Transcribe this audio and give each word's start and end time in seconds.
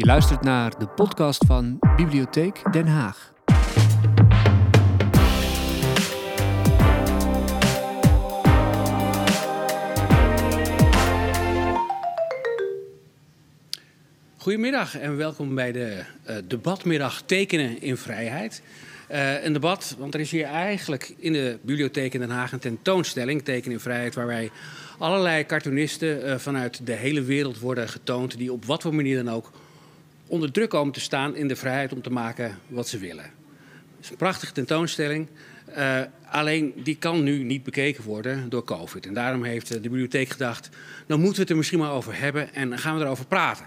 Je 0.00 0.06
luistert 0.06 0.42
naar 0.42 0.78
de 0.78 0.86
podcast 0.86 1.44
van 1.46 1.78
Bibliotheek 1.96 2.72
Den 2.72 2.86
Haag. 2.86 3.32
Goedemiddag 14.36 14.98
en 14.98 15.16
welkom 15.16 15.54
bij 15.54 15.72
de 15.72 16.04
uh, 16.28 16.36
debatmiddag 16.44 17.22
Tekenen 17.22 17.82
in 17.82 17.96
Vrijheid. 17.96 18.62
Uh, 19.10 19.44
een 19.44 19.52
debat, 19.52 19.96
want 19.98 20.14
er 20.14 20.20
is 20.20 20.30
hier 20.30 20.44
eigenlijk 20.44 21.14
in 21.18 21.32
de 21.32 21.58
bibliotheek 21.62 22.14
in 22.14 22.20
Den 22.20 22.30
Haag 22.30 22.52
een 22.52 22.58
tentoonstelling, 22.58 23.42
Tekenen 23.42 23.72
in 23.72 23.80
Vrijheid, 23.80 24.14
waar 24.14 24.26
wij 24.26 24.50
allerlei 24.98 25.46
cartoonisten 25.46 26.26
uh, 26.26 26.36
vanuit 26.36 26.86
de 26.86 26.92
hele 26.92 27.22
wereld 27.22 27.58
worden 27.58 27.88
getoond, 27.88 28.38
die 28.38 28.52
op 28.52 28.64
wat 28.64 28.82
voor 28.82 28.94
manier 28.94 29.24
dan 29.24 29.34
ook 29.34 29.50
onder 30.30 30.52
druk 30.52 30.70
komen 30.70 30.92
te 30.92 31.00
staan 31.00 31.36
in 31.36 31.48
de 31.48 31.56
vrijheid 31.56 31.92
om 31.92 32.02
te 32.02 32.10
maken 32.10 32.58
wat 32.66 32.88
ze 32.88 32.98
willen. 32.98 33.24
Het 33.24 34.04
is 34.04 34.10
een 34.10 34.16
prachtige 34.16 34.52
tentoonstelling. 34.52 35.28
Uh, 35.78 36.00
alleen 36.30 36.72
die 36.76 36.96
kan 36.96 37.22
nu 37.22 37.42
niet 37.42 37.62
bekeken 37.62 38.04
worden 38.04 38.48
door 38.48 38.64
COVID. 38.64 39.06
En 39.06 39.14
daarom 39.14 39.44
heeft 39.44 39.72
de 39.72 39.80
bibliotheek 39.80 40.28
gedacht, 40.28 40.68
dan 41.06 41.18
moeten 41.18 41.36
we 41.36 41.42
het 41.42 41.50
er 41.50 41.56
misschien 41.56 41.78
maar 41.78 41.92
over 41.92 42.20
hebben 42.20 42.54
en 42.54 42.78
gaan 42.78 42.98
we 42.98 43.04
erover 43.04 43.26
praten. 43.26 43.66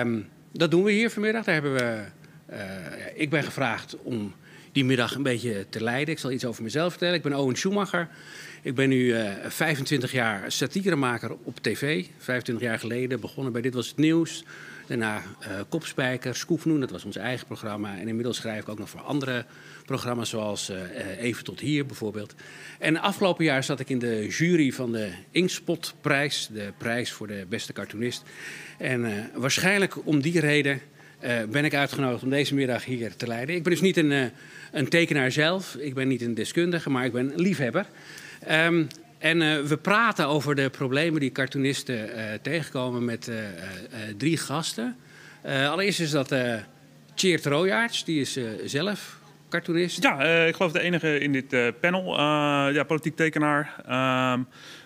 Um, 0.00 0.28
dat 0.52 0.70
doen 0.70 0.82
we 0.82 0.92
hier 0.92 1.10
vanmiddag. 1.10 1.44
Daar 1.44 1.54
hebben 1.54 1.74
we, 1.74 2.04
uh, 2.52 2.58
ik 3.14 3.30
ben 3.30 3.42
gevraagd 3.42 3.96
om 4.02 4.34
die 4.72 4.84
middag 4.84 5.14
een 5.14 5.22
beetje 5.22 5.66
te 5.68 5.82
leiden. 5.82 6.14
Ik 6.14 6.20
zal 6.20 6.30
iets 6.30 6.44
over 6.44 6.62
mezelf 6.62 6.90
vertellen. 6.90 7.14
Ik 7.14 7.22
ben 7.22 7.34
Owen 7.34 7.56
Schumacher. 7.56 8.08
Ik 8.62 8.74
ben 8.74 8.88
nu 8.88 9.04
uh, 9.04 9.30
25 9.46 10.12
jaar 10.12 10.52
satiremaker 10.52 11.36
op 11.42 11.58
tv. 11.60 12.04
25 12.18 12.66
jaar 12.66 12.78
geleden 12.78 13.20
begonnen 13.20 13.52
bij 13.52 13.62
Dit 13.62 13.74
Was 13.74 13.88
Het 13.88 13.96
Nieuws. 13.96 14.44
Daarna 14.88 15.16
uh, 15.16 15.60
Kopspijker, 15.68 16.34
Skoefnoen, 16.34 16.80
dat 16.80 16.90
was 16.90 17.04
ons 17.04 17.16
eigen 17.16 17.46
programma. 17.46 17.98
En 17.98 18.08
inmiddels 18.08 18.36
schrijf 18.36 18.60
ik 18.60 18.68
ook 18.68 18.78
nog 18.78 18.90
voor 18.90 19.00
andere 19.00 19.44
programma's, 19.84 20.28
zoals 20.28 20.70
uh, 20.70 20.76
Even 21.18 21.44
tot 21.44 21.60
hier 21.60 21.86
bijvoorbeeld. 21.86 22.34
En 22.78 22.96
afgelopen 22.96 23.44
jaar 23.44 23.64
zat 23.64 23.80
ik 23.80 23.88
in 23.88 23.98
de 23.98 24.26
jury 24.28 24.72
van 24.72 24.92
de 24.92 25.10
Inkspot-prijs, 25.30 26.48
de 26.52 26.72
prijs 26.78 27.12
voor 27.12 27.26
de 27.26 27.46
beste 27.48 27.72
cartoonist. 27.72 28.22
En 28.78 29.30
waarschijnlijk 29.34 30.06
om 30.06 30.20
die 30.20 30.40
reden 30.40 30.80
ben 31.50 31.64
ik 31.64 31.74
uitgenodigd 31.74 32.22
om 32.22 32.30
deze 32.30 32.54
middag 32.54 32.84
hier 32.84 33.16
te 33.16 33.26
leiden. 33.26 33.54
Ik 33.54 33.62
ben 33.62 33.72
dus 33.72 33.80
niet 33.80 33.96
een, 33.96 34.30
een 34.72 34.88
tekenaar 34.88 35.32
zelf, 35.32 35.74
ik 35.74 35.94
ben 35.94 36.08
niet 36.08 36.22
een 36.22 36.34
deskundige, 36.34 36.90
maar 36.90 37.04
ik 37.04 37.12
ben 37.12 37.32
een 37.32 37.40
liefhebber. 37.40 37.86
Um, 38.50 38.86
en 39.18 39.40
uh, 39.40 39.60
we 39.60 39.76
praten 39.76 40.26
over 40.26 40.54
de 40.54 40.70
problemen 40.70 41.20
die 41.20 41.32
cartoonisten 41.32 42.08
uh, 42.08 42.22
tegenkomen 42.42 43.04
met 43.04 43.28
uh, 43.28 43.36
drie 44.16 44.36
gasten. 44.36 44.96
allereerst 45.44 46.00
is 46.00 46.10
dat 46.10 46.34
Tjeerd 47.14 47.46
Royaerts, 47.46 48.04
die 48.04 48.20
is 48.20 48.38
zelf 48.64 49.18
cartoonist. 49.48 50.02
Ja, 50.02 50.22
ik 50.24 50.56
geloof 50.56 50.72
de 50.72 50.80
enige 50.80 51.18
in 51.18 51.32
dit 51.32 51.80
panel. 51.80 52.16
ja, 52.72 52.82
politiek 52.82 53.16
tekenaar. 53.16 53.74
Ehm, 53.86 54.40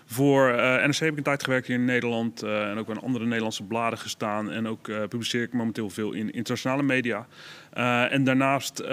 voor 0.05 0.51
NRC 0.87 0.97
heb 0.97 1.11
ik 1.11 1.17
een 1.17 1.23
tijd 1.23 1.43
gewerkt 1.43 1.67
hier 1.67 1.75
in 1.75 1.85
Nederland 1.85 2.43
en 2.43 2.77
ook 2.77 2.85
bij 2.85 2.95
andere 2.95 3.25
Nederlandse 3.25 3.63
bladen 3.63 3.99
gestaan. 3.99 4.51
En 4.51 4.67
ook 4.67 5.07
publiceer 5.09 5.41
ik 5.41 5.53
momenteel 5.53 5.89
veel 5.89 6.11
in 6.11 6.31
internationale 6.31 6.83
media. 6.83 7.27
En 8.09 8.23
daarnaast 8.23 8.83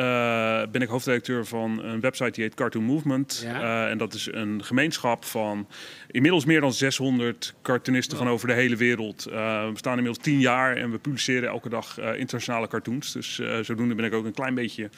ben 0.70 0.83
ik 0.83 0.89
hoofdredacteur 0.89 1.47
van 1.47 1.83
een 1.83 2.00
website 2.00 2.31
die 2.31 2.45
heet 2.45 2.55
Cartoon 2.55 2.84
Movement. 2.84 3.42
Ja. 3.45 3.89
en 3.89 3.98
dat 3.98 4.14
is 4.14 4.28
een 4.33 4.64
gemeenschap 4.64 5.25
van 5.25 5.67
inmiddels 6.11 6.45
meer 6.45 6.61
dan 6.61 6.73
600 6.73 7.55
cartoonisten 7.62 8.19
van 8.19 8.28
over 8.28 8.48
de 8.48 8.55
hele 8.55 8.77
wereld. 8.77 9.25
we 9.25 9.69
bestaan 9.73 9.97
inmiddels 9.97 10.25
10 10.25 10.41
jaar 10.41 10.77
en 10.77 10.91
we 10.91 10.98
publiceren 10.98 11.48
elke 11.48 11.69
dag 11.69 11.98
internationale 11.98 12.69
cartoons. 12.69 13.12
Dus 13.12 13.41
zodoende 13.62 13.95
ben 13.95 14.05
ik 14.05 14.14
ook 14.14 14.25
een 14.25 14.33
klein 14.33 14.55
beetje 14.55 14.91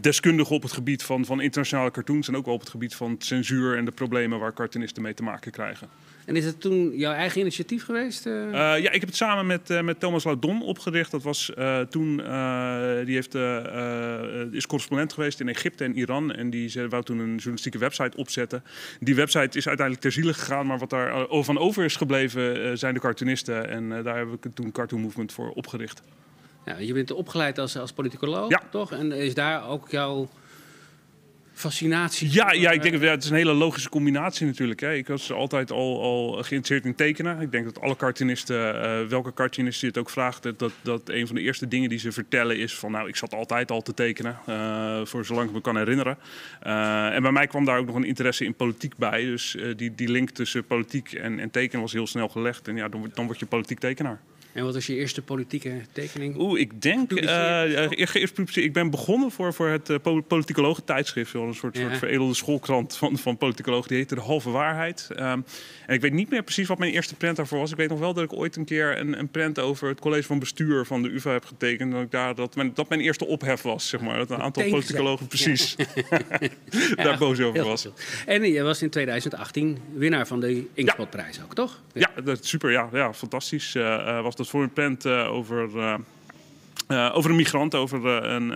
deskundig 0.00 0.50
op 0.50 0.62
het 0.62 0.72
gebied 0.72 1.02
van, 1.02 1.24
van 1.24 1.40
internationale 1.40 1.90
cartoons. 1.90 2.28
En 2.28 2.36
ook 2.36 2.44
wel 2.44 2.54
op 2.54 2.60
het 2.60 2.70
gebied 2.70 2.94
van 2.94 3.14
censuur 3.18 3.76
en 3.76 3.84
de 3.84 3.90
problemen 3.90 4.38
waar 4.38 4.52
cartoonisten 4.52 5.02
mee 5.02 5.14
te 5.14 5.22
maken 5.22 5.50
krijgen. 5.50 5.88
En 6.24 6.36
is 6.36 6.44
het 6.44 6.60
toen 6.60 6.96
jouw 6.96 7.12
eigen 7.12 7.40
initiatief 7.40 7.84
geweest? 7.84 8.26
Uh? 8.26 8.34
Uh, 8.34 8.52
ja, 8.52 8.90
ik 8.90 9.00
heb 9.00 9.08
het 9.08 9.16
samen 9.16 9.46
met, 9.46 9.70
uh, 9.70 9.80
met 9.80 10.00
Thomas 10.00 10.24
Laudon 10.24 10.62
opgericht. 10.62 11.10
Dat 11.10 11.22
was 11.22 11.52
toen, 11.90 12.16
die 13.04 13.14
heeft, 13.14 13.34
is 14.54 14.66
correspondent 14.66 15.12
geweest 15.12 15.40
in 15.40 15.48
Egypte 15.48 15.84
en 15.84 15.96
Iran. 15.96 16.32
En 16.32 16.50
die 16.50 16.88
wou 16.88 17.02
toen 17.02 17.18
een 17.18 17.34
journalistieke 17.34 17.78
website 17.78 18.16
opzetten. 18.16 18.64
Die 19.00 19.14
website 19.14 19.58
is 19.58 19.66
uiteindelijk 19.66 20.00
ter 20.00 20.12
ziele 20.12 20.34
gegaan. 20.34 20.66
Maar 20.66 20.78
wat 20.78 20.90
daar 20.90 21.26
van 21.28 21.58
over 21.58 21.84
is 21.84 21.96
gebleven 21.96 22.78
zijn 22.78 22.94
de 22.94 23.00
cartoonisten. 23.00 23.68
En 23.68 24.02
daar 24.02 24.18
heb 24.18 24.28
ik 24.32 24.54
toen 24.54 24.72
Cartoon 24.72 25.00
Movement 25.00 25.32
voor 25.32 25.50
opgericht. 25.50 26.02
Ja, 26.64 26.78
je 26.78 26.92
bent 26.92 27.10
opgeleid 27.10 27.58
als, 27.58 27.76
als 27.76 27.92
politicoloog, 27.92 28.50
ja. 28.50 28.62
toch? 28.70 28.92
En 28.92 29.12
is 29.12 29.34
daar 29.34 29.68
ook 29.68 29.90
jouw 29.90 30.28
fascinatie. 31.60 32.32
Ja, 32.32 32.52
ja 32.52 32.70
ik 32.70 32.82
denk 32.82 33.00
dat 33.00 33.10
het 33.10 33.24
is 33.24 33.30
een 33.30 33.36
hele 33.36 33.52
logische 33.52 33.88
combinatie 33.88 34.46
natuurlijk. 34.46 34.80
Hè. 34.80 34.94
Ik 34.94 35.06
was 35.06 35.32
altijd 35.32 35.70
al, 35.70 36.02
al 36.02 36.32
geïnteresseerd 36.32 36.84
in 36.84 36.94
tekenen. 36.94 37.40
Ik 37.40 37.52
denk 37.52 37.64
dat 37.64 37.80
alle 37.80 37.96
cartoonisten, 37.96 38.74
uh, 38.74 39.08
welke 39.08 39.34
cartoonist 39.34 39.80
je 39.80 39.86
het 39.86 39.98
ook 39.98 40.10
vraagt, 40.10 40.42
dat, 40.42 40.72
dat 40.82 41.08
een 41.08 41.26
van 41.26 41.36
de 41.36 41.42
eerste 41.42 41.68
dingen 41.68 41.88
die 41.88 41.98
ze 41.98 42.12
vertellen 42.12 42.58
is 42.58 42.74
van 42.74 42.90
nou, 42.90 43.08
ik 43.08 43.16
zat 43.16 43.34
altijd 43.34 43.70
al 43.70 43.82
te 43.82 43.94
tekenen, 43.94 44.38
uh, 44.48 45.00
voor 45.04 45.24
zolang 45.24 45.48
ik 45.48 45.54
me 45.54 45.60
kan 45.60 45.76
herinneren. 45.76 46.18
Uh, 46.66 47.14
en 47.14 47.22
bij 47.22 47.32
mij 47.32 47.46
kwam 47.46 47.64
daar 47.64 47.78
ook 47.78 47.86
nog 47.86 47.96
een 47.96 48.04
interesse 48.04 48.44
in 48.44 48.54
politiek 48.54 48.96
bij. 48.96 49.24
Dus 49.24 49.56
die, 49.76 49.94
die 49.94 50.08
link 50.08 50.30
tussen 50.30 50.64
politiek 50.64 51.12
en, 51.12 51.38
en 51.38 51.50
tekenen 51.50 51.80
was 51.80 51.92
heel 51.92 52.06
snel 52.06 52.28
gelegd. 52.28 52.68
En 52.68 52.76
ja, 52.76 52.88
dan, 52.88 53.10
dan 53.14 53.26
word 53.26 53.38
je 53.38 53.46
politiek 53.46 53.78
tekenaar. 53.78 54.20
En 54.52 54.64
wat 54.64 54.74
was 54.74 54.86
je 54.86 54.94
eerste 54.94 55.22
politieke 55.22 55.80
tekening? 55.92 56.36
Oeh, 56.38 56.60
ik 56.60 56.82
denk. 56.82 57.12
Uh, 57.12 57.90
ik 58.54 58.72
ben 58.72 58.90
begonnen 58.90 59.30
voor, 59.30 59.54
voor 59.54 59.68
het 59.68 59.90
uh, 59.90 59.96
politicologen 60.26 60.84
tijdschrift. 60.84 61.34
Een 61.34 61.54
soort, 61.54 61.76
ja. 61.76 61.82
soort 61.82 61.98
veredelde 61.98 62.34
schoolkrant 62.34 62.96
van, 62.96 63.18
van 63.18 63.36
politicologen. 63.36 63.88
Die 63.88 63.96
heette 63.96 64.14
De 64.14 64.20
Halve 64.20 64.50
Waarheid. 64.50 65.08
Um, 65.10 65.44
en 65.86 65.94
ik 65.94 66.00
weet 66.00 66.12
niet 66.12 66.30
meer 66.30 66.42
precies 66.42 66.68
wat 66.68 66.78
mijn 66.78 66.92
eerste 66.92 67.14
prent 67.14 67.36
daarvoor 67.36 67.58
was. 67.58 67.70
Ik 67.70 67.76
weet 67.76 67.88
nog 67.88 67.98
wel 67.98 68.14
dat 68.14 68.24
ik 68.24 68.32
ooit 68.32 68.56
een 68.56 68.64
keer 68.64 68.98
een, 68.98 69.18
een 69.18 69.28
prent 69.28 69.58
over 69.58 69.88
het 69.88 70.00
college 70.00 70.22
van 70.22 70.38
bestuur 70.38 70.86
van 70.86 71.02
de 71.02 71.08
UvA 71.08 71.32
heb 71.32 71.44
getekend. 71.44 71.92
Dat, 71.92 72.02
ik 72.02 72.10
daar, 72.10 72.34
dat, 72.34 72.54
mijn, 72.54 72.74
dat 72.74 72.88
mijn 72.88 73.00
eerste 73.00 73.26
ophef 73.26 73.62
was, 73.62 73.88
zeg 73.88 74.00
maar. 74.00 74.16
Dat 74.16 74.30
een 74.30 74.42
aantal 74.42 74.68
politicologen 74.68 75.26
precies 75.26 75.76
ja. 75.76 76.20
daar 77.04 77.18
boos 77.18 77.40
over 77.40 77.64
was. 77.64 77.88
En 78.26 78.42
je 78.52 78.62
was 78.62 78.82
in 78.82 78.90
2018 78.90 79.78
winnaar 79.94 80.26
van 80.26 80.40
de 80.40 80.66
Inkspotprijs 80.74 81.42
ook, 81.42 81.54
toch? 81.54 81.82
Ja, 81.92 82.10
dat, 82.24 82.44
super. 82.44 82.70
Ja, 82.70 82.88
ja 82.92 83.12
fantastisch. 83.12 83.74
Uh, 83.74 84.22
was 84.22 84.36
dat 84.40 84.48
voor 84.48 84.62
een 84.62 84.72
plant 84.72 85.06
uh, 85.06 85.32
over, 85.32 85.68
uh, 85.76 85.94
uh, 86.88 87.10
over 87.14 87.30
een 87.30 87.36
migrant, 87.36 87.74
over 87.74 88.06
een, 88.06 88.50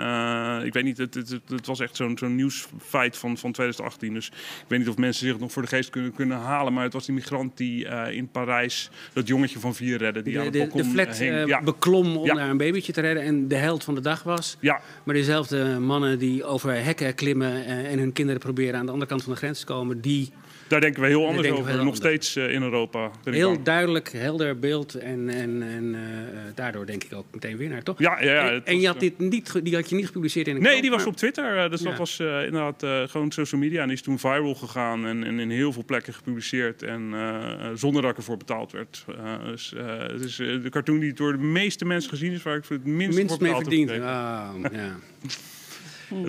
ik 0.65 0.72
weet 0.72 0.84
niet, 0.84 0.99
het, 0.99 1.15
het, 1.15 1.41
het 1.49 1.67
was 1.67 1.81
echt 1.81 1.97
zo'n 1.97 2.19
zo'n 2.19 2.34
nieuwsfeit 2.34 3.17
van, 3.17 3.39
van 3.39 3.53
2018. 3.53 4.15
Dus 4.15 4.27
ik 4.27 4.65
weet 4.69 4.78
niet 4.78 4.89
of 4.89 4.97
mensen 4.97 5.21
zich 5.21 5.33
het 5.33 5.41
nog 5.41 5.53
voor 5.53 5.62
de 5.62 5.69
geest 5.69 5.91
kunnen, 5.91 6.15
kunnen 6.15 6.39
halen, 6.39 6.73
maar 6.73 6.84
het 6.84 6.93
was 6.93 7.06
die 7.06 7.15
migrant 7.15 7.56
die 7.56 7.84
in 8.11 8.28
Parijs 8.28 8.91
dat 9.12 9.27
jongetje 9.28 9.59
van 9.59 9.75
vier 9.75 9.99
redde. 9.99 10.23
Die 10.23 10.33
de, 10.33 10.39
aan 10.39 10.44
het 10.44 10.59
balkon 10.59 10.83
de 10.83 10.89
flat. 10.89 11.19
Ja. 11.47 11.62
beklom 11.62 12.17
om 12.17 12.27
ja. 12.27 12.34
daar 12.34 12.50
een 12.50 12.56
babytje 12.56 12.93
te 12.93 13.00
redden 13.00 13.23
en 13.23 13.49
de 13.49 13.56
held 13.56 13.84
van 13.84 13.94
de 13.94 14.00
dag 14.00 14.23
was. 14.23 14.56
Ja. 14.61 14.81
Maar 15.05 15.15
dezelfde 15.15 15.78
mannen 15.78 16.19
die 16.19 16.44
over 16.44 16.84
hekken 16.84 17.15
klimmen 17.15 17.65
en 17.67 17.99
hun 17.99 18.12
kinderen 18.12 18.41
proberen 18.41 18.78
aan 18.78 18.87
de 18.87 18.93
andere 18.93 19.11
kant 19.11 19.23
van 19.23 19.33
de 19.33 19.39
grens 19.39 19.61
te 19.61 19.67
komen, 19.67 20.00
die 20.00 20.33
daar 20.69 20.81
denken 20.81 21.03
we 21.03 21.09
heel 21.09 21.27
anders 21.27 21.49
over, 21.49 21.71
nog 21.71 21.79
anders. 21.79 21.97
steeds 21.97 22.37
uh, 22.37 22.51
in 22.51 22.63
Europa. 22.63 23.11
Heel 23.25 23.63
duidelijk, 23.63 24.13
helder 24.13 24.59
beeld 24.59 24.95
en, 24.95 25.29
en, 25.29 25.63
en 25.63 25.85
uh, 25.85 26.01
daardoor 26.55 26.87
denk 26.87 27.05
ik 27.05 27.15
ook 27.15 27.27
meteen 27.33 27.57
winnaar, 27.57 27.83
toch? 27.83 27.99
Ja, 27.99 28.23
ja, 28.23 28.33
ja 28.33 28.51
En, 28.51 28.67
en 28.67 28.81
je 28.81 28.87
had 28.87 29.01
dit 29.01 29.19
niet, 29.19 29.65
die 29.65 29.75
had 29.75 29.89
je 29.89 29.97
niet 29.97 30.07
gepubliceerd 30.07 30.49
in 30.49 30.57
een 30.57 30.63
Nee, 30.63 30.81
die 30.81 30.91
was 30.91 30.99
maar... 30.99 31.09
op 31.09 31.17
Twitter. 31.17 31.71
dus 31.71 31.81
ja. 31.81 31.89
dat 31.89 31.99
was 31.99 32.21
inderdaad 32.21 33.11
gewoon 33.11 33.33
social 33.33 33.61
media. 33.61 33.81
En 33.81 33.87
die 33.87 33.97
is 33.97 34.03
toen 34.03 34.19
viral 34.19 34.55
gegaan 34.55 35.07
en, 35.07 35.25
en 35.25 35.39
in 35.39 35.51
heel 35.51 35.73
veel 35.73 35.85
plekken 35.85 36.15
gepubliceerd. 36.15 36.83
En 36.83 37.15
zonder 37.75 38.03
dat 38.03 38.11
ik 38.11 38.17
ervoor 38.17 38.37
betaald 38.37 38.73
werd. 38.73 39.05
dus 39.45 39.75
het 39.77 40.21
is 40.21 40.37
de 40.37 40.69
cartoon 40.71 40.99
die 40.99 41.13
door 41.13 41.33
de 41.33 41.39
meeste 41.39 41.85
mensen 41.85 42.11
gezien 42.11 42.33
is, 42.33 42.43
waar 42.43 42.56
ik 42.56 42.65
het 42.69 42.85
minst, 42.85 43.17
minst 43.17 43.35
voor 43.35 43.43
mee 43.43 43.55
verdiend. 43.55 43.91
Ah, 43.91 44.55
ja. 44.73 44.97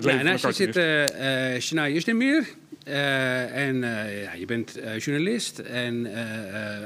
ja, 0.00 0.22
naast 0.22 0.44
je 0.44 0.52
zit 0.52 0.76
uh, 0.76 1.60
Shania 1.60 1.88
Justemir. 1.88 2.46
Uh, 2.88 3.66
en 3.66 3.76
uh, 3.76 4.22
ja, 4.22 4.32
je 4.32 4.44
bent 4.46 4.78
uh, 4.78 4.98
journalist 4.98 5.58
en 5.58 6.08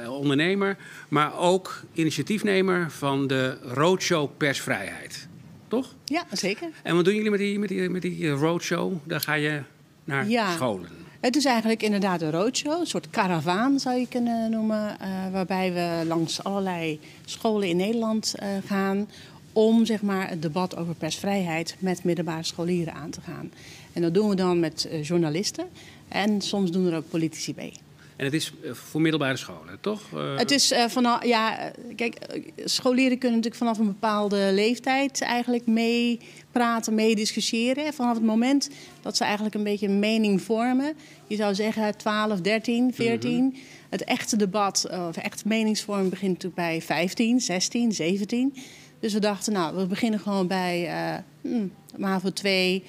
ondernemer, 0.08 0.76
maar 1.08 1.38
ook 1.38 1.82
initiatiefnemer 1.92 2.90
van 2.90 3.26
de 3.26 3.58
Roadshow 3.62 4.30
Persvrijheid. 4.36 5.28
Toch? 5.68 5.94
Ja, 6.04 6.24
zeker. 6.32 6.68
En 6.82 6.94
wat 6.96 7.04
doen 7.04 7.14
jullie 7.14 7.30
met 7.30 7.38
die, 7.38 7.58
met 7.58 7.68
die, 7.68 7.88
met 7.88 8.02
die 8.02 8.28
roadshow? 8.28 8.92
Daar 9.04 9.20
ga 9.20 9.34
je 9.34 9.62
naar 10.04 10.28
ja. 10.28 10.52
scholen. 10.52 10.88
Het 11.20 11.36
is 11.36 11.44
eigenlijk 11.44 11.82
inderdaad 11.82 12.22
een 12.22 12.30
roadshow, 12.30 12.80
een 12.80 12.86
soort 12.86 13.10
karavaan 13.10 13.80
zou 13.80 13.98
je 13.98 14.08
kunnen 14.08 14.50
noemen. 14.50 14.96
waarbij 15.32 15.72
we 15.72 16.06
langs 16.06 16.44
allerlei 16.44 17.00
scholen 17.24 17.68
in 17.68 17.76
Nederland 17.76 18.34
gaan 18.66 19.08
om 19.52 19.86
zeg 19.86 20.02
maar, 20.02 20.28
het 20.28 20.42
debat 20.42 20.76
over 20.76 20.94
persvrijheid 20.94 21.76
met 21.78 22.04
middelbare 22.04 22.42
scholieren 22.42 22.94
aan 22.94 23.10
te 23.10 23.20
gaan. 23.20 23.52
En 23.92 24.02
dat 24.02 24.14
doen 24.14 24.28
we 24.28 24.34
dan 24.34 24.60
met 24.60 24.88
uh, 24.92 25.02
journalisten 25.04 25.64
en 26.08 26.40
soms 26.40 26.70
doen 26.70 26.86
er 26.86 26.96
ook 26.96 27.08
politici 27.08 27.52
mee. 27.56 27.72
En 28.16 28.26
het 28.26 28.34
is 28.34 28.52
eh, 28.62 28.72
voor 28.72 29.00
middelbare 29.00 29.36
scholen, 29.36 29.78
toch? 29.80 30.00
Eh, 30.14 30.36
Het 30.36 30.50
is 30.50 30.72
uh, 30.72 30.84
vanaf, 30.88 31.24
ja, 31.24 31.58
eh, 31.58 31.70
kijk, 31.96 32.14
eh, 32.14 32.42
scholieren 32.64 33.18
kunnen 33.18 33.38
natuurlijk 33.38 33.62
vanaf 33.64 33.78
een 33.78 33.86
bepaalde 33.86 34.50
leeftijd 34.52 35.20
eigenlijk 35.20 35.66
meepraten, 35.66 36.94
meediscussiëren. 36.94 37.94
Vanaf 37.94 38.14
het 38.14 38.24
moment 38.24 38.70
dat 39.02 39.16
ze 39.16 39.24
eigenlijk 39.24 39.54
een 39.54 39.62
beetje 39.62 39.86
een 39.86 39.98
mening 39.98 40.42
vormen. 40.42 40.94
Je 41.26 41.36
zou 41.36 41.54
zeggen 41.54 41.96
12, 41.96 42.40
13, 42.40 42.94
14. 42.94 43.56
Het 43.88 44.04
echte 44.04 44.36
debat, 44.36 44.84
eh, 44.84 45.06
of 45.08 45.16
echte 45.16 45.48
meningsvorm 45.48 46.08
begint 46.08 46.32
natuurlijk 46.32 46.54
bij 46.54 46.82
15, 46.82 47.40
16, 47.40 47.92
17. 47.92 48.54
Dus 49.00 49.12
we 49.12 49.20
dachten, 49.20 49.52
nou, 49.52 49.76
we 49.76 49.86
beginnen 49.86 50.20
gewoon 50.20 50.46
bij 50.46 50.86
eh 50.86 51.14
hmm, 51.40 51.72
MAVO 51.96 52.30
2 52.30 52.82
eh, 52.84 52.88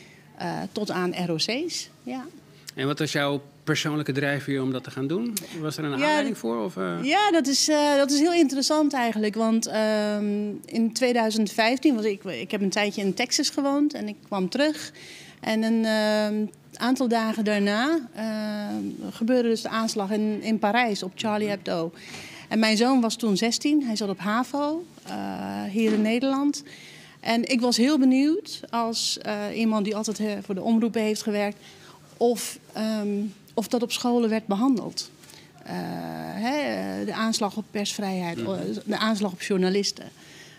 tot 0.71 0.91
aan 0.91 1.13
ROC's. 1.25 1.89
Ja. 2.03 2.25
En 2.75 2.87
wat 2.87 2.99
was 2.99 3.11
jouw 3.11 3.41
persoonlijke 3.63 4.11
drijfveer 4.11 4.61
om 4.61 4.71
dat 4.71 4.83
te 4.83 4.91
gaan 4.91 5.07
doen? 5.07 5.33
Was 5.59 5.77
er 5.77 5.83
een 5.83 5.89
Ja, 5.89 5.95
aanleiding 5.95 6.37
voor? 6.37 6.63
Of, 6.63 6.77
eh? 6.77 6.97
Ja, 7.03 7.31
dat 7.31 7.47
is, 7.47 7.67
eh, 7.67 7.95
dat 7.95 8.11
is 8.11 8.19
heel 8.19 8.33
interessant 8.33 8.93
eigenlijk. 8.93 9.35
Want 9.35 9.67
ehm, 9.67 10.49
in 10.65 10.93
2015 10.93 11.95
was 11.95 12.05
ik, 12.05 12.23
ik 12.23 12.51
heb 12.51 12.61
een 12.61 12.69
tijdje 12.69 13.01
in 13.01 13.13
Texas 13.13 13.49
gewoond 13.49 13.93
en 13.93 14.07
ik 14.07 14.15
kwam 14.27 14.49
terug. 14.49 14.91
En 15.39 15.63
een 15.63 15.85
ehm, 15.85 16.45
aantal 16.73 17.07
dagen 17.07 17.43
daarna 17.43 17.99
ehm, 18.15 19.11
gebeurde 19.11 19.49
dus 19.49 19.61
de 19.61 19.69
aanslag 19.69 20.11
in, 20.11 20.41
in 20.41 20.59
Parijs 20.59 21.03
op 21.03 21.11
Charlie 21.15 21.49
Hebdo. 21.49 21.91
En 22.47 22.59
mijn 22.59 22.77
zoon 22.77 23.01
was 23.01 23.15
toen 23.15 23.37
16, 23.37 23.83
hij 23.83 23.95
zat 23.95 24.09
op 24.09 24.19
HAVO 24.19 24.85
eh, 25.07 25.63
hier 25.63 25.93
in 25.93 26.01
Nederland. 26.01 26.63
En 27.21 27.45
ik 27.45 27.61
was 27.61 27.77
heel 27.77 27.99
benieuwd 27.99 28.59
als 28.69 29.17
eh, 29.17 29.35
iemand 29.55 29.85
die 29.85 29.95
altijd 29.95 30.19
eh, 30.19 30.31
voor 30.41 30.55
de 30.55 30.61
omroepen 30.61 31.01
heeft 31.01 31.21
gewerkt, 31.21 31.57
of, 32.17 32.59
ehm, 32.73 33.19
of 33.53 33.67
dat 33.67 33.83
op 33.83 33.91
scholen 33.91 34.29
werd 34.29 34.45
behandeld. 34.45 35.09
Eh, 35.63 35.73
hè, 36.43 37.05
de 37.05 37.13
aanslag 37.13 37.57
op 37.57 37.65
persvrijheid, 37.71 38.37
eh, 38.37 38.47
de 38.85 38.97
aanslag 38.97 39.31
op 39.31 39.41
journalisten. 39.41 40.09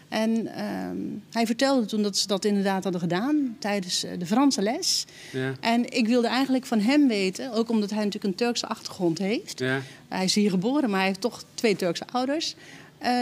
En 0.09 0.55
ehm, 0.55 0.97
hij 1.31 1.47
vertelde 1.47 1.87
toen 1.87 2.03
dat 2.03 2.17
ze 2.17 2.26
dat 2.26 2.44
inderdaad 2.44 2.82
hadden 2.82 3.00
gedaan 3.00 3.56
tijdens 3.59 4.05
de 4.19 4.26
Franse 4.26 4.62
les. 4.62 5.05
Ja. 5.32 5.55
En 5.61 5.93
ik 5.93 6.06
wilde 6.06 6.29
eigenlijk 6.29 6.67
van 6.67 6.81
hem 6.81 7.09
weten, 7.09 7.53
ook 7.53 7.69
omdat 7.69 7.91
hij 7.91 8.05
natuurlijk 8.05 8.25
een 8.25 8.47
Turkse 8.47 8.67
achtergrond 8.67 9.19
heeft. 9.19 9.59
Ja. 9.59 9.81
Hij 10.09 10.25
is 10.25 10.35
hier 10.35 10.50
geboren, 10.50 10.91
maar 10.91 10.99
hij 10.99 11.09
heeft 11.09 11.20
toch 11.20 11.44
twee 11.55 11.76
Turkse 11.76 12.05
ouders. 12.12 12.55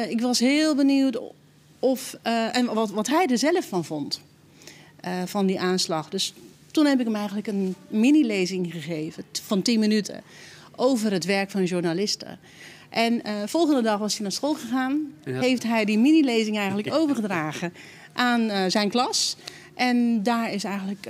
Ik 0.08 0.20
was 0.20 0.38
heel 0.38 0.74
benieuwd 0.74 1.20
of, 1.80 2.16
eh, 2.22 2.56
en 2.56 2.74
wat, 2.74 2.90
wat 2.90 3.06
hij 3.06 3.26
er 3.26 3.38
zelf 3.38 3.68
van 3.68 3.84
vond, 3.84 4.20
eh, 5.00 5.22
van 5.26 5.46
die 5.46 5.60
aanslag. 5.60 6.08
Dus 6.08 6.34
toen 6.70 6.86
heb 6.86 6.98
ik 6.98 7.04
hem 7.04 7.14
eigenlijk 7.14 7.46
een 7.46 7.74
mini-lezing 7.88 8.72
gegeven 8.72 9.24
van 9.42 9.62
10 9.62 9.80
minuten 9.80 10.22
over 10.76 11.12
het 11.12 11.24
werk 11.24 11.50
van 11.50 11.64
journalisten. 11.64 12.38
En 12.88 13.24
eh 13.24 13.34
volgende 13.46 13.82
dag 13.82 13.98
was 13.98 14.12
hij 14.12 14.22
naar 14.22 14.32
school 14.32 14.54
gegaan. 14.54 15.12
Heeft 15.24 15.62
hij 15.62 15.84
die 15.84 15.98
mini-lezing 15.98 16.56
eigenlijk 16.56 16.94
overgedragen 16.94 17.72
aan 18.12 18.70
zijn 18.70 18.88
klas. 18.88 19.36
En 19.74 20.22
daar 20.22 20.52
is 20.52 20.64
eigenlijk 20.64 21.08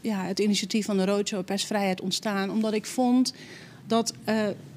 ja, 0.00 0.24
het 0.24 0.38
initiatief 0.38 0.86
van 0.86 0.96
de 0.96 1.04
Roadshow 1.04 1.44
Persvrijheid 1.44 2.00
ontstaan. 2.00 2.50
Omdat 2.50 2.72
ik 2.72 2.86
vond 2.86 3.34
dat, 3.86 4.12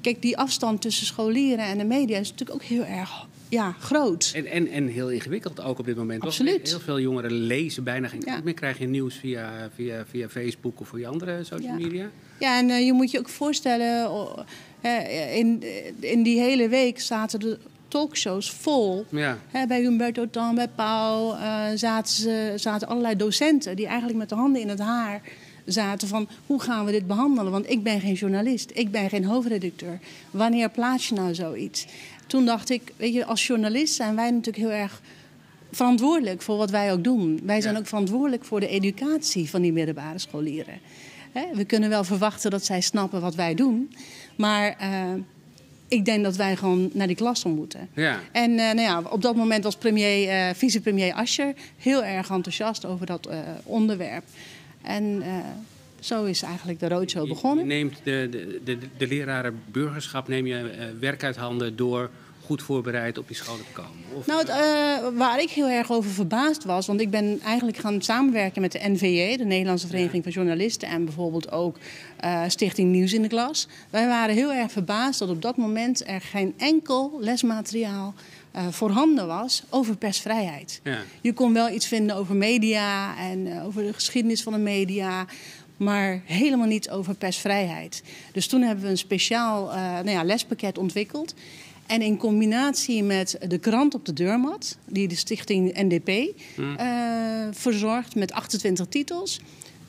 kijk, 0.00 0.22
die 0.22 0.38
afstand 0.38 0.80
tussen 0.80 1.06
scholieren 1.06 1.64
en 1.64 1.78
de 1.78 1.84
media 1.84 2.18
is 2.18 2.30
natuurlijk 2.30 2.62
ook 2.62 2.68
heel 2.68 2.84
erg 2.84 3.26
ja, 3.52 3.74
groot. 3.78 4.32
En, 4.34 4.46
en, 4.46 4.68
en 4.68 4.86
heel 4.86 5.10
ingewikkeld 5.10 5.60
ook 5.62 5.78
op 5.78 5.84
dit 5.84 5.96
moment. 5.96 6.22
Absoluut. 6.22 6.68
Heel 6.68 6.80
veel 6.80 7.00
jongeren 7.00 7.32
lezen 7.32 7.84
bijna 7.84 8.08
geen 8.08 8.22
Ja. 8.24 8.40
meer. 8.44 8.54
Krijg 8.54 8.78
je 8.78 8.86
nieuws 8.88 9.14
via, 9.14 9.70
via, 9.74 10.04
via 10.08 10.28
Facebook 10.28 10.80
of 10.80 10.88
via 10.88 11.08
andere 11.08 11.44
social 11.44 11.78
Ja. 11.78 11.84
media? 11.86 12.10
Ja, 12.38 12.58
en 12.58 12.70
eh, 12.70 12.84
je 12.86 12.92
moet 12.92 13.10
je 13.10 13.18
ook 13.18 13.28
voorstellen, 13.28 14.10
in, 15.34 15.62
in 16.00 16.22
die 16.22 16.40
hele 16.40 16.68
week 16.68 17.00
zaten 17.00 17.40
de 17.40 17.58
talkshows 17.88 18.50
vol. 18.50 19.04
Ja. 19.08 19.38
Bij 19.68 19.80
Humberto 19.80 20.30
Tan, 20.30 20.54
bij 20.54 20.68
Pauw 20.68 21.34
eh, 21.34 21.64
zaten, 21.74 22.12
ze, 22.14 22.52
zaten 22.56 22.88
allerlei 22.88 23.16
docenten 23.16 23.76
die 23.76 23.86
eigenlijk 23.86 24.18
met 24.18 24.28
de 24.28 24.34
handen 24.34 24.60
in 24.62 24.68
het 24.68 24.78
haar 24.78 25.20
zaten 25.66 26.08
van 26.08 26.28
hoe 26.46 26.60
gaan 26.60 26.84
we 26.84 26.90
dit 26.92 27.06
behandelen? 27.06 27.52
Want 27.52 27.70
ik 27.70 27.82
ben 27.82 28.00
geen 28.00 28.14
journalist, 28.14 28.70
ik 28.74 28.90
ben 28.90 29.08
geen 29.08 29.24
hoofdredacteur. 29.24 29.98
Wanneer 30.30 30.70
plaats 30.70 31.08
je 31.08 31.14
nou 31.14 31.34
zoiets? 31.34 31.86
Toen 32.32 32.44
dacht 32.44 32.70
ik, 32.70 32.82
weet 32.96 33.14
je, 33.14 33.24
als 33.24 33.46
journalist 33.46 33.94
zijn 33.94 34.16
wij 34.16 34.30
natuurlijk 34.30 34.56
heel 34.56 34.70
erg 34.70 35.00
verantwoordelijk 35.72 36.42
voor 36.42 36.56
wat 36.56 36.70
wij 36.70 36.92
ook 36.92 37.04
doen. 37.04 37.40
Wij 37.42 37.60
zijn 37.60 37.74
Ja. 37.74 37.80
ook 37.80 37.86
verantwoordelijk 37.86 38.44
voor 38.44 38.60
de 38.60 38.68
educatie 38.68 39.50
van 39.50 39.62
die 39.62 39.72
middelbare 39.72 40.18
scholieren. 40.18 40.78
Hè, 41.32 41.44
we 41.54 41.64
kunnen 41.64 41.88
wel 41.88 42.04
verwachten 42.04 42.50
dat 42.50 42.64
zij 42.64 42.80
snappen 42.80 43.20
wat 43.20 43.34
wij 43.34 43.54
doen, 43.54 43.94
maar 44.36 44.76
eh, 44.78 45.12
ik 45.88 46.04
denk 46.04 46.24
dat 46.24 46.36
wij 46.36 46.56
gewoon 46.56 46.90
naar 46.92 47.06
die 47.06 47.16
klas 47.16 47.44
om 47.44 47.54
moeten. 47.54 47.88
Ja. 47.94 48.20
En 48.32 48.50
eh, 48.50 48.56
nou 48.56 48.80
ja, 48.80 49.02
op 49.10 49.22
dat 49.22 49.36
moment 49.36 49.64
was 49.64 49.76
premier, 49.76 50.28
eh, 50.28 50.54
vicepremier 50.54 51.12
Ascher 51.14 51.54
heel 51.76 52.04
erg 52.04 52.30
enthousiast 52.30 52.84
over 52.84 53.06
dat 53.06 53.28
onderwerp. 53.64 54.24
En 54.82 55.22
zo 56.00 56.24
is 56.24 56.42
eigenlijk 56.42 56.80
de 56.80 56.88
roadshow 56.88 57.28
begonnen. 57.28 57.64
Je 57.66 57.72
neemt 57.74 57.96
de, 58.02 58.28
de, 58.30 58.60
de, 58.64 58.78
de 58.96 59.06
leraren 59.06 59.60
burgerschap 59.66 60.28
neem 60.28 60.46
je 60.46 60.90
werk 61.00 61.24
uit 61.24 61.36
handen 61.36 61.76
door 61.76 62.10
goed 62.52 62.62
voorbereid 62.62 63.18
op 63.18 63.26
die 63.26 63.36
scholen 63.36 63.64
te 63.64 63.72
komen. 63.72 63.90
Of, 64.14 64.26
Nou, 64.26 64.40
het, 64.40 64.48
eh, 64.48 65.18
waar 65.18 65.40
ik 65.40 65.50
heel 65.50 65.68
erg 65.68 65.90
over 65.90 66.10
verbaasd 66.10 66.64
was, 66.64 66.86
want 66.86 67.00
ik 67.00 67.10
ben 67.10 67.40
eigenlijk 67.44 67.76
gaan 67.76 68.02
samenwerken 68.02 68.60
met 68.60 68.72
de 68.72 68.80
NVJ, 68.82 69.36
de 69.36 69.44
Nederlandse 69.44 69.86
Vereniging 69.86 70.22
van 70.22 70.32
Journalisten, 70.32 70.88
en 70.88 71.04
bijvoorbeeld 71.04 71.52
ook 71.52 71.76
eh, 72.16 72.42
Stichting 72.48 72.90
Nieuws 72.90 73.12
in 73.12 73.22
de 73.22 73.28
Klas. 73.28 73.68
Wij 73.90 74.06
waren 74.06 74.34
heel 74.34 74.52
erg 74.52 74.72
verbaasd 74.72 75.18
dat 75.18 75.28
op 75.28 75.42
dat 75.42 75.56
moment 75.56 76.08
er 76.08 76.20
geen 76.20 76.54
enkel 76.56 77.18
lesmateriaal 77.20 78.14
eh, 78.52 78.68
voorhanden 78.68 79.26
was 79.26 79.62
over 79.68 79.96
persvrijheid. 79.96 80.80
ja. 80.82 80.98
Je 81.20 81.32
kon 81.32 81.52
wel 81.52 81.70
iets 81.70 81.86
vinden 81.86 82.16
over 82.16 82.34
media 82.34 83.18
en 83.18 83.46
eh, 83.46 83.66
over 83.66 83.82
de 83.82 83.92
geschiedenis 83.92 84.42
van 84.42 84.52
de 84.52 84.58
media. 84.58 85.26
Maar 85.76 86.22
helemaal 86.24 86.66
niets 86.66 86.90
over 86.90 87.14
persvrijheid. 87.14 88.02
Dus 88.32 88.46
toen 88.46 88.62
hebben 88.62 88.84
we 88.84 88.90
een 88.90 88.98
speciaal 88.98 89.72
eh, 89.72 89.76
nou 89.76 90.10
ja, 90.10 90.24
lespakket 90.24 90.78
ontwikkeld. 90.78 91.34
En 91.92 92.02
in 92.02 92.16
combinatie 92.16 93.02
met 93.02 93.38
de 93.48 93.58
krant 93.58 93.94
op 93.94 94.04
de 94.04 94.12
deurmat, 94.12 94.78
die 94.86 95.08
de 95.08 95.14
stichting 95.14 95.72
NDP 95.74 96.08
eh, 96.76 97.48
verzorgt 97.50 98.14
met 98.14 98.32
28 98.32 98.86
titels, 98.86 99.40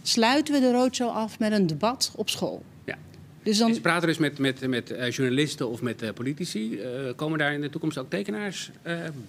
sluiten 0.01 0.53
we 0.53 0.59
de 0.59 0.71
roadshow 0.71 1.09
af 1.09 1.39
met 1.39 1.51
een 1.51 1.67
debat 1.67 2.11
op 2.15 2.29
school. 2.29 2.63
Ja. 2.85 2.97
Dus 3.43 3.57
dan, 3.57 3.73
ze 3.73 3.81
praten 3.81 4.07
dus 4.07 4.17
met, 4.17 4.37
met, 4.37 4.67
met 4.67 4.91
eh, 4.91 5.11
journalisten 5.11 5.69
of 5.69 5.81
met 5.81 6.01
eh, 6.01 6.09
politici. 6.13 6.79
Komen 7.15 7.39
daar 7.39 7.53
in 7.53 7.61
de 7.61 7.69
toekomst 7.69 7.97
ook 7.97 8.09
tekenaars? 8.09 8.71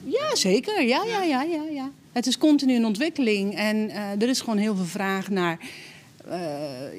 Ja, 0.05 0.37
zeker. 0.37 0.83
Ja, 0.83 1.05
ja, 1.07 1.23
ja, 1.23 1.43
ja, 1.43 1.63
ja. 1.73 1.91
Het 2.13 2.27
is 2.27 2.39
continu 2.39 2.75
een 2.75 2.87
ontwikkeling. 2.87 3.57
En 3.57 3.91
er 4.21 4.29
is 4.29 4.41
gewoon 4.41 4.59
heel 4.59 4.77
veel 4.77 4.85
vraag 4.85 5.31
naar... 5.31 5.59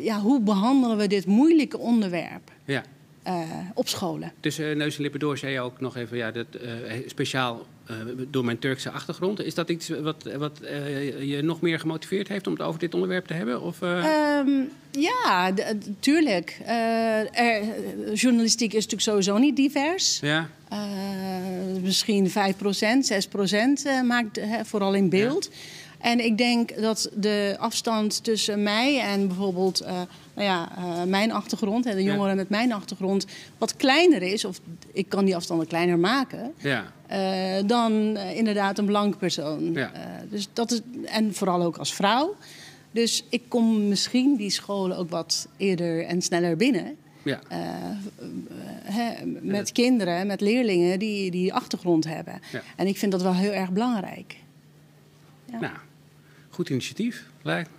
ja, 0.01 0.19
hoe 0.19 0.41
behandelen 0.41 0.97
we 0.97 1.07
dit 1.07 1.25
moeilijke 1.25 1.77
onderwerp 1.77 2.51
ja. 2.65 2.83
Eh, 3.25 3.49
op 3.73 3.87
scholen? 3.87 4.31
Tussen 4.39 4.77
neus 4.77 4.95
en 4.95 5.01
lippen 5.01 5.19
door 5.19 5.37
zei 5.37 5.51
je 5.53 5.59
ook 5.59 5.79
nog 5.79 5.95
even, 5.97 6.17
ja, 6.17 6.31
dat, 6.31 6.45
eh, 6.55 6.93
speciaal 7.07 7.65
eh, 7.85 7.95
door 8.27 8.45
mijn 8.45 8.59
Turkse 8.59 8.89
achtergrond. 8.91 9.41
Is 9.41 9.53
dat 9.53 9.69
iets 9.69 9.89
wat, 9.89 10.23
wat 10.37 10.59
eh, 10.59 11.21
je 11.29 11.41
nog 11.41 11.61
meer 11.61 11.79
gemotiveerd 11.79 12.27
heeft 12.27 12.47
om 12.47 12.53
het 12.53 12.61
over 12.61 12.79
dit 12.79 12.93
onderwerp 12.93 13.25
te 13.27 13.33
hebben? 13.33 13.61
Of, 13.61 13.81
eh, 13.81 14.37
Ehm, 14.37 14.49
ja, 14.91 15.53
tuurlijk. 15.99 16.57
Eh, 16.65 17.39
er, 17.39 17.63
journalistiek 18.13 18.69
is 18.73 18.83
natuurlijk 18.87 19.01
sowieso 19.01 19.37
niet 19.37 19.55
divers. 19.55 20.19
ja, 20.21 20.49
Eh, 20.69 20.77
misschien 21.81 22.29
5%, 22.29 23.05
6% 23.05 23.85
eh, 23.85 24.01
maakt 24.01 24.39
vooral 24.63 24.93
in 24.93 25.09
beeld. 25.09 25.49
En 25.99 26.25
ik 26.25 26.37
denk 26.37 26.81
dat 26.81 27.09
de 27.15 27.55
afstand 27.59 28.23
tussen 28.23 28.63
mij 28.63 28.99
en 28.99 29.27
bijvoorbeeld 29.27 29.79
eh, 29.79 30.01
nou 30.35 30.47
ja, 30.47 30.71
eh, 30.77 31.03
mijn 31.03 31.31
achtergrond... 31.31 31.85
en 31.85 31.95
de 31.95 32.03
Ja. 32.03 32.13
jongeren 32.13 32.35
met 32.35 32.49
mijn 32.49 32.73
achtergrond 32.73 33.25
wat 33.57 33.75
kleiner 33.75 34.21
is... 34.21 34.45
of 34.45 34.59
ik 34.93 35.09
kan 35.09 35.25
die 35.25 35.35
afstanden 35.35 35.67
kleiner 35.67 35.99
maken... 35.99 36.53
ja, 36.57 36.91
eh, 37.07 37.67
dan 37.67 38.17
eh, 38.17 38.37
inderdaad 38.37 38.77
een 38.77 38.85
blanke 38.85 39.17
persoon. 39.17 39.73
Ja. 39.73 39.91
Dus 40.29 40.47
dat 40.53 40.71
is, 40.71 40.81
en 41.05 41.33
vooral 41.33 41.63
ook 41.63 41.77
als 41.77 41.93
vrouw. 41.93 42.35
Dus 42.91 43.23
ik 43.29 43.41
kom 43.47 43.87
misschien 43.87 44.35
die 44.35 44.49
scholen 44.49 44.97
ook 44.97 45.09
wat 45.09 45.47
eerder 45.57 46.05
en 46.05 46.21
sneller 46.21 46.57
binnen... 46.57 46.95
ja. 47.23 47.39
Met 49.41 49.71
kinderen, 49.71 50.27
met 50.27 50.41
leerlingen 50.41 50.99
die 50.99 51.31
die 51.31 51.53
achtergrond 51.53 52.05
hebben. 52.05 52.41
Ja. 52.51 52.61
En 52.75 52.87
ik 52.87 52.97
vind 52.97 53.11
dat 53.11 53.21
wel 53.21 53.33
heel 53.33 53.51
erg 53.51 53.71
belangrijk. 53.71 54.35
Ja. 55.51 55.59
Nou, 55.59 55.73
goed 56.49 56.69
initiatief, 56.69 57.25
lijkt 57.41 57.69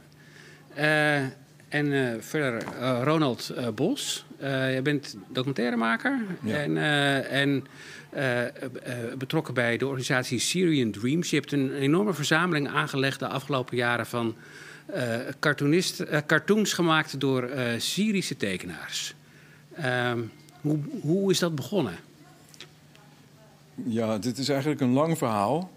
me. 0.74 1.28
En 1.68 1.92
eh, 1.92 2.20
verder, 2.20 2.62
eh, 2.80 3.00
Ronald 3.04 3.48
eh, 3.48 3.68
Bos. 3.74 4.24
Jij 4.40 4.82
bent 4.82 5.16
documentairemaker 5.28 6.20
Ja. 6.42 6.54
en, 6.56 6.76
en 7.30 7.66
betrokken 9.18 9.54
bij 9.54 9.76
de 9.76 9.86
organisatie 9.86 10.38
Syrian 10.38 10.90
Dreams. 10.90 11.30
Je 11.30 11.36
hebt 11.36 11.52
een 11.52 11.74
enorme 11.74 12.14
verzameling 12.14 12.68
aangelegd 12.68 13.18
de 13.18 13.28
afgelopen 13.28 13.76
jaren 13.76 14.06
van 14.06 14.34
cartoonist, 15.40 16.04
cartoons 16.26 16.72
gemaakt 16.72 17.20
door 17.20 17.50
Syrische 17.78 18.36
tekenaars. 18.36 19.14
Ehm, 19.74 20.20
Hoe, 20.60 20.78
hoe 21.00 21.30
is 21.30 21.38
dat 21.38 21.54
begonnen? 21.54 21.94
Ja, 23.74 24.18
dit 24.18 24.38
is 24.38 24.48
eigenlijk 24.48 24.80
een 24.80 24.92
lang 24.92 25.18
verhaal. 25.18 25.70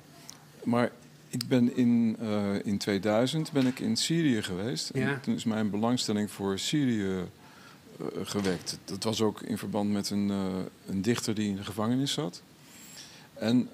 Maar 0.63 0.91
ik 1.29 1.47
ben 1.47 1.75
in, 1.75 2.15
eh, 2.19 2.65
in 2.65 2.77
2000 2.77 3.51
ben 3.51 3.67
ik 3.67 3.79
in 3.79 3.95
Syrië 3.95 4.41
geweest. 4.41 4.89
Ja. 4.93 5.07
En 5.07 5.21
toen 5.21 5.35
is 5.35 5.43
mijn 5.43 5.69
belangstelling 5.69 6.31
voor 6.31 6.59
Syrië 6.59 7.17
eh, 7.99 8.05
gewekt. 8.23 8.79
Dat 8.85 9.03
was 9.03 9.21
ook 9.21 9.41
in 9.41 9.57
verband 9.57 9.91
met 9.91 10.09
een, 10.09 10.29
eh, 10.29 10.45
een 10.87 11.01
dichter 11.01 11.35
die 11.35 11.49
in 11.49 11.55
de 11.55 11.63
gevangenis 11.63 12.11
zat. 12.11 12.41
En 13.33 13.69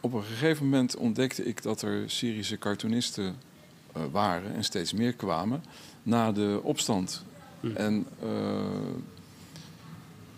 op 0.00 0.12
een 0.12 0.22
gegeven 0.22 0.64
moment 0.64 0.96
ontdekte 0.96 1.44
ik 1.44 1.62
dat 1.62 1.82
er 1.82 2.10
Syrische 2.10 2.58
cartoonisten 2.58 3.36
waren 4.10 4.54
en 4.54 4.64
steeds 4.64 4.92
meer 4.92 5.12
kwamen 5.12 5.64
na 6.02 6.32
de 6.32 6.60
opstand. 6.62 7.24
Hm. 7.60 7.76
En 7.76 8.06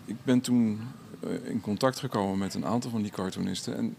ik 0.05 0.15
ben 0.23 0.41
toen 0.41 0.79
in 1.43 1.61
contact 1.61 1.99
gekomen 1.99 2.37
met 2.37 2.53
een 2.53 2.65
aantal 2.65 2.91
van 2.91 3.01
die 3.01 3.11
cartoonisten. 3.11 3.77
En 3.77 3.95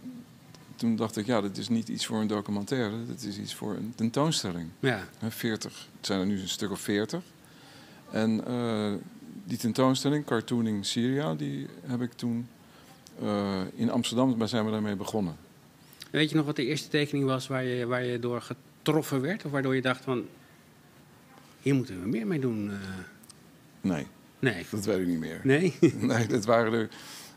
toen 0.78 0.96
dacht 0.96 1.16
ik, 1.16 1.26
ja, 1.26 1.40
dit 1.40 1.58
is 1.58 1.68
niet 1.68 1.88
iets 1.88 2.06
voor 2.06 2.20
een 2.20 2.26
documentaire, 2.26 3.06
dit 3.06 3.22
is 3.24 3.38
iets 3.38 3.54
voor 3.54 3.74
een 3.74 3.92
tentoonstelling. 3.96 4.68
Ja, 4.80 5.08
Hè, 5.18 5.30
40, 5.30 5.86
het 5.96 6.06
zijn 6.06 6.20
er 6.20 6.26
nu 6.26 6.40
een 6.40 6.48
stuk 6.48 6.70
of 6.70 6.80
40. 6.80 7.22
En 8.10 8.46
eh, 8.46 8.92
die 9.44 9.58
tentoonstelling, 9.58 10.24
Cartooning 10.24 10.86
Syria, 10.86 11.34
die 11.34 11.66
heb 11.86 12.00
ik 12.02 12.12
toen 12.12 12.48
eh, 13.22 13.60
in 13.74 13.90
Amsterdam, 13.90 14.38
daar 14.38 14.48
zijn 14.48 14.64
we 14.64 14.70
daarmee 14.70 14.96
begonnen. 14.96 15.36
weet 16.10 16.30
je 16.30 16.36
nog 16.36 16.46
wat 16.46 16.56
de 16.56 16.66
eerste 16.66 16.88
tekening 16.88 17.24
was 17.26 17.46
waar 17.46 17.64
je, 17.64 17.86
waar 17.86 18.04
je 18.04 18.18
door 18.18 18.42
getroffen 18.42 19.20
werd? 19.20 19.44
Of 19.44 19.50
waardoor 19.50 19.74
je 19.74 19.82
dacht 19.82 20.04
van, 20.04 20.26
hier 21.62 21.74
moeten 21.74 22.02
we 22.02 22.08
meer 22.08 22.26
mee 22.26 22.40
doen? 22.40 22.70
eh? 22.70 22.76
Nee, 23.80 24.06
nee. 24.38 24.66
dat 24.70 24.84
weet 24.84 24.98
ik 24.98 25.06
niet 25.06 25.18
meer. 25.18 25.40
Nee? 25.44 25.74
Nee, 26.00 26.26
dat 26.26 26.44
waren 26.44 26.72
er. 26.72 26.88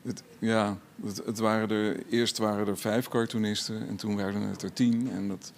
Het, 0.03 0.23
ja, 0.39 0.77
het, 1.05 1.21
het 1.25 1.39
waren 1.39 1.69
er. 1.69 1.95
Eerst 2.09 2.37
waren 2.37 2.67
er 2.67 2.77
vijf 2.77 3.07
cartoonisten 3.07 3.87
en 3.87 3.95
toen 3.95 4.15
werden 4.15 4.41
het 4.41 4.61
er 4.61 4.73
tien. 4.73 5.09
En 5.11 5.27
dat, 5.27 5.51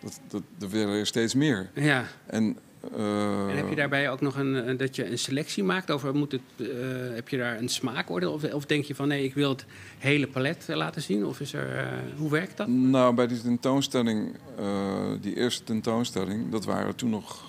dat, 0.00 0.20
dat, 0.28 0.42
er 0.60 0.70
werden 0.70 0.94
er 0.94 1.06
steeds 1.06 1.34
meer. 1.34 1.70
ja. 1.74 2.04
En, 2.26 2.56
eh, 2.96 3.48
En 3.50 3.56
heb 3.56 3.68
je 3.68 3.74
daarbij 3.74 4.10
ook 4.10 4.20
nog 4.20 4.36
een, 4.36 4.68
een- 4.68 4.76
dat 4.76 4.96
je 4.96 5.10
een 5.10 5.18
selectie 5.18 5.64
maakt? 5.64 5.90
Over 5.90 6.14
moet 6.14 6.32
het, 6.32 6.40
eh, 6.56 6.66
heb 7.14 7.28
je 7.28 7.36
daar 7.36 7.58
een 7.58 7.68
smaakoordeel? 7.68 8.32
Of, 8.32 8.52
of 8.52 8.66
denk 8.66 8.84
je 8.84 8.94
van 8.94 9.08
nee, 9.08 9.24
ik 9.24 9.34
wil 9.34 9.48
het 9.48 9.64
hele 9.98 10.26
palet 10.28 10.64
eh, 10.68 10.76
laten 10.76 11.02
zien? 11.02 11.24
Of 11.26 11.40
is 11.40 11.52
er, 11.52 11.76
eh, 11.76 11.86
hoe 12.16 12.30
werkt 12.30 12.56
dat? 12.56 12.66
Nou, 12.68 13.14
bij 13.14 13.26
die 13.26 13.40
tentoonstelling, 13.42 14.36
eh, 14.58 15.10
die 15.20 15.36
eerste 15.36 15.64
tentoonstelling, 15.64 16.50
dat 16.50 16.64
waren 16.64 16.94
toen 16.94 17.10
nog 17.10 17.44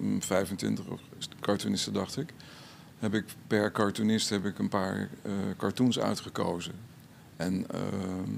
mm, 0.00 0.22
25 0.22 0.84
cartoonisten, 1.40 1.92
dacht 1.92 2.16
ik. 2.18 2.28
Heb 2.98 3.14
ik 3.14 3.24
per 3.46 3.72
cartoonist 3.72 4.28
heb 4.28 4.44
ik 4.44 4.58
een 4.58 4.68
paar 4.68 5.08
eh, 5.22 5.32
cartoons 5.56 5.98
uitgekozen. 5.98 6.74
En 7.36 7.64
ehm, 7.70 8.30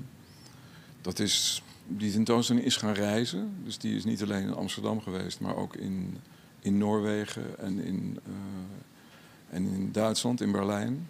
dat 1.00 1.18
is, 1.18 1.62
die 1.86 2.12
tentoonstelling 2.12 2.64
is 2.64 2.76
gaan 2.76 2.92
reizen. 2.94 3.54
Dus 3.64 3.78
die 3.78 3.96
is 3.96 4.04
niet 4.04 4.22
alleen 4.22 4.42
in 4.42 4.54
Amsterdam 4.54 5.00
geweest, 5.00 5.40
maar 5.40 5.56
ook 5.56 5.76
in, 5.76 6.16
in 6.60 6.78
Noorwegen 6.78 7.58
en 7.58 7.84
in, 7.84 8.18
eh, 8.26 9.56
en 9.56 9.66
in 9.66 9.92
Duitsland, 9.92 10.40
in 10.40 10.52
Berlijn. 10.52 11.08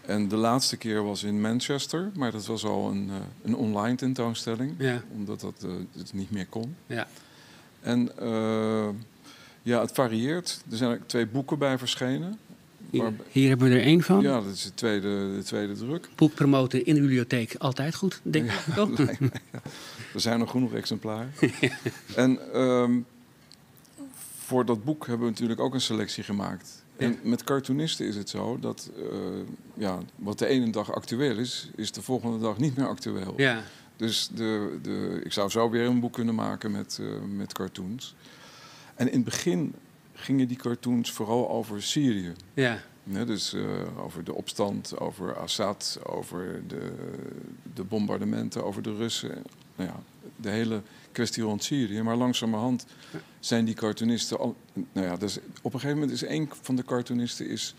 En 0.00 0.28
de 0.28 0.36
laatste 0.36 0.76
keer 0.76 1.02
was 1.04 1.22
in 1.22 1.40
Manchester, 1.40 2.10
maar 2.14 2.32
dat 2.32 2.46
was 2.46 2.64
al 2.64 2.90
een, 2.90 3.10
eh, 3.10 3.16
een 3.42 3.56
online 3.56 3.96
tentoonstelling, 3.96 4.74
Ja, 4.78 5.02
omdat 5.12 5.40
dat 5.40 5.66
het 5.96 6.12
niet 6.12 6.30
meer 6.30 6.46
kon. 6.46 6.76
ja. 6.86 7.06
En 7.80 8.18
eh, 8.18 8.88
ja, 9.64 9.80
het 9.80 9.92
varieert. 9.92 10.62
Er 10.70 10.76
zijn 10.76 10.92
ook 10.92 11.06
twee 11.06 11.26
boeken 11.26 11.58
bij 11.58 11.78
verschenen. 11.78 12.38
Hier, 12.90 13.12
hier 13.30 13.48
hebben 13.48 13.68
we 13.68 13.74
er 13.74 13.82
één 13.82 14.02
van. 14.02 14.20
Ja, 14.20 14.40
dat 14.40 14.52
is 14.52 14.62
de 14.62 14.74
tweede, 14.74 15.36
de 15.36 15.42
tweede 15.44 15.72
druk. 15.72 16.08
Boek 16.16 16.34
promoten 16.34 16.84
in 16.84 16.94
de 16.94 17.00
bibliotheek, 17.00 17.54
altijd 17.58 17.94
goed, 17.94 18.20
denk 18.22 18.50
ik. 18.50 18.74
toch? 18.74 18.88
Nee, 18.98 19.16
nee, 19.20 19.30
ja. 19.52 19.60
Er 20.14 20.20
zijn 20.20 20.38
nog 20.38 20.50
genoeg 20.50 20.72
exemplaren. 20.72 21.32
en 22.16 22.52
ehm, 22.52 22.92
voor 24.38 24.64
dat 24.64 24.84
boek 24.84 25.06
hebben 25.06 25.26
we 25.26 25.32
natuurlijk 25.32 25.60
ook 25.60 25.74
een 25.74 25.80
selectie 25.80 26.22
gemaakt. 26.24 26.82
Ja. 26.98 27.06
En 27.06 27.18
met 27.22 27.44
cartoonisten 27.44 28.06
is 28.06 28.16
het 28.16 28.28
zo 28.30 28.58
dat 28.60 28.90
eh, 28.96 29.04
ja, 29.74 29.98
wat 30.16 30.38
de 30.38 30.46
ene 30.46 30.70
dag 30.70 30.92
actueel 30.94 31.36
is, 31.38 31.70
is 31.76 31.92
de 31.92 32.02
volgende 32.02 32.38
dag 32.38 32.58
niet 32.58 32.76
meer 32.76 32.88
actueel. 32.88 33.34
Ja, 33.36 33.62
Dus 33.96 34.28
de, 34.34 34.78
de, 34.82 35.20
ik 35.24 35.32
zou 35.32 35.50
zo 35.50 35.70
weer 35.70 35.86
een 35.86 36.00
boek 36.00 36.12
kunnen 36.12 36.34
maken 36.34 36.70
met, 36.70 36.98
eh, 37.00 37.06
met 37.36 37.52
cartoons. 37.52 38.14
En 38.94 39.06
in 39.06 39.14
het 39.14 39.24
begin 39.24 39.74
gingen 40.12 40.48
die 40.48 40.56
cartoons 40.56 41.10
vooral 41.12 41.50
over 41.50 41.82
Syrië. 41.82 42.32
ja, 43.04 43.24
dus 43.24 43.52
eh, 43.52 44.04
over 44.04 44.24
de 44.24 44.34
opstand, 44.34 44.98
over 44.98 45.36
Assad, 45.36 45.98
over 46.06 46.62
de, 46.66 46.92
de 47.74 47.84
bombardementen, 47.84 48.64
over 48.64 48.82
de 48.82 48.94
Russen. 48.94 49.42
Nou 49.76 49.90
ja, 49.90 50.02
de 50.36 50.48
hele 50.48 50.82
kwestie 51.12 51.42
rond 51.42 51.64
Syrië. 51.64 52.02
Maar 52.02 52.16
langzamerhand 52.16 52.86
zijn 53.40 53.64
die 53.64 53.74
cartoonisten 53.74 54.38
al. 54.38 54.56
Nou 54.92 55.06
ja, 55.06 55.16
dus 55.16 55.38
op 55.62 55.74
een 55.74 55.80
gegeven 55.80 56.00
moment 56.00 56.22
is 56.22 56.28
een 56.28 56.50
van 56.62 56.76
de 56.76 56.84
cartoonisten 56.84 57.48
is 57.48 57.74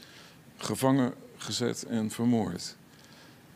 gevangen 0.58 1.14
gezet 1.38 1.84
en 1.84 2.12
vermoord. 2.12 2.76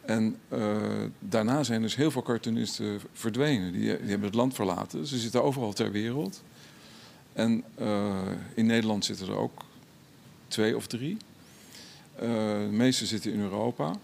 En 0.01 0.35
eh, 0.47 0.77
daarna 1.19 1.63
zijn 1.63 1.81
dus 1.81 1.95
heel 1.95 2.11
veel 2.11 2.21
cartoonisten 2.21 2.99
verdwenen. 3.13 3.71
Die, 3.71 3.81
die 3.81 4.09
hebben 4.09 4.27
het 4.27 4.35
land 4.35 4.53
verlaten. 4.53 5.07
Ze 5.07 5.17
zitten 5.17 5.43
overal 5.43 5.73
ter 5.73 5.91
wereld. 5.91 6.43
En 7.33 7.63
eh, 7.75 8.17
in 8.53 8.65
Nederland 8.65 9.05
zitten 9.05 9.27
er 9.27 9.35
ook 9.35 9.61
twee 10.47 10.75
of 10.75 10.87
drie. 10.87 11.17
Eh, 12.15 12.27
de 12.59 12.69
meeste 12.71 13.05
zitten 13.05 13.33
in 13.33 13.39
Europa. 13.39 13.95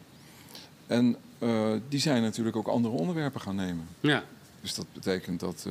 En 0.87 1.15
eh, 1.39 1.73
die 1.89 1.99
zijn 1.99 2.21
natuurlijk 2.21 2.55
ook 2.55 2.67
andere 2.67 2.95
onderwerpen 2.95 3.41
gaan 3.41 3.55
nemen. 3.55 3.87
ja. 3.99 4.23
Dus 4.61 4.75
dat 4.75 4.85
betekent 4.93 5.39
dat 5.39 5.67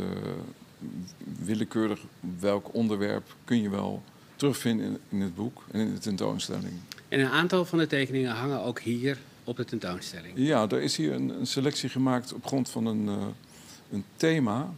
willekeurig 1.45 2.01
welk 2.39 2.75
onderwerp 2.75 3.35
kun 3.45 3.63
je 3.63 3.71
wel 3.71 4.03
terugvinden 4.37 4.87
in, 4.87 4.99
in 5.09 5.21
het 5.21 5.35
boek 5.35 5.65
en 5.71 5.81
in 5.81 5.95
de 5.95 5.99
tentoonstelling. 5.99 6.73
En 7.09 7.21
een 7.21 7.31
aantal 7.31 7.65
van 7.65 7.79
de 7.79 7.87
tekeningen 7.87 8.31
hangen 8.31 8.63
ook 8.63 8.81
hier 8.81 9.19
op 9.45 9.57
de 9.57 9.65
tentoonstelling. 9.65 10.33
Ja, 10.37 10.69
er 10.69 10.83
is 10.83 10.97
hier 10.97 11.13
een, 11.13 11.29
een 11.29 11.47
selectie 11.47 11.89
gemaakt 11.89 12.33
op 12.33 12.47
grond 12.47 12.71
van 12.71 12.87
een, 12.87 13.09
een 13.91 14.05
thema. 14.17 14.73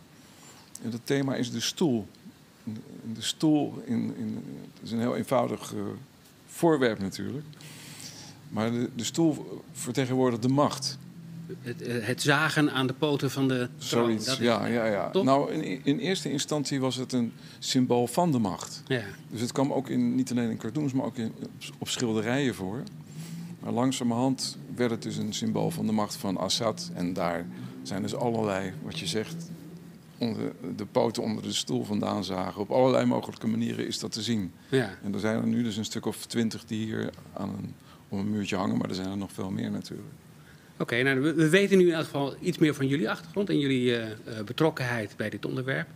En 0.83 0.90
dat 0.90 1.00
thema 1.04 1.35
is 1.35 1.50
de 1.50 1.61
stoel. 1.61 2.06
De 3.14 3.23
stoel 3.23 3.82
in, 3.85 4.14
in, 4.16 4.42
het 4.75 4.82
is 4.82 4.90
een 4.90 4.99
heel 4.99 5.16
eenvoudig 5.16 5.75
eh, 5.75 5.80
voorwerp 6.46 6.99
natuurlijk. 6.99 7.44
Maar 8.49 8.70
de, 8.70 8.90
de 8.94 9.04
stoel 9.04 9.62
vertegenwoordigt 9.73 10.42
de 10.42 10.49
macht. 10.49 10.99
Het, 11.61 11.82
eh, 11.82 12.06
het 12.06 12.23
zagen 12.23 12.73
aan 12.73 12.87
de 12.87 12.92
poten 12.92 13.30
van 13.30 13.49
de 13.49 13.68
troon. 13.76 14.04
Zoiets. 14.04 14.26
dat 14.26 14.37
Ja, 14.37 14.66
ja, 14.66 14.85
ja. 14.85 15.11
Nou, 15.12 15.52
in, 15.52 15.80
in 15.85 15.99
eerste 15.99 16.30
instantie 16.30 16.80
was 16.80 16.96
het 16.96 17.12
een 17.12 17.32
symbool 17.58 18.06
van 18.06 18.32
de 18.32 18.38
macht. 18.38 18.82
ja. 18.87 19.02
Dus 19.30 19.40
het 19.40 19.52
kwam 19.52 19.73
ook 19.73 19.88
in, 19.88 20.14
niet 20.14 20.30
alleen 20.30 20.50
in 20.50 20.56
cartoons, 20.56 20.92
maar 20.92 21.06
ook 21.06 21.16
in, 21.16 21.32
op, 21.42 21.50
op 21.78 21.88
schilderijen 21.88 22.54
voor. 22.54 22.82
Maar 23.61 23.73
langzamerhand 23.73 24.58
werd 24.75 24.90
het 24.90 25.02
dus 25.02 25.16
een 25.16 25.32
symbool 25.32 25.70
van 25.70 25.87
de 25.87 25.92
macht 25.92 26.16
van 26.16 26.37
Assad. 26.37 26.90
En 26.94 27.12
daar 27.12 27.46
zijn 27.82 28.02
dus 28.02 28.14
allerlei, 28.14 28.73
wat 28.82 28.99
je 28.99 29.06
zegt, 29.06 29.50
onder, 30.18 30.52
de 30.76 30.87
poten 30.87 31.23
onder 31.23 31.42
de 31.42 31.52
stoel 31.52 31.85
vandaan 31.85 32.25
zagen. 32.25 32.61
Op 32.61 32.70
allerlei 32.70 33.04
mogelijke 33.04 33.46
manieren 33.46 33.87
is 33.87 33.99
dat 33.99 34.12
te 34.12 34.23
zien. 34.23 34.52
ja. 34.68 34.99
En 35.02 35.14
er 35.14 35.20
zijn 35.20 35.37
er 35.37 35.46
nu 35.46 35.62
dus 35.62 35.76
een 35.76 35.85
stuk 35.85 36.06
of 36.06 36.26
twintig 36.26 36.64
die 36.64 36.85
hier 36.85 37.11
aan 37.32 37.49
een, 37.49 37.75
om 38.08 38.18
een 38.18 38.30
muurtje 38.30 38.56
hangen, 38.56 38.78
maar 38.78 38.88
er 38.88 38.94
zijn 38.94 39.11
er 39.11 39.16
nog 39.16 39.32
veel 39.32 39.50
meer 39.50 39.70
natuurlijk. 39.70 40.08
Oké, 40.78 41.02
nou, 41.02 41.20
we, 41.20 41.35
we 41.35 41.49
weten 41.49 41.78
nu 41.78 41.87
in 41.87 41.94
elk 41.94 42.04
geval 42.04 42.35
iets 42.40 42.58
meer 42.58 42.75
van 42.75 42.87
jullie 42.87 43.11
achtergrond 43.11 43.49
en 43.49 43.58
jullie 43.58 43.96
eh, 43.96 44.11
eh, 44.11 44.44
betrokkenheid 44.44 45.14
bij 45.16 45.30
dit 45.30 45.46
onderwerp. 45.46 45.88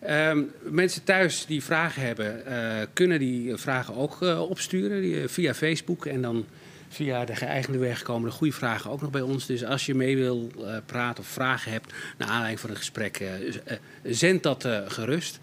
Ehm, 0.00 0.42
mensen 0.62 1.04
thuis 1.04 1.46
die 1.46 1.62
vragen 1.62 2.02
hebben, 2.02 2.46
eh, 2.46 2.86
kunnen 2.92 3.18
die 3.18 3.56
vragen 3.56 3.94
ook 3.94 4.20
opsturen 4.48 5.00
die, 5.00 5.28
via 5.28 5.54
Facebook 5.54 6.06
en 6.06 6.22
dan 6.22 6.44
via 6.88 7.24
de 7.24 7.34
geëigende 7.36 7.78
weg 7.78 8.02
komen 8.02 8.28
de 8.30 8.36
goede 8.36 8.52
vragen 8.52 8.90
ook 8.90 9.00
nog 9.00 9.10
bij 9.10 9.20
ons. 9.20 9.46
Dus 9.46 9.64
als 9.64 9.86
je 9.86 9.94
mee 9.94 10.16
wil 10.16 10.50
eh, 10.58 10.76
praten 10.86 11.22
of 11.22 11.28
vragen 11.28 11.72
hebt 11.72 11.92
naar 12.18 12.28
aanleiding 12.28 12.60
van 12.60 12.70
een 12.70 12.76
gesprek, 12.76 13.16
eh, 13.16 13.46
eh, 13.48 13.78
zend 14.02 14.42
dat 14.42 14.68
gerust. 14.88 15.38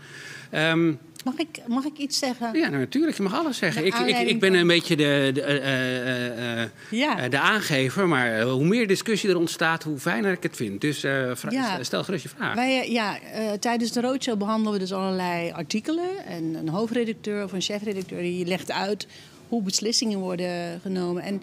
Ehm, 0.49 0.93
Mag 1.23 1.37
ik, 1.37 1.59
mag 1.67 1.83
ik 1.85 1.97
iets 1.97 2.19
zeggen? 2.19 2.53
ja, 2.53 2.67
nou, 2.67 2.79
natuurlijk, 2.79 3.17
je 3.17 3.23
mag 3.23 3.33
alles 3.33 3.57
zeggen. 3.57 3.85
Ik, 3.85 3.95
ik, 3.95 4.17
ik 4.17 4.39
ben 4.39 4.53
een 4.53 4.67
beetje 4.67 4.95
de, 4.95 5.31
de, 5.33 6.69
Ja. 6.89 7.29
de 7.29 7.39
aangever, 7.39 8.07
maar 8.07 8.41
hoe 8.41 8.65
meer 8.65 8.87
discussie 8.87 9.29
er 9.29 9.37
ontstaat, 9.37 9.83
hoe 9.83 9.99
fijner 9.99 10.31
ik 10.31 10.43
het 10.43 10.55
vind. 10.55 10.81
Dus 10.81 11.01
Ja. 11.01 11.83
stel 11.83 12.03
gerust 12.03 12.23
je 12.23 12.29
vraag. 12.29 12.55
Wij, 12.55 12.91
ja, 12.91 13.19
tijdens 13.59 13.91
de 13.91 14.01
roadshow 14.01 14.37
behandelen 14.37 14.73
we 14.73 14.79
dus 14.79 14.93
allerlei 14.93 15.51
artikelen. 15.51 16.25
En 16.25 16.55
een 16.55 16.69
hoofdredacteur 16.69 17.43
of 17.43 17.51
een 17.53 17.61
chefredacteur 17.61 18.21
die 18.21 18.45
legt 18.45 18.71
uit 18.71 19.07
hoe 19.53 19.61
beslissingen 19.63 20.19
worden 20.19 20.79
genomen. 20.81 21.23
En 21.23 21.41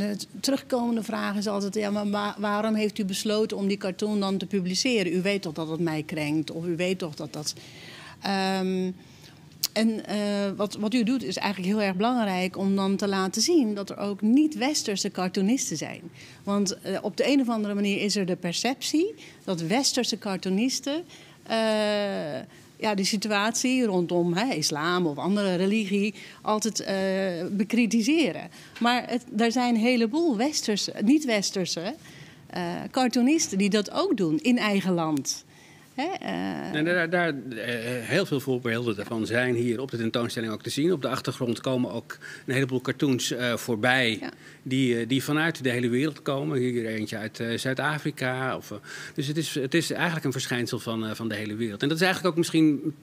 eh, 0.00 0.06
terugkomende 0.40 1.02
vraag 1.02 1.36
is 1.36 1.46
altijd: 1.46 1.74
ja, 1.74 1.90
maar 1.90 2.10
wa- 2.10 2.36
waarom 2.38 2.74
heeft 2.74 2.98
u 2.98 3.04
besloten 3.04 3.56
om 3.56 3.68
die 3.68 3.76
cartoon 3.76 4.20
dan 4.20 4.36
te 4.36 4.46
publiceren? 4.46 5.12
U 5.12 5.22
weet 5.22 5.42
toch 5.42 5.52
dat 5.52 5.68
het 5.68 5.80
mij 5.80 6.02
krenkt, 6.02 6.50
of 6.50 6.64
u 6.66 6.76
weet 6.76 6.98
toch 6.98 7.14
dat 7.14 7.32
dat. 7.32 7.54
Ehm, 8.22 8.90
en 9.72 10.06
eh, 10.06 10.16
wat, 10.56 10.74
wat 10.74 10.94
u 10.94 11.02
doet 11.02 11.22
is 11.22 11.36
eigenlijk 11.36 11.74
heel 11.74 11.82
erg 11.82 11.96
belangrijk 11.96 12.56
om 12.56 12.76
dan 12.76 12.96
te 12.96 13.08
laten 13.08 13.42
zien 13.42 13.74
dat 13.74 13.90
er 13.90 13.96
ook 13.98 14.20
niet-westerse 14.20 15.10
cartoonisten 15.10 15.76
zijn. 15.76 16.00
Want 16.44 16.80
eh, 16.80 16.98
op 17.02 17.16
de 17.16 17.32
een 17.32 17.40
of 17.40 17.48
andere 17.48 17.74
manier 17.74 18.00
is 18.00 18.16
er 18.16 18.26
de 18.26 18.36
perceptie 18.36 19.14
dat 19.44 19.60
westerse 19.60 20.18
cartoonisten 20.18 21.04
uh, 21.50 21.56
ja, 22.80 22.94
de 22.94 23.04
situatie 23.04 23.84
rondom 23.84 24.32
hè, 24.32 24.54
islam 24.54 25.06
of 25.06 25.16
andere 25.16 25.54
religie 25.54 26.14
altijd 26.42 26.84
bekritiseren. 27.52 28.50
Maar 28.80 29.04
het, 29.08 29.24
er 29.36 29.52
zijn 29.52 29.74
een 29.74 29.80
heleboel 29.80 30.36
westerse, 30.36 30.94
niet-westerse 31.04 31.94
cartoonisten 32.90 33.58
die 33.58 33.70
dat 33.70 33.90
ook 33.90 34.16
doen 34.16 34.38
in 34.38 34.58
eigen 34.58 34.92
land. 34.92 35.44
Hè, 35.94 36.04
uh... 36.74 36.84
daar, 36.84 37.10
daar 37.10 37.32
uh, 37.32 37.58
heel 38.00 38.26
veel 38.26 38.40
voorbeelden 38.40 38.96
daarvan 38.96 39.26
zijn 39.26 39.54
hier 39.54 39.80
op 39.80 39.90
de 39.90 39.96
tentoonstelling 39.96 40.52
ook 40.52 40.62
te 40.62 40.70
zien. 40.70 40.92
Op 40.92 41.02
de 41.02 41.08
achtergrond 41.08 41.60
komen 41.60 41.92
ook 41.92 42.18
een 42.46 42.54
heleboel 42.54 42.80
cartoons 42.80 43.32
uh, 43.32 43.56
voorbij 43.56 44.18
ja. 44.20 44.30
die, 44.62 45.06
die 45.06 45.24
vanuit 45.24 45.62
de 45.62 45.70
hele 45.70 45.88
wereld 45.88 46.22
komen. 46.22 46.58
Hier 46.58 46.86
eentje 46.86 47.16
uit 47.16 47.42
Zuid-Afrika. 47.56 48.58
dus 49.14 49.26
het 49.26 49.36
is, 49.36 49.54
het 49.54 49.74
is 49.74 49.90
eigenlijk 49.90 50.24
een 50.24 50.32
verschijnsel 50.32 50.78
van, 50.78 51.16
van 51.16 51.28
de 51.28 51.34
hele 51.34 51.54
wereld. 51.54 51.82
En 51.82 51.88
dat 51.88 51.96
is 51.96 52.02
eigenlijk 52.02 52.32
ook 52.32 52.38
misschien 52.38 52.94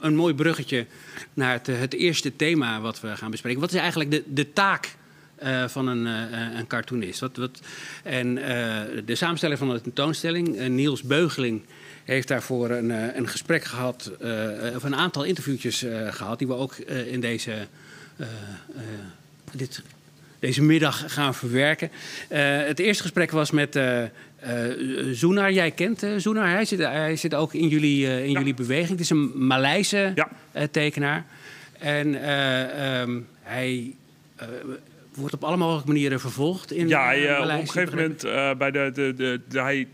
een 0.00 0.14
mooi 0.16 0.34
bruggetje 0.34 0.86
naar 1.34 1.52
het, 1.52 1.66
het 1.66 1.94
eerste 1.94 2.36
thema 2.36 2.80
wat 2.80 3.00
we 3.00 3.16
gaan 3.16 3.30
bespreken. 3.30 3.60
Wat 3.60 3.72
is 3.72 3.80
eigenlijk 3.80 4.10
de, 4.10 4.22
de 4.26 4.52
taak 4.52 4.96
uh, 5.42 5.68
van 5.68 5.86
een, 5.86 6.06
uh, 6.06 6.58
een 6.58 6.66
cartoonist. 6.66 7.20
Wat, 7.20 7.36
wat, 7.36 7.60
en 8.02 8.36
uh, 8.36 8.44
de 9.04 9.14
samensteller 9.14 9.56
van 9.56 9.68
de 9.72 9.80
tentoonstelling, 9.80 10.68
Niels 10.68 11.02
Beugeling, 11.02 11.62
heeft 12.04 12.28
daarvoor 12.28 12.70
een, 12.70 12.90
een 13.18 13.28
gesprek 13.28 13.64
gehad, 13.64 14.10
of 14.74 14.82
een 14.82 14.94
aantal 14.94 15.24
interviewtjes 15.24 15.84
gehad, 16.10 16.38
die 16.38 16.46
we 16.46 16.54
ook 16.54 16.74
in 17.06 17.20
deze, 17.20 17.52
dit, 19.52 19.82
deze 20.38 20.62
middag 20.62 21.12
gaan 21.12 21.34
verwerken. 21.34 21.90
het 22.28 22.78
eerste 22.78 23.02
gesprek 23.02 23.30
was 23.30 23.50
met 23.50 23.78
Zoenar. 25.12 25.52
Jij 25.52 25.70
kent 25.70 26.06
Zoenar, 26.16 26.48
hij 26.48 26.64
zit, 26.64 26.78
hij 26.78 27.16
zit 27.16 27.34
ook 27.34 27.54
in 27.54 27.68
jullie, 27.68 28.06
in 28.06 28.30
ja. 28.30 28.38
jullie 28.38 28.54
beweging. 28.54 28.90
Het 28.90 29.00
is 29.00 29.10
een 29.10 29.46
Maleise 29.46 30.12
ja. 30.14 30.28
tekenaar. 30.70 31.24
En 31.78 32.30
um, 33.00 33.26
hij 33.42 33.94
wordt 35.16 35.34
op 35.34 35.44
alle 35.44 35.56
mogelijke 35.56 35.88
manieren 35.88 36.20
vervolgd 36.20 36.72
in 36.72 36.88
Ja, 36.88 37.04
hij, 37.04 37.40
op 37.40 37.48
een 37.48 37.68
gegeven 37.68 37.96
moment 37.96 38.24
uh, 38.24 38.54
bij 38.54 38.70
de, 38.70 38.90
de, 38.94 39.14
de, 39.16 39.40
de 39.48 39.60
hij, 39.60 39.88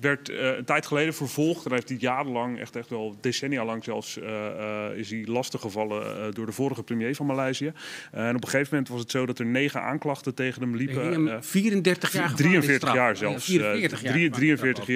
werd 0.00 0.28
uh, 0.28 0.56
een 0.56 0.64
tijd 0.64 0.86
geleden 0.86 1.14
vervolgd. 1.14 1.64
En 1.66 1.72
heeft 1.72 1.88
hij 1.88 1.98
jarenlang, 2.00 2.60
echt, 2.60 2.76
echt 2.76 2.88
wel 2.88 3.16
decennia 3.20 3.64
lang 3.64 3.84
zelfs, 3.84 4.18
uh, 4.18 4.24
uh, 4.26 4.86
is 4.94 5.10
hij 5.10 5.24
lastiggevallen 5.26 6.34
door 6.34 6.46
de 6.46 6.52
vorige 6.52 6.82
premier 6.82 7.14
van 7.14 7.26
Maleisië. 7.26 7.72
en 8.12 8.36
op 8.36 8.44
een 8.44 8.48
gegeven 8.48 8.68
moment 8.70 8.88
was 8.88 9.00
het 9.00 9.10
zo 9.10 9.26
dat 9.26 9.38
er 9.38 9.46
negen 9.46 9.82
aanklachten 9.82 10.34
tegen 10.34 10.62
hem 10.62 10.76
liepen. 10.76 11.44
34 11.44 12.12
jaar 12.12 12.34
43 12.34 12.94
jaar 12.94 13.16
zelfs. 13.16 13.44
44 13.44 14.02
jaar. 14.02 14.30
43 14.30 14.86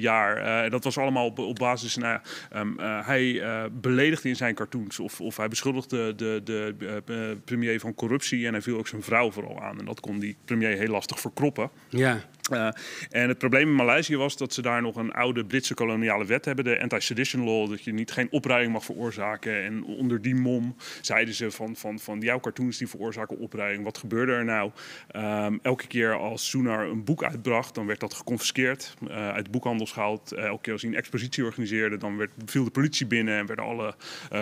jaar. 0.00 0.70
dat 0.70 0.84
was 0.84 0.98
allemaal 0.98 1.26
op, 1.26 1.38
op 1.38 1.58
basis, 1.58 1.96
nou, 1.96 2.20
um, 2.56 2.78
hij 2.80 3.42
beledigde 3.72 4.28
in 4.28 4.36
zijn 4.36 4.54
cartoons 4.54 5.00
of, 5.00 5.20
of 5.20 5.36
hij 5.36 5.48
beschuldigde 5.48 6.14
de, 6.14 6.40
de, 6.44 6.74
de 7.04 7.36
premier 7.44 7.80
van 7.80 7.94
corruptie 7.94 8.46
en 8.46 8.52
hij 8.52 8.62
viel 8.62 8.78
ook 8.78 8.88
zijn 8.88 9.02
vrouw 9.02 9.30
vooral 9.30 9.60
aan. 9.60 9.78
En 9.78 9.84
dat 9.84 10.00
kon 10.00 10.18
die 10.18 10.36
premier 10.44 10.76
heel 10.76 10.88
lastig 10.88 11.20
verkroppen. 11.20 11.70
Ja. 11.88 12.20
Uh, 12.50 12.68
en 13.10 13.28
het 13.28 13.38
probleem 13.38 13.68
in 13.68 13.74
Maleisië 13.74 14.16
was 14.16 14.36
dat 14.36 14.54
ze 14.54 14.62
daar 14.62 14.82
nog 14.82 14.96
een 14.96 15.12
oude 15.12 15.44
Britse 15.44 15.74
koloniale 15.74 16.24
wet 16.24 16.44
hebben, 16.44 16.64
de 16.64 16.80
anti-sedition 16.80 17.44
law, 17.44 17.70
dat 17.70 17.84
je 17.84 17.92
niet 17.92 18.10
geen 18.10 18.28
opruiming 18.30 18.72
mag 18.72 18.84
veroorzaken. 18.84 19.62
En 19.62 19.84
onder 19.84 20.22
die 20.22 20.34
mom 20.34 20.76
zeiden 21.00 21.34
ze 21.34 21.50
van, 21.50 21.76
van, 21.76 21.98
van 21.98 22.20
jouw 22.20 22.40
cartoons 22.40 22.78
die 22.78 22.88
veroorzaken 22.88 23.38
opruiming. 23.38 23.84
Wat 23.84 23.98
gebeurde 23.98 24.32
er 24.32 24.44
nou? 24.44 24.70
Um, 25.16 25.58
elke 25.62 25.86
keer 25.86 26.14
als 26.14 26.48
Soenar 26.48 26.86
een 26.86 27.04
boek 27.04 27.24
uitbracht, 27.24 27.74
dan 27.74 27.86
werd 27.86 28.00
dat 28.00 28.14
geconfiskeerd, 28.14 28.94
uh, 29.02 29.28
uit 29.28 29.44
de 29.44 29.50
boekhandels 29.50 29.92
gehaald. 29.92 30.32
Uh, 30.32 30.44
elke 30.44 30.62
keer 30.62 30.72
als 30.72 30.82
hij 30.82 30.90
een 30.90 30.96
expositie 30.96 31.44
organiseerde, 31.44 31.96
dan 31.96 32.16
werd, 32.16 32.30
viel 32.44 32.64
de 32.64 32.70
politie 32.70 33.06
binnen 33.06 33.38
en 33.38 33.46
werden 33.46 33.64
alle 33.64 33.94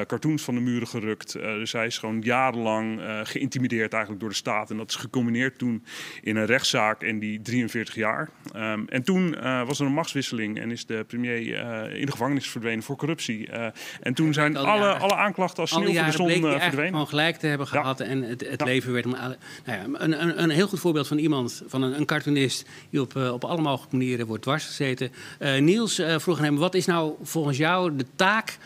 cartoons 0.06 0.42
van 0.42 0.54
de 0.54 0.60
muren 0.60 0.88
gerukt. 0.88 1.32
dus 1.32 1.72
hij 1.72 1.86
is 1.86 1.98
gewoon 1.98 2.20
jarenlang 2.20 3.00
geïntimideerd 3.24 3.92
eigenlijk 3.92 4.20
door 4.20 4.30
de 4.30 4.36
staat. 4.36 4.70
En 4.70 4.76
dat 4.76 4.88
is 4.88 4.96
gecombineerd 4.96 5.58
toen 5.58 5.84
in 6.22 6.36
een 6.36 6.46
rechtszaak 6.46 7.02
en 7.02 7.18
die 7.18 7.42
43 7.42 7.89
jaar. 7.94 8.30
Um, 8.56 8.88
en 8.88 9.02
toen 9.02 9.34
uh, 9.34 9.66
was 9.66 9.80
er 9.80 9.86
een 9.86 9.92
machtswisseling 9.92 10.60
en 10.60 10.70
is 10.70 10.86
de 10.86 11.04
premier 11.06 11.40
uh, 11.40 11.98
in 12.00 12.06
de 12.06 12.12
gevangenis 12.12 12.50
verdwenen 12.50 12.82
voor 12.82 12.96
corruptie. 12.96 13.48
Uh, 13.48 13.66
en 14.00 14.14
toen 14.14 14.32
zijn 14.32 14.56
alle, 14.56 14.92
alle 14.92 15.14
aanklachten 15.14 15.60
als 15.60 15.70
sneeuw 15.70 15.94
voor 15.94 16.04
de 16.04 16.12
zon 16.12 16.30
verdwenen. 16.60 16.90
gewoon 16.90 17.08
gelijk 17.08 17.36
te 17.36 17.46
hebben 17.46 17.66
gehad 17.66 17.98
ja. 17.98 18.04
en 18.04 18.22
het, 18.22 18.40
het 18.48 18.60
ja. 18.60 18.66
leven 18.66 18.92
werd... 18.92 19.04
Nou 19.04 19.34
ja, 19.64 19.84
een, 19.92 20.22
een, 20.22 20.42
een, 20.42 20.50
heel 20.50 20.68
goed 20.68 20.80
voorbeeld 20.80 21.08
van 21.08 21.18
iemand, 21.18 21.62
van 21.66 21.82
een, 21.82 21.98
een 21.98 22.06
cartoonist... 22.06 22.68
die 22.90 23.00
op, 23.00 23.16
op 23.16 23.44
alle 23.44 23.60
mogelijke 23.60 23.96
manieren 23.96 24.26
wordt 24.26 24.42
dwarsgezeten. 24.42 25.12
Niels 25.58 26.02
vroeg 26.16 26.38
aan 26.38 26.44
hem, 26.44 26.56
wat 26.56 26.74
is 26.74 26.86
nou 26.86 27.14
volgens 27.22 27.56
jou 27.56 27.96
de 27.96 28.06
taak 28.16 28.58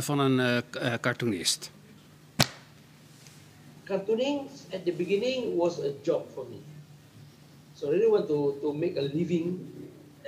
van 0.00 0.18
een 0.18 0.62
cartoonist? 1.00 1.70
Cartooning 3.90 4.46
at 4.72 4.84
the 4.84 4.92
beginning 4.92 5.56
was 5.56 5.80
a 5.80 5.90
job 6.02 6.30
for 6.30 6.46
me. 6.46 6.58
So 7.80 7.88
I 7.88 7.92
really 7.96 8.12
want 8.12 8.28
to, 8.28 8.58
to 8.60 8.74
make 8.74 8.98
a 8.98 9.00
living 9.00 9.56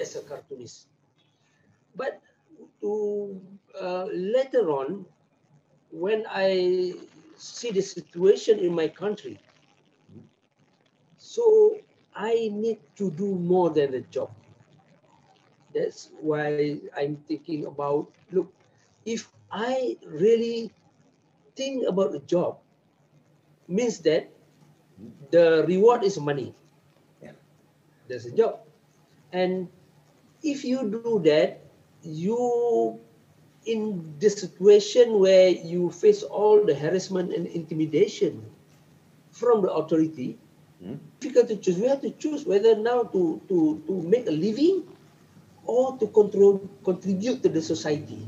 as 0.00 0.16
a 0.16 0.22
cartoonist. 0.22 0.88
But 1.94 2.20
to 2.80 3.40
uh, 3.78 4.06
later 4.12 4.70
on, 4.70 5.04
when 5.90 6.24
I 6.30 6.94
see 7.36 7.72
the 7.72 7.82
situation 7.82 8.58
in 8.58 8.74
my 8.74 8.88
country, 8.88 9.38
so 11.18 11.76
I 12.14 12.48
need 12.52 12.78
to 12.96 13.10
do 13.10 13.34
more 13.36 13.70
than 13.70 13.94
a 13.94 14.00
job. 14.00 14.30
That's 15.74 16.10
why 16.20 16.80
I'm 16.96 17.16
thinking 17.28 17.66
about 17.66 18.08
look, 18.32 18.52
if 19.04 19.28
I 19.50 19.96
really 20.06 20.72
think 21.56 21.84
about 21.86 22.14
a 22.14 22.20
job, 22.20 22.58
means 23.68 23.98
that 24.00 24.30
the 25.30 25.64
reward 25.68 26.04
is 26.04 26.18
money 26.20 26.54
there's 28.12 28.28
a 28.28 28.36
job. 28.36 28.60
And 29.32 29.72
if 30.44 30.68
you 30.68 30.84
do 30.84 31.24
that, 31.24 31.64
you 32.04 33.00
in 33.64 34.04
the 34.20 34.28
situation 34.28 35.16
where 35.16 35.48
you 35.48 35.88
face 35.90 36.20
all 36.22 36.60
the 36.60 36.74
harassment 36.74 37.32
and 37.32 37.46
intimidation 37.46 38.44
from 39.30 39.62
the 39.62 39.72
authority, 39.72 40.36
mm. 40.82 40.98
difficult 41.20 41.48
to 41.48 41.56
choose. 41.56 41.78
We 41.78 41.88
have 41.88 42.02
to 42.02 42.10
choose 42.10 42.44
whether 42.44 42.76
now 42.76 43.08
to, 43.16 43.40
to, 43.48 43.80
to 43.86 43.92
make 44.02 44.26
a 44.26 44.34
living 44.34 44.84
or 45.64 45.96
to 45.96 46.06
control, 46.08 46.60
contribute 46.84 47.42
to 47.44 47.48
the 47.48 47.62
society. 47.62 48.26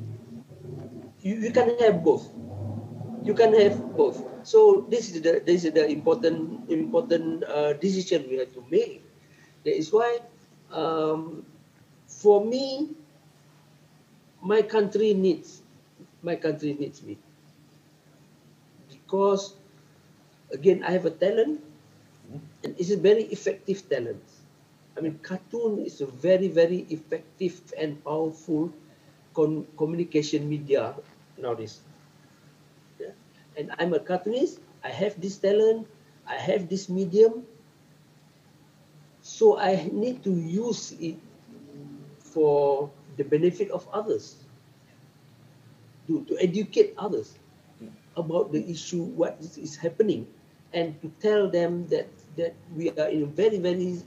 You, 1.20 1.34
you 1.36 1.50
can 1.50 1.76
have 1.80 2.02
both. 2.02 2.30
You 3.22 3.34
can 3.34 3.52
have 3.52 3.96
both. 3.96 4.22
So 4.46 4.86
this 4.88 5.10
is 5.10 5.20
the 5.20 5.42
this 5.44 5.64
is 5.64 5.72
the 5.72 5.88
important 5.88 6.70
important 6.70 7.44
uh, 7.44 7.72
decision 7.74 8.28
we 8.28 8.36
have 8.36 8.52
to 8.52 8.62
make. 8.70 9.03
That 9.64 9.76
is 9.76 9.92
why, 9.92 10.20
um, 10.70 11.44
for 12.06 12.44
me, 12.44 12.90
my 14.42 14.62
country 14.62 15.14
needs 15.14 15.62
my 16.22 16.36
country 16.36 16.74
needs 16.74 17.02
me 17.02 17.16
because 18.90 19.54
again 20.52 20.82
I 20.84 20.90
have 20.92 21.06
a 21.06 21.10
talent 21.10 21.60
and 22.64 22.74
it's 22.78 22.90
a 22.90 22.96
very 22.96 23.24
effective 23.30 23.88
talent. 23.88 24.22
I 24.96 25.00
mean, 25.00 25.18
cartoon 25.22 25.80
is 25.84 26.00
a 26.00 26.06
very 26.06 26.48
very 26.48 26.86
effective 26.90 27.60
and 27.78 28.02
powerful 28.04 28.72
con- 29.34 29.66
communication 29.76 30.48
media 30.48 30.94
nowadays. 31.38 31.80
Yeah? 33.00 33.12
And 33.56 33.70
I'm 33.78 33.92
a 33.94 34.00
cartoonist. 34.00 34.60
I 34.82 34.90
have 34.90 35.20
this 35.20 35.38
talent. 35.38 35.86
I 36.26 36.36
have 36.36 36.68
this 36.68 36.88
medium 36.88 37.46
So 39.34 39.58
I 39.58 39.90
need 39.90 40.22
to 40.22 40.30
use 40.30 40.94
it 41.02 41.18
for 42.22 42.86
the 43.18 43.26
benefit 43.26 43.74
of 43.74 43.82
others, 43.90 44.38
to, 46.06 46.22
to 46.30 46.38
educate 46.38 46.94
others 46.94 47.34
about 48.14 48.54
the 48.54 48.62
issue, 48.70 49.02
what 49.02 49.42
is 49.42 49.74
happening, 49.74 50.30
and 50.70 50.94
to 51.02 51.10
tell 51.18 51.50
them 51.50 51.90
that, 51.90 52.06
that 52.38 52.54
we 52.78 52.94
are 52.94 53.10
in 53.10 53.26
a 53.26 53.26
very, 53.26 53.58
very 53.58 53.98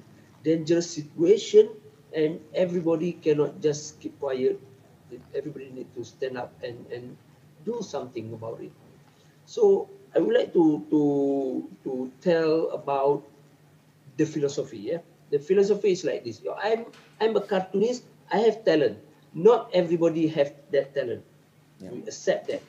dangerous 0.48 0.88
situation 0.96 1.76
and 2.16 2.40
everybody 2.56 3.12
cannot 3.12 3.60
just 3.60 4.00
keep 4.00 4.18
quiet. 4.24 4.56
Everybody 5.36 5.76
need 5.76 5.92
to 6.00 6.06
stand 6.08 6.38
up 6.38 6.56
and, 6.64 6.88
and 6.88 7.18
do 7.66 7.84
something 7.84 8.32
about 8.32 8.64
it. 8.64 8.72
So 9.44 9.90
I 10.16 10.20
would 10.20 10.34
like 10.34 10.54
to, 10.54 10.88
to, 10.90 11.68
to 11.84 12.12
tell 12.22 12.72
about 12.72 13.28
the 14.16 14.24
philosophy, 14.24 14.96
yeah? 14.96 15.04
The 15.32 15.40
philosophy 15.40 15.92
is 15.92 16.04
like 16.04 16.24
this. 16.24 16.42
I'm 16.62 16.86
I'm 17.22 17.36
a 17.36 17.42
cartoonist. 17.44 18.04
I 18.32 18.40
have 18.48 18.64
talent. 18.66 19.00
Not 19.34 19.70
everybody 19.74 20.28
have 20.32 20.54
that 20.72 20.94
talent. 20.96 21.24
Yeah. 21.80 21.92
We 21.92 22.04
accept 22.08 22.48
that. 22.50 22.64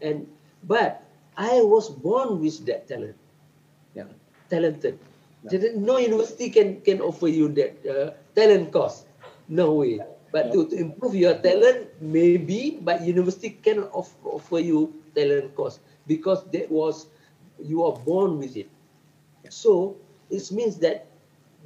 And 0.00 0.26
but 0.64 1.02
I 1.36 1.62
was 1.62 1.88
born 1.90 2.40
with 2.40 2.64
that 2.66 2.88
talent. 2.88 3.16
Yeah. 3.94 4.08
Talented. 4.50 4.98
There- 5.44 5.76
No 5.76 5.98
university 5.98 6.50
can 6.50 6.80
can 6.82 7.00
offer 7.00 7.28
you 7.28 7.48
that 7.58 7.72
uh, 7.86 8.08
talent 8.34 8.72
course. 8.72 9.04
No 9.48 9.74
way. 9.80 10.02
But 10.32 10.52
to, 10.52 10.68
to 10.68 10.76
improve 10.76 11.16
your 11.16 11.40
talent, 11.40 11.88
maybe, 12.04 12.76
but 12.84 13.00
university 13.00 13.56
cannot 13.64 13.88
off, 13.96 14.12
offer 14.24 14.60
you 14.60 14.92
talent 15.16 15.56
course 15.56 15.80
because 16.06 16.44
that 16.52 16.68
was 16.68 17.08
you 17.56 17.82
are 17.84 17.96
born 17.96 18.36
with 18.38 18.56
it. 18.56 18.68
So 19.48 19.96
it 20.30 20.44
means 20.52 20.78
that 20.84 21.07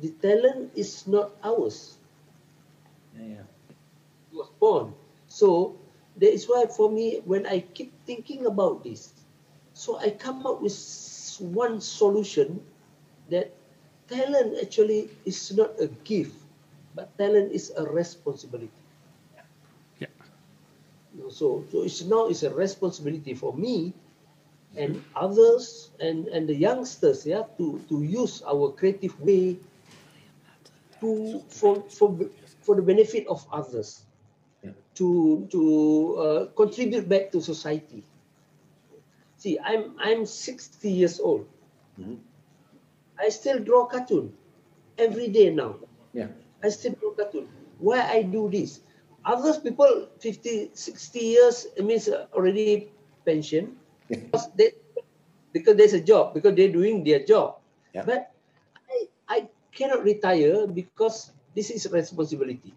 the 0.00 0.10
talent 0.22 0.72
is 0.74 1.06
not 1.06 1.32
ours. 1.42 1.98
Yeah, 3.16 3.26
yeah. 3.26 3.46
It 4.32 4.36
was 4.36 4.50
born. 4.58 4.94
So 5.26 5.76
that 6.16 6.32
is 6.32 6.46
why 6.48 6.66
for 6.66 6.90
me, 6.90 7.20
when 7.24 7.46
I 7.46 7.60
keep 7.60 7.92
thinking 8.06 8.46
about 8.46 8.82
this, 8.84 9.12
so 9.72 9.98
I 9.98 10.10
come 10.10 10.46
up 10.46 10.60
with 10.62 10.74
one 11.40 11.80
solution 11.80 12.60
that 13.30 13.52
talent 14.08 14.56
actually 14.60 15.10
is 15.24 15.52
not 15.56 15.78
a 15.80 15.88
gift, 16.04 16.36
but 16.94 17.16
talent 17.18 17.52
is 17.52 17.72
a 17.76 17.84
responsibility. 17.84 18.70
Ja. 19.96 20.08
So, 21.30 21.64
so 21.70 21.82
it's 21.82 22.02
now 22.04 22.26
it's 22.26 22.42
a 22.42 22.50
responsibility 22.54 23.34
for 23.34 23.52
me 23.54 23.92
and 24.76 25.02
others 25.14 25.90
and, 26.00 26.26
and 26.28 26.48
the 26.48 26.54
youngsters, 26.54 27.26
yeah, 27.26 27.44
to, 27.58 27.80
to 27.88 28.02
use 28.02 28.42
our 28.42 28.70
creative 28.72 29.18
way 29.20 29.56
to 31.02 31.42
for 31.50 31.82
for 31.90 32.08
for 32.62 32.76
the 32.76 32.82
benefit 32.82 33.26
of 33.28 33.44
others, 33.52 34.06
Yeah. 34.62 34.72
to 34.96 35.46
to 35.52 35.62
uh, 36.18 36.42
contribute 36.56 37.08
back 37.08 37.32
to 37.32 37.40
society. 37.42 38.04
See, 39.36 39.58
I'm 39.60 39.96
I'm 39.98 40.26
60 40.26 40.90
years 40.90 41.20
old. 41.20 41.46
Mhm. 41.98 42.18
I 43.18 43.28
still 43.30 43.58
draw 43.60 43.86
cartoon 43.86 44.32
every 44.98 45.28
day 45.28 45.50
now. 45.50 45.76
Yeah. 46.14 46.28
I 46.62 46.68
still 46.70 46.94
draw 47.00 47.12
cartoon. 47.12 47.48
Why 47.78 48.00
I 48.02 48.22
do 48.22 48.48
this? 48.50 48.80
Others 49.24 49.58
people 49.60 50.08
50, 50.20 50.70
60 50.74 51.20
years 51.20 51.66
it 51.76 51.84
means 51.84 52.08
already 52.34 52.82
pension 53.24 53.72
because 54.08 54.48
they 54.56 54.72
because 55.52 55.76
there's 55.76 55.94
a 55.94 56.00
job 56.02 56.34
because 56.34 56.54
they're 56.56 56.72
doing 56.72 57.04
their 57.04 57.24
job. 57.24 57.58
Yeah. 57.94 58.04
But 58.04 58.30
I 58.88 58.98
I 59.28 59.38
cannot 59.74 60.04
retire 60.04 60.66
because 60.66 61.32
this 61.54 61.70
is 61.70 61.88
responsibility. 61.90 62.72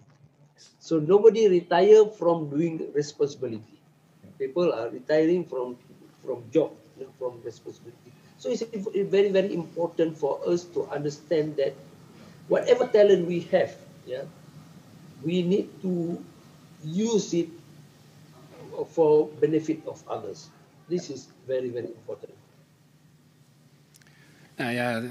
So 0.80 1.00
nobody 1.00 1.48
retire 1.48 2.06
from 2.08 2.50
doing 2.50 2.92
responsibility. 2.94 3.80
People 4.40 4.72
are 4.72 4.90
retiring 4.90 5.46
from 5.46 5.78
from 6.24 6.44
job, 6.52 6.72
from 7.20 7.40
responsibility. 7.44 8.12
So 8.38 8.50
it's 8.52 8.64
very 9.12 9.32
very 9.32 9.54
important 9.54 10.18
for 10.18 10.40
us 10.48 10.64
to 10.76 10.88
understand 10.92 11.56
that 11.58 11.76
whatever 12.48 12.88
talent 12.88 13.28
we 13.28 13.48
have, 13.52 13.76
yeah, 14.06 14.28
we 15.24 15.42
need 15.42 15.72
to 15.82 16.20
use 16.84 17.34
it 17.34 17.50
for 18.92 19.28
benefit 19.40 19.82
of 19.88 20.04
others. 20.08 20.52
This 20.88 21.10
is 21.10 21.28
very 21.48 21.70
very 21.70 21.90
important. 21.92 22.36
Nou 24.56 24.72
ja, 24.72 25.04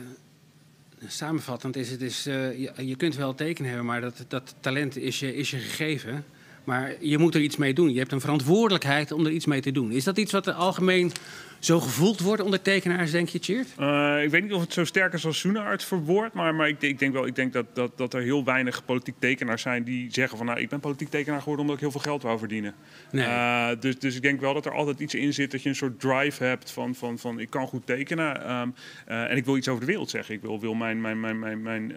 samenvattend 1.08 1.76
is 1.76 1.90
het 1.90 2.00
is, 2.00 2.26
eh, 2.26 2.58
je, 2.58 2.72
je 2.76 2.96
kunt 2.96 3.16
wel 3.16 3.34
tekenen 3.34 3.68
hebben, 3.68 3.86
maar 3.86 4.00
dat, 4.00 4.24
dat 4.28 4.54
talent 4.60 4.96
is 4.96 5.20
je, 5.20 5.36
is 5.36 5.50
je 5.50 5.58
gegeven. 5.58 6.24
Maar 6.64 6.94
je 7.00 7.18
moet 7.18 7.34
er 7.34 7.40
iets 7.40 7.56
mee 7.56 7.74
doen. 7.74 7.92
Je 7.92 7.98
hebt 7.98 8.12
een 8.12 8.20
verantwoordelijkheid 8.20 9.12
om 9.12 9.26
er 9.26 9.32
iets 9.32 9.46
mee 9.46 9.60
te 9.60 9.72
doen. 9.72 9.90
Is 9.90 10.04
dat 10.04 10.18
iets 10.18 10.32
wat 10.32 10.46
er 10.46 10.52
algemeen 10.52 11.12
zo 11.58 11.80
gevoeld 11.80 12.20
wordt 12.20 12.42
onder 12.42 12.62
tekenaars, 12.62 13.10
denk 13.10 13.28
je, 13.28 13.38
Cheert? 13.38 13.68
Eh, 13.78 14.22
ik 14.22 14.30
weet 14.30 14.42
niet 14.42 14.52
of 14.52 14.60
het 14.60 14.72
zo 14.72 14.84
sterk 14.84 15.12
is 15.12 15.26
als 15.26 15.38
Soenaar 15.38 15.70
het 15.70 15.84
verwoordt, 15.84 16.34
maar, 16.34 16.54
maar 16.54 16.68
ik, 16.68 16.82
ik 16.82 16.98
denk 16.98 17.12
wel 17.12 17.26
ik 17.26 17.34
denk 17.34 17.52
dat, 17.52 17.66
dat, 17.74 17.98
dat 17.98 18.14
er 18.14 18.22
heel 18.22 18.44
weinig 18.44 18.84
politiek 18.84 19.14
tekenaars 19.18 19.62
zijn 19.62 19.84
die 19.84 20.12
zeggen 20.12 20.36
van 20.36 20.46
nou, 20.46 20.60
ik 20.60 20.68
ben 20.68 20.80
politiek 20.80 21.08
tekenaar 21.08 21.38
geworden 21.38 21.60
omdat 21.60 21.74
ik 21.76 21.82
heel 21.82 21.90
veel 21.90 22.10
geld 22.10 22.22
wou 22.22 22.38
verdienen. 22.38 22.74
Nee. 23.10 23.26
Eh, 23.26 23.68
dus, 23.80 23.98
dus 23.98 24.16
ik 24.16 24.22
denk 24.22 24.40
wel 24.40 24.54
dat 24.54 24.66
er 24.66 24.72
altijd 24.72 25.00
iets 25.00 25.14
in 25.14 25.32
zit 25.34 25.50
dat 25.50 25.62
je 25.62 25.68
een 25.68 25.74
soort 25.74 26.00
drive 26.00 26.44
hebt 26.44 26.70
van, 26.70 26.94
van, 26.94 27.18
van 27.18 27.38
ik 27.38 27.50
kan 27.50 27.66
goed 27.66 27.86
tekenen 27.86 28.44
ehm, 28.44 28.68
eh, 29.06 29.30
en 29.30 29.36
ik 29.36 29.44
wil 29.44 29.56
iets 29.56 29.68
over 29.68 29.80
de 29.80 29.86
wereld 29.86 30.10
zeggen. 30.10 30.34
Ik 30.34 30.40
wil, 30.40 30.60
wil 30.60 30.74
mijn, 30.74 31.00
mijn, 31.00 31.20
mijn, 31.20 31.38
mijn, 31.38 31.62
mijn, 31.62 31.92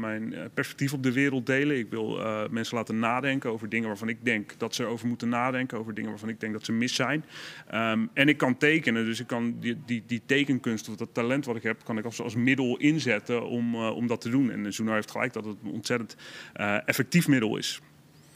mijn 0.00 0.34
perspectief 0.54 0.92
op 0.92 1.02
de 1.02 1.12
wereld 1.12 1.46
delen. 1.46 1.78
Ik 1.78 1.90
wil 1.90 2.18
mensen 2.50 2.76
laten 2.76 2.98
nadenken 2.98 3.50
over 3.50 3.68
dingen 3.68 3.88
waarvan 3.88 4.08
ik 4.08 4.24
denk 4.24 4.54
dat 4.58 4.74
ze 4.74 4.84
over 4.84 5.06
moeten 5.06 5.28
nadenken, 5.28 5.78
over 5.78 5.94
dingen 5.94 6.10
waarvan 6.10 6.28
ik 6.28 6.40
denk 6.40 6.52
dat 6.52 6.64
ze 6.64 6.72
mis 6.72 6.94
zijn. 6.94 7.24
Ehm, 7.70 8.06
en 8.12 8.28
ik 8.28 8.36
kan 8.36 8.56
tekenen, 8.56 8.93
dus 8.94 9.20
ik 9.20 9.26
kan 9.26 9.56
die, 9.60 9.76
die, 9.86 10.02
die 10.06 10.22
tekenkunst 10.26 10.88
of 10.88 10.96
dat 10.96 11.14
talent 11.14 11.44
wat 11.44 11.56
ik 11.56 11.62
heb, 11.62 11.84
kan 11.84 11.98
ik 11.98 12.04
als, 12.04 12.34
middel 12.34 12.76
inzetten 12.76 13.48
om, 13.48 13.74
eh, 13.74 13.96
om 13.96 14.06
dat 14.06 14.20
te 14.20 14.30
doen. 14.30 14.50
En 14.50 14.72
Zoenar 14.72 14.94
heeft 14.94 15.10
gelijk 15.10 15.32
dat 15.32 15.44
het 15.44 15.56
een 15.64 15.70
ontzettend 15.70 16.16
eh, 16.52 16.88
effectief 16.88 17.28
middel 17.28 17.56
is. 17.56 17.80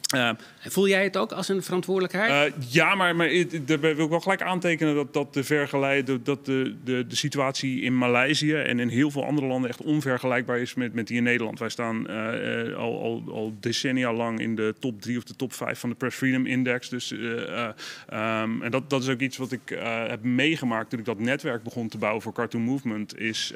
Ehm, 0.09 0.35
Voel 0.61 0.89
jij 0.89 1.05
het 1.05 1.17
ook 1.17 1.33
als 1.33 1.49
een 1.49 1.63
verantwoordelijkheid? 1.63 2.55
eh, 2.55 2.63
ja, 2.69 2.95
maar, 2.95 3.17
maar 3.17 3.31
daarbij 3.65 3.97
wil 3.97 4.05
ik 4.05 4.11
wel 4.11 4.21
gelijk 4.21 4.43
aantekenen 4.43 4.95
dat, 4.95 5.13
dat, 5.13 5.35
de, 5.35 6.21
dat 6.23 6.47
de, 6.47 6.77
de, 6.85 7.07
de 7.07 7.17
situatie 7.17 7.81
in 7.81 7.99
Maleisië 7.99 8.55
en 8.55 8.81
in 8.81 8.89
heel 8.89 9.11
veel 9.11 9.25
andere 9.25 9.47
landen 9.47 9.71
echt 9.71 9.83
onvergelijkbaar 9.83 10.59
is 10.59 10.75
met, 10.75 10.95
met 10.95 11.07
die 11.07 11.17
in 11.17 11.23
Nederland. 11.23 11.59
Wij 11.59 11.69
staan 11.69 12.09
eh, 12.09 12.61
eh, 12.69 12.77
al, 12.77 13.03
al, 13.03 13.23
al 13.33 13.55
decennia 13.61 14.13
lang 14.13 14.41
in 14.41 14.55
de 14.55 14.75
top 14.79 15.01
drie 15.01 15.17
of 15.19 15.25
de 15.25 15.37
top 15.37 15.53
vijf 15.53 15.79
van 15.79 15.91
de 15.91 15.97
Press 15.97 16.17
Freedom 16.17 16.47
Index. 16.47 16.89
Dus, 16.89 17.13
eh, 17.13 17.43
eh, 17.43 17.69
ehm, 18.09 18.63
en 18.63 18.71
dat, 18.71 18.91
dat 18.91 19.03
is 19.03 19.09
ook 19.09 19.21
iets 19.21 19.37
wat 19.37 19.53
ik 19.53 19.71
eh, 19.71 20.07
heb 20.07 20.23
meegemaakt 20.23 20.91
toen 20.91 20.99
ik 20.99 21.05
dat 21.05 21.19
netwerk 21.19 21.63
begon 21.63 21.89
te 21.89 21.99
bouwen 21.99 22.23
voor 22.23 22.33
Cartoon 22.33 22.63
Movement. 22.63 23.19
Is, 23.19 23.53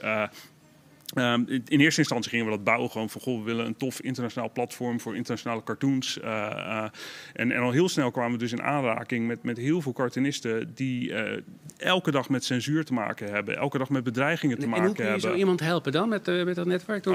eh, 1.15 1.33
Ehm, 1.33 1.61
in 1.69 1.81
eerste 1.81 2.01
instantie 2.01 2.31
gingen 2.31 2.45
we 2.45 2.51
dat 2.51 2.65
bouwen 2.65 2.91
gewoon 2.91 3.11
van 3.11 3.21
goh, 3.21 3.39
we 3.39 3.45
willen 3.45 3.67
een 3.67 3.77
tof 3.77 4.01
internationaal 4.01 4.51
platform 4.53 5.01
voor 5.01 5.17
internationale 5.17 5.63
cartoons. 5.63 6.21
Eh, 6.21 6.51
eh, 6.51 6.85
en, 7.33 7.53
en 7.53 7.61
al 7.61 7.71
heel 7.71 7.89
snel 7.89 8.11
kwamen 8.11 8.33
we 8.33 8.39
dus 8.39 8.53
in 8.53 8.63
aanraking 8.63 9.27
met, 9.27 9.43
met 9.43 9.57
heel 9.57 9.81
veel 9.81 9.93
cartoonisten 9.93 10.73
die 10.75 11.15
eh, 11.15 11.41
elke 11.77 12.11
dag 12.11 12.29
met 12.29 12.45
censuur 12.45 12.85
te 12.85 12.93
maken 12.93 13.31
hebben, 13.31 13.57
elke 13.57 13.79
dag 13.79 13.91
met 13.91 14.05
bedreigingen 14.05 14.59
te 14.59 14.63
en 14.63 14.71
maken 14.71 14.87
hoe 14.87 14.95
kun 14.95 15.05
je 15.05 15.11
hebben. 15.11 15.31
zo 15.31 15.37
iemand 15.37 15.61
helpen 15.61 15.93
dan 15.93 16.09
met, 16.09 16.27
met 16.27 16.55
dat 16.55 16.67
netwerk? 16.67 17.07
Ehm, 17.07 17.15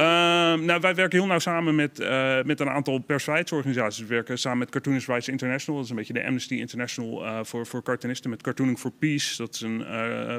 nou, 0.66 0.80
wij 0.82 0.96
werken 0.96 1.20
heel 1.20 1.28
nauw 1.28 1.40
samen 1.40 1.76
met, 1.76 1.98
met 2.46 2.60
een 2.60 2.70
aantal 2.70 3.00
persvrijheidsorganisaties. 3.00 4.00
We 4.00 4.08
werken 4.08 4.38
samen 4.38 4.58
met 4.58 4.70
Cartoonist 4.70 5.08
Rights 5.08 5.28
International. 5.28 5.76
Dat 5.76 5.84
is 5.84 5.90
een 5.92 5.98
beetje 5.98 6.14
de 6.14 6.26
Amnesty 6.26 6.56
International 6.56 7.46
voor, 7.46 7.68
voor 7.68 7.84
cartoonisten. 7.84 8.30
Met 8.30 8.42
Cartooning 8.42 8.80
for 8.80 8.92
Peace. 8.92 9.38
Dat 9.38 9.54
is 9.54 9.62
een 9.62 9.86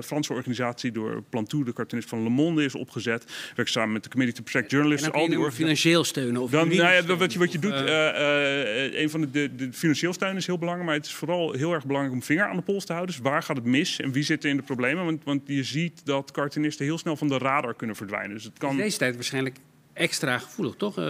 Franse 0.02 0.32
organisatie 0.32 0.92
door 0.92 1.22
Plantou, 1.22 1.64
de 1.64 1.72
cartoonist 1.72 2.08
van 2.08 2.22
Le 2.22 2.28
Monde, 2.28 2.64
is 2.64 2.74
opgezet. 2.74 3.24
We 3.48 3.54
werken 3.54 3.72
samen 3.72 3.92
met 3.92 4.02
de 4.02 4.08
Committee 4.08 4.36
to 4.36 4.42
Protect 4.42 4.64
en 4.64 4.76
Journalists. 4.76 5.02
dan 5.08 5.26
kun 5.26 5.36
Al 5.36 5.42
die 5.42 5.50
financieel 5.50 6.04
steunen? 6.04 6.42
Of 6.42 6.50
Dan, 6.50 6.68
nou 6.68 6.92
ja, 6.92 7.16
wat 7.16 7.32
je, 7.32 7.38
wat 7.38 7.52
je 7.52 7.58
doet, 7.58 7.72
eh, 7.72 8.08
eh, 8.08 8.84
eh, 8.84 9.00
een 9.00 9.10
van 9.10 9.20
de, 9.20 9.30
de, 9.30 9.54
de 9.54 9.72
financieel 9.72 10.12
steun 10.12 10.36
is 10.36 10.46
heel 10.46 10.58
belangrijk, 10.58 10.88
maar 10.88 10.98
het 10.98 11.06
is 11.06 11.14
vooral 11.14 11.52
heel 11.52 11.72
erg 11.72 11.86
belangrijk 11.86 12.14
om 12.14 12.22
vinger 12.22 12.48
aan 12.48 12.56
de 12.56 12.62
pols 12.62 12.84
te 12.84 12.92
houden. 12.92 13.14
Dus 13.14 13.24
waar 13.24 13.42
gaat 13.42 13.56
het 13.56 13.64
mis 13.64 14.00
en 14.00 14.12
wie 14.12 14.22
zit 14.22 14.44
er 14.44 14.50
in 14.50 14.56
de 14.56 14.62
problemen? 14.62 15.04
Want, 15.04 15.24
want 15.24 15.42
je 15.46 15.62
ziet 15.62 16.00
dat 16.04 16.30
cartoonisten 16.30 16.84
heel 16.84 16.98
snel 16.98 17.16
van 17.16 17.28
de 17.28 17.38
radar 17.38 17.74
kunnen 17.74 17.96
verdwijnen. 17.96 18.34
Dus 18.34 18.44
het 18.44 18.52
in 18.52 18.58
kan. 18.58 18.76
deze 18.76 18.98
tijd 18.98 19.14
waarschijnlijk 19.14 19.56
extra 19.98 20.38
gevoelig, 20.38 20.74
toch? 20.76 20.98
Eh, 20.98 21.04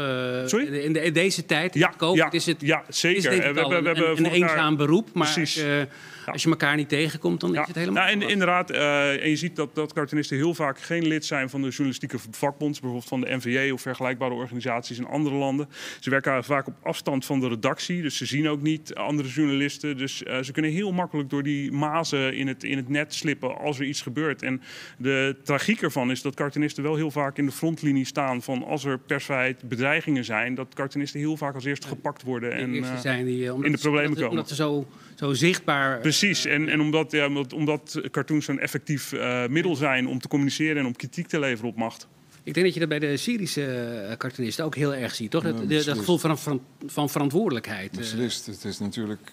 Sorry? 0.47 0.67
In, 0.67 0.93
de, 0.93 1.01
in 1.03 1.13
deze 1.13 1.47
tijd, 1.47 1.75
Ja, 1.75 1.93
COVID, 1.97 2.17
ja, 2.19 2.31
is 2.31 2.47
het, 2.47 2.61
ja, 2.61 2.85
zeker. 2.89 3.17
is 3.19 3.25
het 3.25 3.33
ik 3.35 3.39
we 3.41 3.45
hebben- 3.45 3.69
we 3.71 3.75
een, 3.77 3.85
hebben 3.97 4.25
een 4.25 4.31
eenzaam 4.33 4.77
beroep. 4.77 5.09
Maar 5.13 5.33
Precies. 5.33 5.57
als 5.57 5.65
je, 5.65 5.87
als 6.33 6.43
je 6.43 6.49
elkaar 6.51 6.77
niet 6.77 6.89
tegenkomt, 6.89 7.41
dan 7.41 7.57
is 7.57 7.67
het 7.67 7.77
helemaal 7.77 8.05
Nou, 8.07 8.21
en 8.21 8.29
inderdaad, 8.29 8.71
eh, 8.71 9.23
en 9.23 9.29
je 9.31 9.37
ziet 9.37 9.57
dat, 9.57 9.75
dat 9.75 9.93
cartoonisten 9.93 10.37
heel 10.37 10.55
vaak 10.55 10.81
geen 10.81 11.07
lid 11.07 11.25
zijn 11.25 11.51
van 11.51 11.61
de 11.63 11.69
journalistieke 11.69 12.19
vakbond, 12.31 12.73
bijvoorbeeld 12.81 13.09
van 13.09 13.21
de 13.21 13.37
NVJ 13.37 13.71
of 13.71 13.81
vergelijkbare 13.81 14.35
organisaties 14.35 14.99
in 14.99 15.07
andere 15.07 15.35
landen. 15.35 15.69
Ze 16.01 16.11
werken 16.11 16.45
vaak 16.45 16.67
op 16.67 16.75
afstand 16.83 17.25
van 17.25 17.41
de 17.41 17.49
redactie, 17.49 18.03
dus 18.03 18.17
ze 18.17 18.27
zien 18.27 18.49
ook 18.49 18.63
niet 18.63 18.95
andere 18.95 19.29
journalisten. 19.29 19.97
Dus 19.97 20.23
eh, 20.23 20.39
ze 20.43 20.53
kunnen 20.53 20.71
heel 20.71 20.93
makkelijk 20.93 21.31
door 21.31 21.43
die 21.43 21.73
mazen 21.73 22.35
in 22.37 22.47
het, 22.49 22.65
in 22.65 22.77
het 22.77 22.89
net 22.89 23.15
slippen 23.15 23.59
als 23.59 23.79
er 23.79 23.85
iets 23.85 24.03
gebeurt. 24.03 24.43
En 24.43 24.63
de 24.99 25.37
tragiek 25.45 25.83
ervan 25.83 26.11
is 26.11 26.23
dat 26.23 26.35
cartoonisten 26.35 26.83
wel 26.83 26.97
heel 26.97 27.11
vaak 27.11 27.39
in 27.39 27.47
de 27.47 27.53
frontlinie 27.53 28.05
staan 28.05 28.43
van 28.43 28.65
als 28.79 28.93
er 28.93 28.99
persvrijheid 28.99 29.69
bedreigingen 29.69 30.25
zijn, 30.25 30.55
dat 30.55 30.75
cartoonisten 30.75 31.21
heel 31.21 31.37
vaak 31.37 31.55
als 31.55 31.65
eerste 31.65 31.87
gepakt 31.87 32.23
worden. 32.23 32.51
de 32.51 32.57
En, 32.57 32.85
eh, 32.85 33.01
zijn 33.01 33.25
die, 33.25 33.47
eh, 33.47 33.53
omdat, 33.55 33.67
in 33.67 33.73
de 33.73 33.79
problemen 33.79 34.09
omdat, 34.09 34.23
komen. 34.23 34.39
Omdat 34.39 34.49
ze 34.49 34.55
zo, 34.55 34.87
zo 35.15 35.33
zichtbaar... 35.33 35.95
eh, 35.97 36.01
Precies, 36.01 36.45
en, 36.45 36.69
en 36.69 36.81
omdat, 36.81 37.11
ja, 37.11 37.27
omdat, 37.27 37.53
omdat 37.53 38.01
cartoons 38.11 38.45
zo'n 38.45 38.59
effectief 38.59 39.13
eh, 39.13 39.47
middel 39.47 39.77
zijn 39.77 40.09
om 40.09 40.21
te 40.21 40.29
communiceren 40.29 40.77
en 40.77 40.87
om 40.87 40.97
kritiek 40.97 41.27
te 41.27 41.39
leveren 41.39 41.71
op 41.71 41.77
macht. 41.77 42.07
Ik 42.43 42.55
denk 42.55 42.67
dat 42.67 42.75
je 42.75 42.81
dat 42.81 42.89
bij 42.89 42.99
de 42.99 43.17
Syrische 43.17 44.15
cartoonisten 44.19 44.65
ook 44.65 44.75
heel 44.75 44.95
erg 44.95 45.15
ziet, 45.15 45.31
toch? 45.31 45.43
Ja, 45.43 45.53
dat, 45.53 45.69
dat 45.69 45.89
gevoel 45.89 46.19
van, 46.19 46.39
van, 46.39 46.61
van 46.87 47.11
verantwoordelijkheid. 47.11 47.97
Beslist. 47.97 48.47
Het 48.47 48.65
is 48.65 48.79
natuurlijk 48.79 49.33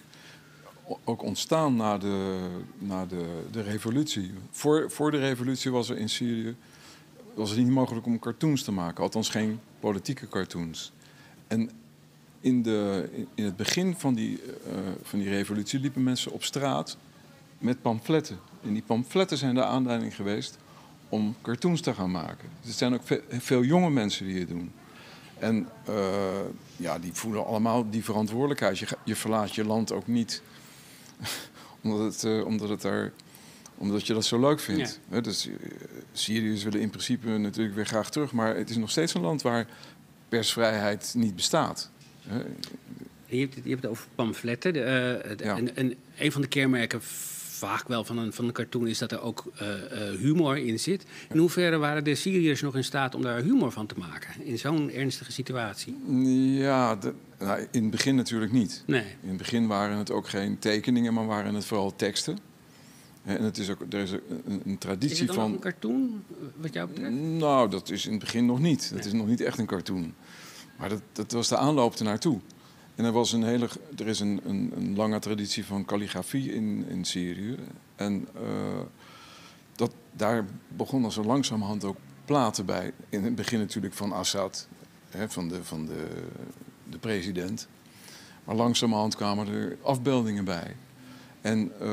ook 1.04 1.22
ontstaan 1.22 1.76
na 1.76 1.98
de, 1.98 2.48
na 2.78 3.06
de, 3.06 3.24
de 3.52 3.62
revolutie. 3.62 4.30
Voor, 4.50 4.90
voor 4.90 5.10
de 5.10 5.18
revolutie 5.18 5.70
was 5.70 5.88
er 5.88 5.96
in 5.96 6.08
Syrië 6.08 6.54
was 7.36 7.50
het 7.50 7.58
niet 7.58 7.68
mogelijk 7.68 8.06
om 8.06 8.18
cartoons 8.18 8.62
te 8.62 8.72
maken. 8.72 9.02
Althans 9.02 9.28
geen 9.28 9.60
politieke 9.80 10.28
cartoons. 10.28 10.92
En 11.46 11.70
in, 12.40 12.62
de, 12.62 13.08
in- 13.34 13.44
het 13.44 13.56
begin 13.56 13.94
van 13.96 14.14
die, 14.14 14.40
eh, 14.42 14.72
van 15.02 15.18
die 15.18 15.28
revolutie 15.28 15.80
liepen 15.80 16.02
mensen 16.02 16.32
op 16.32 16.44
straat 16.44 16.96
met 17.58 17.82
pamfletten. 17.82 18.38
En 18.62 18.72
die 18.72 18.82
pamfletten 18.82 19.38
zijn 19.38 19.54
de 19.54 19.64
aanleiding 19.64 20.14
geweest 20.14 20.58
om 21.08 21.34
cartoons 21.42 21.80
te 21.80 21.94
gaan 21.94 22.10
maken. 22.10 22.48
Dus 22.60 22.70
er 22.70 22.76
zijn 22.76 22.94
ook 22.94 23.02
ve- 23.04 23.22
veel 23.28 23.62
jonge 23.64 23.90
mensen 23.90 24.26
die 24.26 24.38
het 24.38 24.48
doen. 24.48 24.72
En 25.38 25.68
eh, 25.84 25.94
ja, 26.76 26.98
die 26.98 27.12
voelen 27.12 27.46
allemaal 27.46 27.90
die 27.90 28.04
verantwoordelijkheid. 28.04 28.78
Je, 28.78 28.86
je 29.04 29.16
verlaat 29.16 29.54
je 29.54 29.64
land 29.64 29.92
ook 29.92 30.06
niet 30.06 30.42
omdat, 31.82 31.98
het, 32.14 32.24
eh, 32.24 32.44
omdat, 32.46 32.68
het 32.68 32.80
daar, 32.82 33.12
omdat 33.78 34.06
je 34.06 34.12
dat 34.12 34.24
zo 34.24 34.40
leuk 34.40 34.60
vindt. 34.60 35.00
Hè, 35.08 35.20
dus, 35.20 35.46
eh, 35.46 35.52
Syriërs 36.12 36.64
willen 36.64 36.80
in 36.80 36.90
principe 36.90 37.28
natuurlijk 37.28 37.74
weer 37.74 37.86
graag 37.86 38.10
terug, 38.10 38.32
maar 38.32 38.56
het 38.56 38.70
is 38.70 38.76
nog 38.76 38.90
steeds 38.90 39.14
een 39.14 39.20
land 39.20 39.42
waar 39.42 39.66
persvrijheid 40.28 41.12
niet 41.16 41.36
bestaat. 41.36 41.90
Hè. 42.26 42.38
Je 43.26 43.40
hebt, 43.40 43.54
het- 43.54 43.64
je 43.64 43.70
hebt 43.70 43.82
het 43.82 43.90
over 43.90 44.06
pamfletten. 44.14 44.72
De, 44.72 44.80
eh, 44.80 45.46
Ja. 45.46 45.56
en, 45.56 45.76
en 45.76 45.94
een 46.18 46.32
van 46.32 46.40
de 46.40 46.48
kenmerken 46.48 47.00
vaak 47.02 47.88
wel 47.88 48.04
van 48.04 48.18
een, 48.18 48.32
van 48.32 48.44
een 48.44 48.52
cartoon 48.52 48.86
is 48.86 48.98
dat 48.98 49.12
er 49.12 49.20
ook 49.20 49.44
eh, 49.58 49.68
eh, 50.10 50.18
humor 50.18 50.56
in 50.58 50.78
zit. 50.80 51.04
In 51.32 51.38
hoeverre 51.38 51.76
waren 51.76 52.04
de 52.04 52.14
Syriërs 52.14 52.60
nog 52.62 52.76
in 52.76 52.84
staat 52.84 53.14
om 53.14 53.22
daar 53.22 53.42
humor 53.42 53.70
van 53.72 53.86
te 53.86 53.94
maken 53.98 54.44
in 54.44 54.58
zo'n 54.58 54.90
ernstige 54.90 55.32
situatie? 55.32 55.96
Ja, 56.58 56.96
de- 56.96 57.14
nou, 57.38 57.66
in 57.70 57.82
het 57.82 57.90
begin 57.90 58.14
natuurlijk 58.14 58.52
niet. 58.52 58.82
Nee. 58.86 59.04
In 59.22 59.28
het 59.28 59.36
begin 59.36 59.66
waren 59.66 59.96
het 59.98 60.10
ook 60.10 60.28
geen 60.28 60.58
tekeningen, 60.58 61.14
maar 61.14 61.26
waren 61.26 61.54
het 61.54 61.64
vooral 61.64 61.96
teksten. 61.96 62.38
En 63.26 63.42
het 63.44 63.58
is 63.58 63.70
ook, 63.70 63.80
er 63.90 63.98
is 63.98 64.10
een, 64.10 64.20
een 64.46 64.62
Is 64.64 64.76
traditie 64.78 65.16
het 65.16 65.26
dan 65.26 65.36
ook 65.36 65.42
van. 65.42 65.52
een 65.52 65.58
cartoon, 65.60 66.22
wat 66.56 66.72
jou 66.72 66.88
betreft? 66.88 67.12
Nou, 67.14 67.70
dat 67.70 67.90
is 67.90 68.04
in 68.04 68.10
het 68.10 68.20
begin 68.20 68.46
nog 68.46 68.58
niet. 68.60 68.82
Dat 68.82 68.98
Nee. 68.98 69.06
is 69.06 69.12
nog 69.12 69.26
niet 69.26 69.40
echt 69.40 69.58
een 69.58 69.66
cartoon. 69.66 70.14
Maar 70.78 70.88
dat, 70.88 71.00
dat 71.12 71.32
was 71.32 71.48
de 71.48 71.56
aanloop 71.56 71.94
ernaartoe. 71.94 72.38
En 72.94 73.04
er, 73.04 73.12
was 73.12 73.32
een 73.32 73.42
hele, 73.42 73.68
er 73.96 74.06
is 74.06 74.20
een, 74.20 74.40
een, 74.44 74.72
een 74.76 74.96
lange 74.96 75.18
traditie 75.18 75.64
van 75.64 75.84
kalligrafie 75.84 76.52
in, 76.52 76.84
in 76.88 77.04
Syrië. 77.04 77.56
En 77.96 78.26
eh, 78.34 78.80
dat, 79.74 79.94
daar 80.12 80.44
begonnen 80.68 81.12
zo 81.12 81.22
langzamerhand 81.24 81.84
ook 81.84 81.96
platen 82.24 82.66
bij. 82.66 82.92
In 83.08 83.24
het 83.24 83.34
begin 83.34 83.58
natuurlijk 83.58 83.94
van 83.94 84.12
Assad, 84.12 84.68
hè, 85.10 85.28
van, 85.28 85.48
de, 85.48 85.64
van 85.64 85.86
de, 85.86 86.06
de 86.90 86.98
president. 86.98 87.68
Maar 88.44 88.54
langzamerhand 88.56 89.16
kwamen 89.16 89.48
er 89.48 89.76
afbeeldingen 89.82 90.44
bij. 90.44 90.76
En 91.40 91.72
eh, 91.80 91.88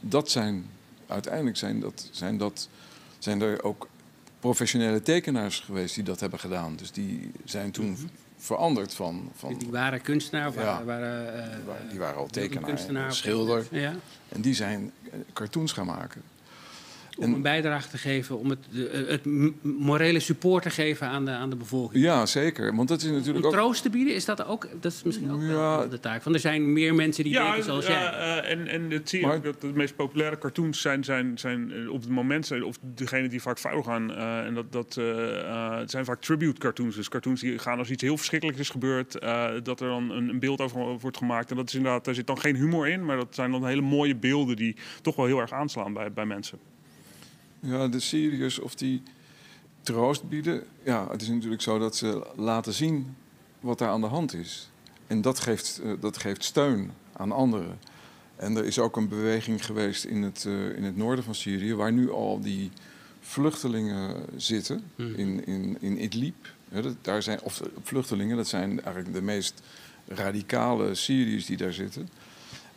dat 0.00 0.30
zijn, 0.30 0.66
uiteindelijk 1.06 1.56
zijn, 1.56 1.80
dat, 1.80 2.08
zijn, 2.12 2.38
dat, 2.38 2.68
zijn 3.18 3.40
er 3.42 3.62
ook 3.62 3.88
professionele 4.40 5.02
tekenaars 5.02 5.60
geweest 5.60 5.94
die 5.94 6.04
dat 6.04 6.20
hebben 6.20 6.38
gedaan. 6.38 6.76
Dus 6.76 6.90
die 6.92 7.30
zijn 7.44 7.70
toen 7.70 8.10
veranderd 8.36 8.94
van... 8.94 9.30
van 9.34 9.58
Die 9.58 9.70
waren 9.70 10.00
kunstenaar 10.00 10.48
of 10.48 10.54
Ja. 10.54 10.84
waren... 10.84 11.34
eh, 11.52 11.90
die 11.90 11.98
waren- 11.98 12.16
al 12.16 12.26
tekenaar, 12.26 13.04
en 13.06 13.14
schilder. 13.14 13.66
Ja. 13.70 13.94
En 14.28 14.40
die 14.40 14.54
zijn 14.54 14.92
eh, 15.10 15.18
cartoons 15.32 15.72
gaan 15.72 15.86
maken. 15.86 16.22
Om 17.16 17.24
En- 17.24 17.32
een 17.32 17.42
bijdrage 17.42 17.88
te 17.88 17.98
geven, 17.98 18.38
om 18.38 18.50
het, 18.50 18.58
de- 18.70 19.04
het 19.08 19.24
morele 19.62 20.20
support 20.20 20.62
te 20.62 20.70
geven 20.70 21.06
aan 21.08 21.24
de, 21.24 21.30
aan 21.30 21.50
de 21.50 21.56
bevolking. 21.56 22.04
Ja, 22.04 22.26
zeker. 22.26 22.76
Want 22.76 22.88
dat 22.88 23.02
is 23.02 23.10
natuurlijk 23.10 23.38
Om 23.38 23.44
ook... 23.44 23.52
troost 23.52 23.82
te 23.82 23.90
bieden, 23.90 24.14
is 24.14 24.24
dat 24.24 24.44
ook? 24.46 24.68
Dat 24.80 24.92
is 24.92 25.02
misschien 25.02 25.30
ook 25.32 25.40
Ja. 25.40 25.46
wel 25.46 25.88
de 25.88 26.00
taak. 26.00 26.22
Want 26.22 26.36
er 26.36 26.42
zijn 26.42 26.72
meer 26.72 26.94
mensen 26.94 27.24
die 27.24 27.32
denken 27.32 27.62
zoals 27.64 27.86
ja, 27.86 27.92
jij. 27.92 28.42
eh, 28.42 28.50
en, 28.50 28.66
en 28.66 28.90
het 28.90 29.08
zie 29.08 29.20
je 29.20 29.26
Maar- 29.26 29.36
ook 29.36 29.44
dat 29.44 29.60
de 29.60 29.70
meest 29.74 29.96
populaire 29.96 30.38
cartoons 30.38 30.80
zijn, 30.80 31.04
zijn, 31.04 31.38
zijn 31.38 31.72
eh, 31.72 31.90
op 31.90 32.00
het 32.00 32.10
moment 32.10 32.46
zijn, 32.46 32.64
of 32.64 32.76
degene 32.94 33.28
die 33.28 33.42
vaak 33.42 33.58
vuil 33.58 33.82
gaan. 33.82 34.14
eh, 34.14 34.38
en 34.46 34.54
dat, 34.54 34.72
dat 34.72 34.96
eh, 34.96 35.38
eh, 35.40 35.78
het 35.78 35.90
zijn 35.90 36.04
vaak 36.04 36.20
tribute 36.20 36.60
cartoons. 36.60 36.94
Dus 36.96 37.08
cartoons 37.08 37.40
die 37.40 37.58
gaan 37.58 37.78
als 37.78 37.90
iets 37.90 38.02
heel 38.02 38.16
verschrikkelijks 38.16 38.60
is 38.60 38.70
gebeurd, 38.70 39.18
eh, 39.18 39.50
dat 39.62 39.80
er 39.80 39.88
dan 39.88 40.10
een, 40.10 40.28
een 40.28 40.38
beeld 40.38 40.60
over 40.60 40.98
wordt 41.00 41.16
gemaakt. 41.16 41.50
En 41.50 41.56
dat 41.56 41.68
is 41.68 41.74
inderdaad, 41.74 42.04
daar 42.04 42.14
zit 42.14 42.26
dan 42.26 42.38
geen 42.40 42.56
humor 42.56 42.88
in, 42.88 43.04
maar 43.04 43.16
dat 43.16 43.34
zijn 43.34 43.50
dan 43.50 43.66
hele 43.66 43.80
mooie 43.80 44.16
beelden 44.16 44.56
die 44.56 44.76
toch 45.02 45.16
wel 45.16 45.26
heel 45.26 45.38
erg 45.40 45.52
aanslaan 45.52 45.92
bij, 45.92 46.12
bij 46.12 46.26
mensen. 46.26 46.58
Ja, 47.64 47.88
de 47.88 48.00
Syriërs 48.00 48.58
of 48.58 48.74
die 48.74 49.02
troost 49.82 50.28
bieden. 50.28 50.62
Ja, 50.82 51.08
het 51.10 51.22
is 51.22 51.28
natuurlijk 51.28 51.62
zo 51.62 51.78
dat 51.78 51.96
ze 51.96 52.26
laten 52.36 52.72
zien 52.72 53.16
wat 53.60 53.78
daar 53.78 53.88
aan 53.88 54.00
de 54.00 54.06
hand 54.06 54.34
is. 54.34 54.70
En 55.06 55.20
dat 55.20 55.40
geeft, 55.40 55.80
eh, 55.84 55.92
dat 56.00 56.16
geeft 56.16 56.44
steun 56.44 56.90
aan 57.12 57.32
anderen. 57.32 57.78
En 58.36 58.56
er 58.56 58.64
is 58.64 58.78
ook 58.78 58.96
een 58.96 59.08
beweging 59.08 59.64
geweest 59.64 60.04
in 60.04 60.22
het, 60.22 60.44
eh, 60.46 60.76
in 60.76 60.84
het 60.84 60.96
noorden 60.96 61.24
van 61.24 61.34
Syrië, 61.34 61.74
waar 61.74 61.92
nu 61.92 62.10
al 62.10 62.40
die 62.40 62.70
vluchtelingen 63.20 64.24
zitten, 64.36 64.84
Mhm. 64.96 65.14
in, 65.14 65.46
in, 65.46 65.76
in 65.80 66.02
Idlib. 66.02 66.34
Dat- 66.68 66.96
daar 67.02 67.22
zijn, 67.22 67.42
of 67.42 67.60
eh, 67.60 67.66
vluchtelingen, 67.82 68.36
dat 68.36 68.48
zijn 68.48 68.70
eigenlijk 68.82 69.14
de 69.14 69.22
meest 69.22 69.62
radicale 70.08 70.94
Syriërs 70.94 71.46
die 71.46 71.56
daar 71.56 71.72
zitten. 71.72 72.08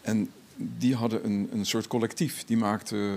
En 0.02 0.30
die 0.56 0.96
hadden 0.96 1.26
een, 1.26 1.50
een 1.52 1.66
soort 1.66 1.88
collectief. 1.88 2.44
Die 2.46 2.58
maakten 2.58 3.16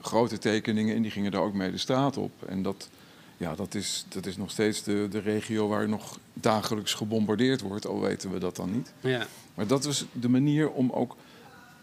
grote 0.00 0.38
tekeningen 0.38 0.96
en 0.96 1.02
die 1.02 1.10
gingen 1.10 1.30
daar 1.30 1.42
ook 1.42 1.54
mee 1.54 1.70
de 1.70 1.78
straat 1.78 2.16
op. 2.16 2.32
En 2.48 2.62
dat, 2.62 2.88
ja, 3.36 3.54
dat, 3.54 3.74
is, 3.74 4.04
dat 4.08 4.26
is 4.26 4.36
nog 4.36 4.50
steeds 4.50 4.82
de, 4.82 5.06
de 5.10 5.18
regio 5.18 5.68
waar 5.68 5.88
nog 5.88 6.18
dagelijks 6.32 6.94
gebombardeerd 6.94 7.60
wordt, 7.60 7.86
al 7.86 8.00
weten 8.00 8.32
we 8.32 8.38
dat 8.38 8.56
dan 8.56 8.72
niet. 8.72 8.92
Ja. 9.00 9.26
Maar 9.54 9.66
dat 9.66 9.84
was 9.84 10.04
de 10.12 10.28
manier 10.28 10.70
om 10.70 10.90
ook 10.90 11.16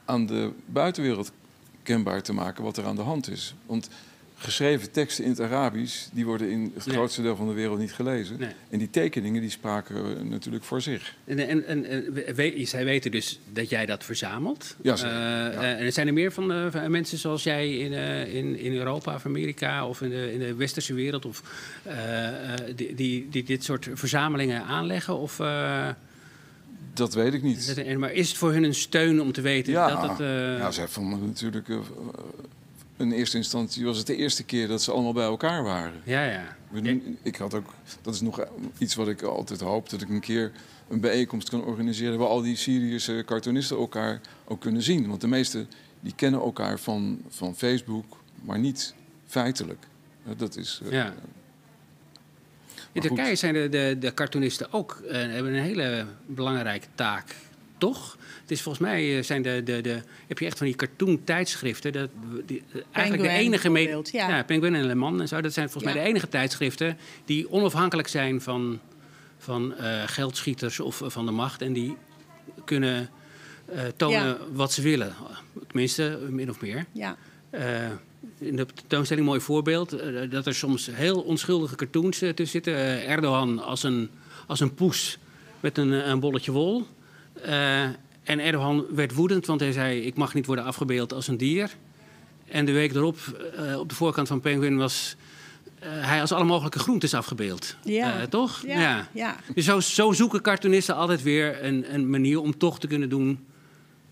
aan 0.05 0.25
de 0.25 0.51
buitenwereld 0.65 1.31
kenbaar 1.83 2.21
te 2.21 2.33
maken 2.33 2.63
wat 2.63 2.77
er 2.77 2.85
aan 2.85 2.95
de 2.95 3.01
hand 3.01 3.29
is. 3.29 3.55
Want 3.65 3.89
geschreven 4.39 4.91
teksten 4.91 5.23
in 5.23 5.29
het 5.29 5.39
Arabisch, 5.41 6.05
die 6.11 6.25
worden 6.25 6.49
in 6.49 6.71
het 6.75 6.83
grootste 6.83 7.21
deel 7.21 7.35
van 7.35 7.47
de 7.47 7.53
wereld 7.53 7.79
niet 7.79 7.93
gelezen. 7.93 8.39
Nee. 8.39 8.49
En 8.69 8.79
die 8.79 8.89
tekeningen 8.89 9.41
die 9.41 9.49
spraken 9.49 10.29
natuurlijk 10.29 10.63
voor 10.63 10.81
zich. 10.81 11.13
En, 11.25 11.39
en, 11.47 11.65
en, 11.67 11.85
en 11.85 12.13
we- 12.13 12.33
we- 12.35 12.65
zij 12.65 12.85
weten 12.85 13.11
dus 13.11 13.39
dat 13.53 13.69
jij 13.69 13.85
dat 13.85 14.03
verzamelt. 14.03 14.75
Ja, 14.81 14.95
eh, 14.95 15.85
en 15.85 15.93
zijn 15.93 16.07
er 16.07 16.13
meer 16.13 16.31
van, 16.31 16.51
eh, 16.51 16.65
van 16.69 16.91
mensen 16.91 17.17
zoals 17.17 17.43
jij 17.43 17.77
in, 17.77 17.91
in, 18.33 18.59
in 18.59 18.73
Europa 18.73 19.15
of 19.15 19.25
Amerika 19.25 19.87
of 19.87 20.01
in 20.01 20.09
de, 20.09 20.33
in 20.33 20.39
de 20.39 20.55
westerse 20.55 20.93
wereld 20.93 21.25
of, 21.25 21.41
die, 22.75 22.95
die, 22.95 23.27
die 23.29 23.43
dit 23.43 23.63
soort 23.63 23.87
verzamelingen 23.93 24.63
aanleggen? 24.63 25.17
Of, 25.17 25.41
Dat 26.93 27.13
weet 27.13 27.33
ik 27.33 27.43
niet. 27.43 27.83
maar 27.97 28.13
is 28.13 28.27
het 28.29 28.37
voor 28.37 28.51
hun 28.51 28.63
een 28.63 28.75
steun 28.75 29.21
om 29.21 29.31
te 29.31 29.41
weten 29.41 29.73
Ja, 29.73 29.89
dat 30.01 30.09
het... 30.09 30.17
ja, 30.59 30.71
zij 30.71 30.87
vonden 30.87 31.25
natuurlijk... 31.25 31.67
in 32.97 33.11
eerste 33.11 33.37
instantie 33.37 33.85
was 33.85 33.97
het 33.97 34.07
de 34.07 34.15
eerste 34.15 34.43
keer 34.43 34.67
dat 34.67 34.81
ze 34.81 34.91
allemaal 34.91 35.13
bij 35.13 35.23
elkaar 35.25 35.63
waren. 35.63 36.01
ja, 36.05 36.23
ja. 36.23 36.55
We 36.69 37.15
Ik 37.21 37.35
had 37.35 37.53
ook, 37.53 37.73
dat 38.01 38.13
is 38.13 38.21
nog 38.21 38.45
iets 38.77 38.95
wat 38.95 39.07
ik 39.07 39.21
altijd 39.21 39.59
hoop, 39.59 39.89
dat 39.89 40.01
ik 40.01 40.09
een 40.09 40.19
keer 40.19 40.51
een 40.89 40.99
bijeenkomst 40.99 41.49
kan 41.49 41.63
organiseren 41.63 42.17
waar 42.17 42.27
al 42.27 42.41
die 42.41 42.55
Syrische 42.55 43.23
cartoonisten 43.25 43.77
elkaar 43.77 44.21
ook 44.45 44.61
kunnen 44.61 44.81
zien. 44.81 45.07
Want 45.07 45.21
de 45.21 45.27
meesten 45.27 45.69
die 45.99 46.13
kennen 46.15 46.39
elkaar 46.41 46.79
van, 46.79 47.21
van 47.29 47.55
Facebook, 47.55 48.17
maar 48.41 48.59
niet 48.59 48.93
feitelijk. 49.25 49.85
Dat 50.37 50.55
is. 50.55 50.81
eh, 50.85 50.91
Ja. 50.91 51.13
In. 52.91 53.01
Turkije 53.01 53.35
zijn 53.35 53.53
de, 53.53 53.69
de, 53.69 53.95
de 53.99 54.13
cartoonisten 54.13 54.73
ook 54.73 55.01
eh, 55.07 55.15
hebben 55.17 55.53
een 55.53 55.63
hele 55.63 56.05
belangrijke 56.25 56.87
taak, 56.95 57.35
toch? 57.77 58.16
Het 58.47 58.55
is 58.57 58.61
volgens 58.61 58.83
mij 58.87 59.17
eh, 59.17 59.23
zijn 59.23 59.41
de, 59.41 59.61
de, 59.63 59.81
de, 59.81 60.01
heb 60.27 60.39
je 60.39 60.45
echt 60.45 60.57
van 60.57 60.67
die 60.67 60.75
cartoon 60.75 61.23
tijdschriften. 61.23 61.91
Dat, 61.93 62.09
die, 62.45 62.63
eh, 62.73 62.81
eigenlijk 62.91 63.29
de 63.29 63.35
enige 63.35 63.67
me- 63.69 63.73
bijvoorbeeld, 63.73 64.11
ja. 64.11 64.43
Penguin 64.43 64.75
en 64.75 64.85
Le 64.85 64.95
Mans 64.95 65.21
en 65.21 65.27
zo. 65.27 65.41
Dat 65.41 65.53
zijn 65.53 65.69
volgens 65.69 65.93
Ja. 65.93 65.97
mij 65.99 66.03
de 66.05 66.09
enige 66.13 66.29
tijdschriften 66.29 66.97
die 67.25 67.51
onafhankelijk 67.51 68.07
zijn 68.07 68.41
van, 68.41 68.79
van 69.37 69.75
eh, 69.75 70.03
geldschieters 70.05 70.79
of 70.79 71.01
van 71.05 71.25
de 71.25 71.31
macht. 71.31 71.61
En 71.61 71.73
die 71.73 71.95
kunnen 72.65 73.09
tonen 73.95 74.25
Ja. 74.27 74.37
wat 74.53 74.73
ze 74.73 74.81
willen. 74.81 75.13
Tenminste, 75.67 76.19
min 76.29 76.49
of 76.49 76.61
meer. 76.61 76.85
Ja. 76.91 77.17
Eh, 77.49 77.89
in 78.39 78.55
de 78.55 78.65
tentoonstelling 78.65 79.25
een 79.25 79.31
mooi 79.31 79.41
voorbeeld. 79.41 79.95
dat 80.31 80.45
er 80.45 80.55
soms 80.55 80.89
heel 80.91 81.21
onschuldige 81.21 81.75
cartoons 81.75 82.17
tussen 82.17 82.47
zitten. 82.47 82.73
Erdogan 83.07 83.63
als 83.63 83.83
een, 83.83 84.09
als 84.47 84.59
een 84.59 84.73
poes 84.73 85.17
met 85.59 85.77
een, 85.77 86.09
een 86.09 86.19
bolletje 86.19 86.51
wol. 86.51 86.87
En 88.27 88.39
Erdogan 88.39 88.85
werd 88.89 89.13
woedend, 89.13 89.45
want 89.45 89.59
hij 89.59 89.71
zei... 89.71 90.01
ik 90.01 90.15
mag 90.15 90.33
niet 90.33 90.45
worden 90.45 90.65
afgebeeld 90.65 91.13
als 91.13 91.27
een 91.27 91.37
dier. 91.37 91.71
En 92.47 92.65
de 92.65 92.71
week 92.71 92.93
erop, 92.93 93.17
eh, 93.55 93.79
op 93.79 93.89
de 93.89 93.95
voorkant 93.95 94.27
van 94.27 94.41
Penguin... 94.41 94.77
was 94.77 95.15
eh, 95.79 95.89
hij 95.91 96.21
als 96.21 96.31
alle 96.31 96.43
mogelijke 96.43 96.79
groentes 96.79 97.13
afgebeeld. 97.13 97.75
Ja. 97.83 98.19
Eh, 98.19 98.23
toch? 98.23 98.63
Ja. 98.65 99.07
ja. 99.13 99.35
Dus 99.53 99.65
zo, 99.65 99.79
zo 99.79 100.11
zoeken 100.11 100.41
cartoonisten 100.41 100.95
altijd 100.95 101.23
weer 101.23 101.63
een, 101.63 101.93
een 101.93 102.09
manier 102.09 102.41
om 102.41 102.57
toch 102.57 102.79
te 102.79 102.87
kunnen 102.87 103.09
doen... 103.09 103.45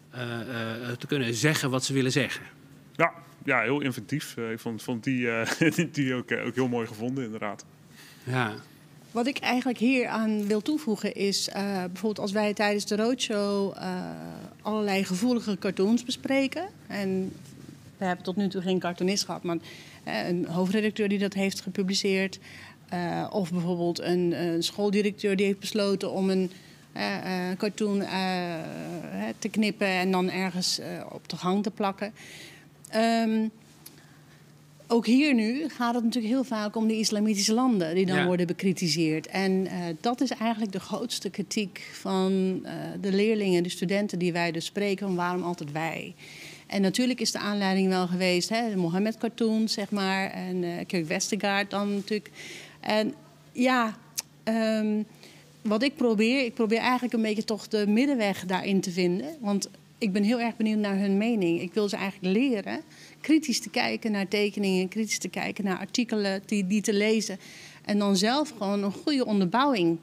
eh, 0.10 0.90
eh, 0.90 0.98
te 0.98 1.08
kunnen 1.08 1.34
zeggen 1.34 1.70
wat 1.70 1.84
ze 1.84 1.94
willen 1.94 2.12
zeggen. 2.12 2.46
Ja, 2.96 3.14
ja 3.44 3.62
heel 3.62 3.82
inventief. 3.82 4.38
Ik 4.38 4.60
vond, 4.60 4.84
vond 4.84 5.04
die, 5.04 5.30
eh, 5.30 5.72
die, 5.76 5.90
die 5.92 6.14
ook, 6.14 6.32
ook 6.32 6.56
heel 6.56 6.68
mooi 6.68 6.88
gevonden, 6.88 7.24
inderdaad. 7.24 7.66
Ja. 8.24 8.54
Wat 9.16 9.28
ik 9.28 9.38
eigenlijk 9.38 9.78
hier 9.78 10.08
aan 10.08 10.48
wil 10.48 10.62
toevoegen 10.62 11.14
is 11.14 11.50
eh, 11.50 11.64
bijvoorbeeld 11.64 12.20
als 12.20 12.32
wij 12.32 12.54
tijdens 12.54 12.86
de 12.86 12.96
roadshow 12.96 13.74
eh, 13.78 14.10
allerlei 14.62 15.04
gevoelige 15.04 15.58
cartoons 15.60 16.04
bespreken. 16.04 16.68
En 16.88 17.32
we 17.98 18.06
hebben 18.06 18.26
tot 18.26 18.36
nu 18.36 18.48
toe 18.48 18.62
geen 18.62 18.80
cartoonist 18.80 19.26
gehad, 19.26 19.44
maar 19.44 19.58
eh, 20.04 20.28
een 20.28 20.46
hoofdredacteur 20.46 21.10
die 21.10 21.20
dat 21.20 21.34
heeft 21.34 21.62
gepubliceerd. 21.62 22.40
of 23.32 23.52
bijvoorbeeld 23.52 24.00
een, 24.00 24.42
een 24.42 24.64
schooldirecteur 24.64 25.36
die 25.36 25.46
heeft 25.46 25.60
besloten 25.60 26.12
om 26.12 26.30
een 26.30 26.52
cartoon 27.58 28.00
te 29.40 29.50
knippen 29.52 29.88
en 29.88 30.12
dan 30.12 30.30
ergens 30.30 30.80
op 31.12 31.30
de 31.30 31.38
gang 31.38 31.64
te 31.64 31.72
plakken. 31.72 32.14
Ehm, 32.90 33.48
ook 34.88 35.06
hier 35.06 35.34
nu 35.34 35.70
gaat 35.70 35.94
het 35.96 36.04
natuurlijk 36.04 36.34
heel 36.34 36.44
vaak 36.44 36.76
om 36.76 36.88
de 36.88 36.98
islamitische 36.98 37.54
landen 37.54 37.96
die 37.96 38.06
dan 38.06 38.18
Ja. 38.18 38.26
worden 38.26 38.48
bekritiseerd. 38.48 39.28
En 39.28 39.68
eh, 39.68 39.78
dat 40.02 40.22
is 40.22 40.30
eigenlijk 40.32 40.72
de 40.72 40.80
grootste 40.80 41.30
kritiek 41.30 41.90
van 41.94 42.60
eh, 42.64 42.74
de 43.02 43.12
leerlingen, 43.12 43.64
de 43.64 43.70
studenten 43.70 44.20
die 44.20 44.34
wij 44.34 44.52
dus 44.52 44.66
spreken, 44.66 45.16
waarom 45.16 45.44
altijd 45.44 45.72
wij. 45.72 46.14
En 46.68 46.82
natuurlijk 46.82 47.20
is 47.22 47.32
de 47.32 47.40
aanleiding 47.40 47.88
wel 47.88 48.08
geweest, 48.08 48.50
hè, 48.50 48.70
de 48.70 48.76
Mohammed-cartoons, 48.78 49.74
zeg 49.74 49.92
maar, 49.92 50.32
en 50.32 50.64
eh 50.64 50.86
Kirk 50.88 51.08
Westergaard 51.08 51.70
dan 51.70 51.94
natuurlijk. 51.94 52.30
En 52.80 53.14
ja, 53.52 53.98
ehm, 54.44 55.02
wat 55.62 55.84
ik 55.84 55.96
probeer, 55.96 56.46
ik 56.46 56.54
probeer 56.54 56.78
eigenlijk 56.80 57.14
een 57.14 57.22
beetje 57.22 57.44
toch 57.44 57.68
de 57.68 57.88
middenweg 57.88 58.46
daarin 58.46 58.82
te 58.82 58.92
vinden. 58.92 59.28
Want 59.40 59.70
ik 59.98 60.12
ben 60.12 60.24
heel 60.24 60.40
erg 60.40 60.56
benieuwd 60.56 60.80
naar 60.80 60.98
hun 60.98 61.18
mening. 61.18 61.62
Ik 61.62 61.74
wil 61.74 61.90
ze 61.90 61.96
eigenlijk 61.96 62.38
leren 62.38 62.82
kritisch 63.26 63.60
te 63.60 63.70
kijken 63.70 64.12
naar 64.12 64.28
tekeningen, 64.28 64.88
kritisch 64.88 65.18
te 65.18 65.28
kijken 65.28 65.64
naar 65.64 65.78
artikelen, 65.78 66.42
die, 66.46 66.68
die 66.68 66.82
te 66.82 66.94
lezen. 66.94 67.40
En 67.86 67.98
dan 68.00 68.18
zelf 68.18 68.54
gewoon 68.58 68.84
een 68.84 68.92
goede 68.92 69.26
onderbouwing 69.26 69.98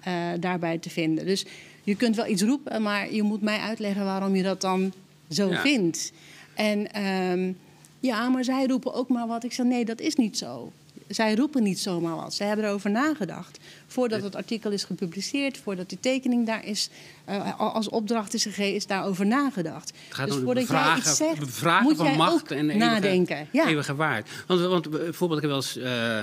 eh, 0.00 0.14
daarbij 0.40 0.78
te 0.78 0.90
vinden. 0.90 1.26
Dus 1.26 1.44
je 1.84 1.94
kunt 1.96 2.16
wel 2.16 2.26
iets 2.26 2.42
roepen, 2.42 2.82
maar 2.82 3.12
je 3.12 3.22
moet 3.22 3.42
mij 3.42 3.58
uitleggen 3.58 4.04
waarom 4.04 4.36
je 4.36 4.42
dat 4.42 4.60
dan 4.60 4.92
zo 5.30 5.50
Ja. 5.50 5.60
vindt. 5.60 6.12
En 6.54 6.92
ehm, 6.92 7.52
ja, 8.00 8.28
maar 8.28 8.44
zij 8.44 8.66
roepen 8.66 8.94
ook 8.94 9.08
maar 9.08 9.26
wat. 9.26 9.44
Ik 9.44 9.52
zeg 9.52 9.66
nee, 9.66 9.84
dat 9.84 10.00
is 10.00 10.14
niet 10.14 10.38
zo. 10.38 10.72
Zij 11.08 11.34
roepen 11.34 11.62
niet 11.62 11.78
zomaar 11.78 12.16
wat. 12.16 12.34
Zij 12.34 12.46
hebben 12.46 12.66
erover 12.66 12.90
nagedacht. 12.90 13.58
Voordat 13.86 14.22
het 14.22 14.36
artikel 14.36 14.70
is 14.70 14.84
gepubliceerd, 14.84 15.58
voordat 15.58 15.88
die 15.88 16.00
tekening 16.00 16.46
daar 16.46 16.64
is, 16.64 16.88
eh, 17.24 17.60
als 17.60 17.88
opdracht 17.88 18.34
is 18.34 18.42
gegeven, 18.42 18.74
is 18.74 18.86
daarover 18.86 19.26
nagedacht. 19.26 19.92
Het 20.04 20.14
gaat 20.14 20.26
dus 20.26 20.36
om 20.36 20.42
voordat 20.44 20.68
jij 20.68 20.96
iets 20.96 21.16
zegt, 21.16 21.40
moet 21.82 21.96
van 21.96 22.06
jij 22.06 22.16
macht 22.16 22.32
ook 22.32 22.50
en 22.50 22.56
eeuwige, 22.58 22.78
nadenken. 22.78 23.48
Ja. 23.52 23.66
eeuwige 23.66 23.94
waarheid. 23.94 24.28
Want, 24.46 24.60
want 24.60 24.90
bijvoorbeeld, 24.90 25.42
ik 25.42 25.50
heb 25.50 25.56
wel 25.58 25.62
eens 25.62 25.76
eh, 25.76 26.20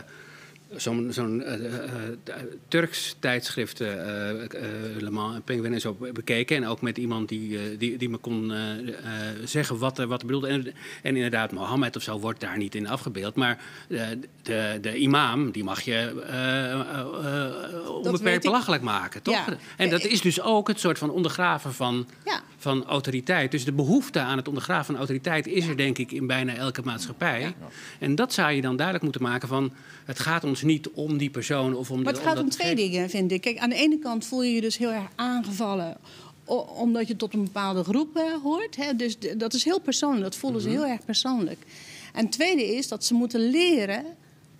zo'n 0.75 1.43
eh, 1.43 1.53
eh, 1.53 1.63
eh, 2.23 2.35
Turks 2.67 3.15
tijdschrift, 3.19 3.79
Le 3.79 5.09
Mans 5.11 5.35
en 5.35 5.41
Penguin 5.43 5.73
en 5.73 5.81
zo 5.81 5.97
bekeken. 6.13 6.55
En 6.55 6.67
ook 6.67 6.81
met 6.81 6.97
iemand 6.97 7.29
die, 7.29 7.77
die, 7.77 7.97
die 7.97 8.09
me 8.09 8.17
kon 8.17 8.53
zeggen 9.43 9.77
wat 9.77 9.97
er, 9.97 10.07
wat 10.07 10.19
er 10.19 10.25
bedoelde. 10.25 10.47
En, 10.47 10.65
en 11.01 11.15
inderdaad, 11.15 11.51
Mohammed 11.51 11.95
of 11.95 12.01
zo 12.01 12.19
wordt 12.19 12.39
daar 12.39 12.57
niet 12.57 12.75
in 12.75 12.87
afgebeeld. 12.87 13.35
Maar 13.35 13.61
de, 14.41 14.77
de 14.81 14.95
imam, 14.97 15.51
die 15.51 15.63
mag 15.63 15.81
je 15.81 16.11
onbeperkt 18.03 18.43
belachelijk 18.43 18.83
maken, 18.83 19.21
toch? 19.21 19.33
Ja. 19.33 19.57
En 19.77 19.89
dat 19.89 20.03
is 20.03 20.21
dus 20.21 20.41
ook 20.41 20.67
het 20.67 20.79
soort 20.79 20.97
van 20.97 21.09
ondergraven 21.09 21.73
van 21.73 22.07
Ja. 22.25 22.41
van 22.57 22.85
autoriteit. 22.85 23.51
Dus 23.51 23.65
de 23.65 23.71
behoefte 23.71 24.19
aan 24.19 24.37
het 24.37 24.47
ondergraven 24.47 24.85
van 24.85 24.95
autoriteit 24.95 25.47
is 25.47 25.67
er 25.67 25.77
denk 25.77 25.97
ik 25.97 26.11
in 26.11 26.27
bijna 26.27 26.53
elke 26.55 26.81
maatschappij. 26.81 27.55
En 27.99 28.15
dat 28.15 28.33
zou 28.33 28.51
je 28.51 28.61
dan 28.61 28.75
duidelijk 28.75 29.03
moeten 29.03 29.21
maken 29.21 29.47
van 29.47 29.71
het 30.05 30.19
gaat 30.19 30.43
ons 30.43 30.62
niet 30.63 30.89
om 30.89 31.17
die 31.17 31.29
persoon 31.29 31.75
of 31.75 31.91
om 31.91 32.01
Maar 32.01 32.13
het 32.13 32.21
om 32.21 32.27
gaat 32.27 32.39
om 32.39 32.49
twee 32.49 32.75
dingen, 32.75 33.09
vind 33.09 33.31
ik. 33.31 33.41
Kijk, 33.41 33.57
aan 33.57 33.69
de 33.69 33.75
ene 33.75 33.99
kant 33.99 34.25
voel 34.25 34.43
je 34.43 34.53
je 34.53 34.61
dus 34.61 34.77
heel 34.77 34.91
erg 34.91 35.07
aangevallen. 35.15 35.97
omdat 36.75 37.07
je 37.07 37.15
tot 37.15 37.33
een 37.33 37.43
bepaalde 37.43 37.83
groep 37.83 38.15
eh, 38.17 38.23
hoort. 38.43 38.75
Hè? 38.75 38.95
Dus 38.95 39.15
dat 39.37 39.53
is 39.53 39.63
heel 39.63 39.79
persoonlijk. 39.81 40.23
Dat 40.23 40.35
voelen 40.35 40.61
ze 40.61 40.67
Mhm. 40.69 40.77
heel 40.77 40.87
erg 40.87 41.05
persoonlijk. 41.05 41.59
En 42.13 42.23
het 42.23 42.31
tweede 42.31 42.75
is 42.75 42.87
dat 42.87 43.05
ze 43.05 43.13
moeten 43.13 43.49
leren 43.49 44.03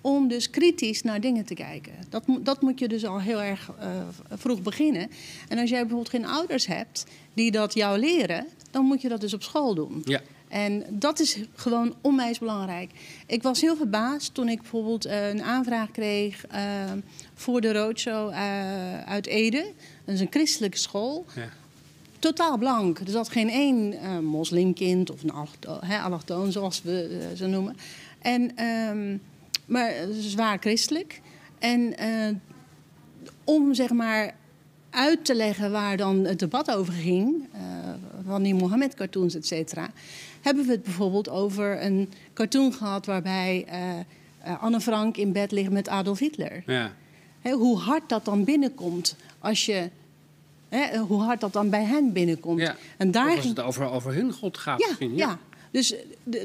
om 0.02 0.28
dus 0.28 0.50
kritisch 0.50 1.02
naar 1.02 1.22
dingen 1.22 1.46
te 1.46 1.54
kijken. 1.54 1.92
Dat, 2.10 2.28
moet- 2.28 2.46
dat 2.46 2.62
moet 2.62 2.80
je 2.80 2.88
dus 2.88 3.06
al 3.06 3.20
heel 3.22 3.42
erg 3.42 3.72
eh, 3.80 3.88
vroeg 4.30 4.62
beginnen. 4.62 5.10
En 5.48 5.58
als 5.58 5.70
jij 5.70 5.80
bijvoorbeeld 5.80 6.10
geen 6.10 6.26
ouders 6.26 6.66
hebt 6.68 7.06
die 7.34 7.52
dat 7.52 7.74
jou 7.74 8.00
leren... 8.00 8.46
dan 8.72 8.86
moet 8.86 9.02
je 9.02 9.10
dat 9.10 9.22
dus 9.22 9.34
op 9.34 9.44
school 9.44 9.76
doen. 9.76 10.02
Ja. 10.06 10.22
En 10.54 10.84
dat 10.90 11.20
is 11.20 11.38
gewoon 11.56 11.96
onwijs 12.02 12.40
belangrijk. 12.40 12.92
Ik 13.28 13.44
was 13.44 13.62
heel 13.62 13.76
verbaasd 13.76 14.34
toen 14.34 14.50
ik 14.50 14.62
bijvoorbeeld 14.62 15.06
eh, 15.06 15.30
een 15.30 15.44
aanvraag 15.44 15.92
kreeg 15.92 16.48
eh, 16.48 16.62
voor 17.34 17.62
de 17.62 17.74
roadshow 17.74 18.30
eh, 18.30 19.02
uit 19.02 19.28
Ede. 19.28 19.72
Dat 20.06 20.16
is 20.16 20.22
een 20.22 20.28
christelijke 20.30 20.78
school. 20.78 21.26
Ja. 21.36 21.50
Totaal 22.20 22.58
blank. 22.58 23.00
Er 23.00 23.10
zat 23.10 23.30
geen 23.30 23.50
één 23.50 23.96
moslimkind 24.26 25.12
of 25.12 25.24
een 25.24 26.00
allochtoon, 26.04 26.52
zoals 26.52 26.82
we 26.82 27.32
ze 27.36 27.48
noemen. 27.48 27.78
En, 28.22 28.56
ehm, 28.56 29.18
maar 29.66 29.94
zwaar 30.12 30.58
christelijk. 30.60 31.22
En 31.60 31.96
om 33.44 33.74
zeg 33.74 33.90
maar 33.90 34.36
uit 34.90 35.26
te 35.26 35.36
leggen 35.36 35.72
waar 35.72 35.98
dan 35.98 36.26
het 36.26 36.40
debat 36.40 36.72
over 36.72 36.94
ging, 36.94 37.48
van 38.26 38.44
die 38.44 38.56
Mohammed-cartoons, 38.56 39.36
et 39.36 39.48
cetera, 39.48 39.90
hebben 40.44 40.66
we 40.66 40.72
het 40.72 40.84
bijvoorbeeld 40.84 41.30
over 41.30 41.84
een 41.84 42.10
cartoon 42.34 42.74
gehad 42.74 43.06
waarbij 43.06 43.66
eh, 43.68 44.00
eh, 44.00 44.64
Anne 44.64 44.82
Frank 44.82 45.18
in 45.18 45.32
bed 45.32 45.52
ligt 45.52 45.70
met 45.72 45.88
Adolf 45.88 46.20
Hitler. 46.20 46.64
Ja. 46.66 46.92
Hoe 47.52 47.78
hard 47.78 48.10
dat 48.10 48.26
dan 48.26 48.44
binnenkomt 48.44 49.16
als 49.40 49.66
je. 49.66 49.90
Hoe 51.08 51.22
hard 51.22 51.42
dat 51.42 51.54
dan 51.54 51.70
bij 51.70 51.84
hen 51.84 52.14
binnenkomt. 52.14 52.60
Ja. 52.60 52.76
En 52.98 53.12
daar 53.12 53.28
Of 53.28 53.32
als 53.36 53.40
ging- 53.42 53.56
het 53.56 53.66
over, 53.66 53.90
over 53.90 54.14
hun 54.14 54.32
God 54.34 54.58
gaat 54.58 54.80
ja, 54.80 54.88
misschien. 54.88 55.16
ja. 55.16 55.40
Dus 55.72 55.96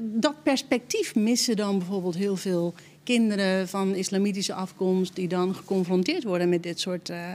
dat 0.02 0.42
perspectief 0.42 1.14
missen 1.14 1.56
dan 1.56 1.78
bijvoorbeeld 1.78 2.14
heel 2.14 2.36
veel 2.36 2.74
kinderen 3.04 3.68
van 3.68 3.94
islamitische 3.94 4.52
afkomst 4.54 5.14
die 5.14 5.28
dan 5.28 5.54
geconfronteerd 5.54 6.24
worden 6.24 6.48
met 6.48 6.62
dit 6.62 6.80
soort. 6.80 7.08
eh, 7.08 7.30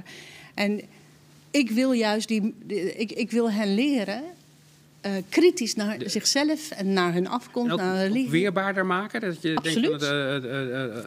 en 0.53 0.81
ik 1.51 1.69
wil 1.71 1.91
juist 1.91 2.27
die, 2.27 2.55
ik, 2.97 3.11
ik 3.11 3.31
wil 3.31 3.51
hen 3.51 3.73
leren 3.75 4.23
eh, 5.03 5.11
kritisch 5.29 5.75
naar 5.75 5.97
zichzelf 6.05 6.71
en 6.71 6.93
naar 6.93 7.13
hun 7.13 7.27
afkomst, 7.27 7.71
En 7.71 7.77
naar 7.77 7.95
hun 7.95 8.07
religie. 8.07 8.29
weerbaarder 8.29 8.85
maken? 8.85 9.21
Dat 9.21 9.41
je 9.41 9.47
denkt 9.61 9.67
Absoluut. 9.67 10.01
eh, 10.01 10.35
eh, 10.35 10.97
eh, 10.97 11.05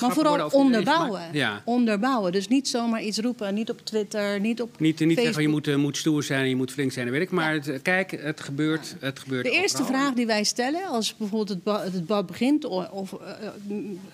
Maar 0.00 0.12
vooral 0.12 0.48
onderbouwen. 0.48 1.22
Ja. 1.32 1.62
onderbouwen. 1.64 2.32
Dus 2.32 2.48
niet 2.48 2.68
zomaar 2.68 3.02
iets 3.02 3.18
roepen, 3.18 3.54
niet 3.54 3.70
op 3.70 3.80
Twitter, 3.84 4.40
niet 4.40 4.60
op 4.62 4.80
Niet, 4.80 5.00
niet 5.00 5.18
zeggen 5.18 5.42
je 5.42 5.48
moet, 5.48 5.76
moet 5.76 5.96
stoer 5.96 6.22
zijn 6.22 6.42
en 6.42 6.48
je 6.48 6.56
moet 6.56 6.70
flink 6.72 6.92
zijn, 6.92 7.04
dat 7.06 7.14
weet 7.14 7.22
ik. 7.24 7.30
Maar 7.30 7.52
het, 7.52 7.82
kijk, 7.82 8.10
het 8.10 8.40
gebeurt. 8.40 8.94
Het 9.00 9.18
gebeurt 9.18 9.44
De 9.44 9.50
eerste 9.50 9.82
overal. 9.82 10.00
vraag 10.00 10.14
die 10.14 10.26
wij 10.26 10.44
stellen 10.44 10.86
als 10.86 11.16
bijvoorbeeld 11.16 11.48
het, 11.48 11.62
ba- 11.62 11.82
het 11.82 11.92
debat 11.92 12.26
begint, 12.26 12.64
of, 12.64 13.14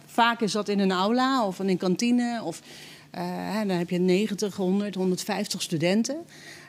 vaak 0.07 0.41
is 0.41 0.53
dat 0.53 0.69
in 0.69 0.79
een 0.79 0.93
aula 0.93 1.47
of 1.47 1.61
in 1.61 1.69
een 1.69 1.77
kantine, 1.77 2.41
of 2.45 2.61
dan 3.67 3.77
heb 3.77 3.91
je 3.91 3.99
90, 3.99 4.57
100, 4.57 4.95
150 4.95 5.63
studenten. 5.63 6.17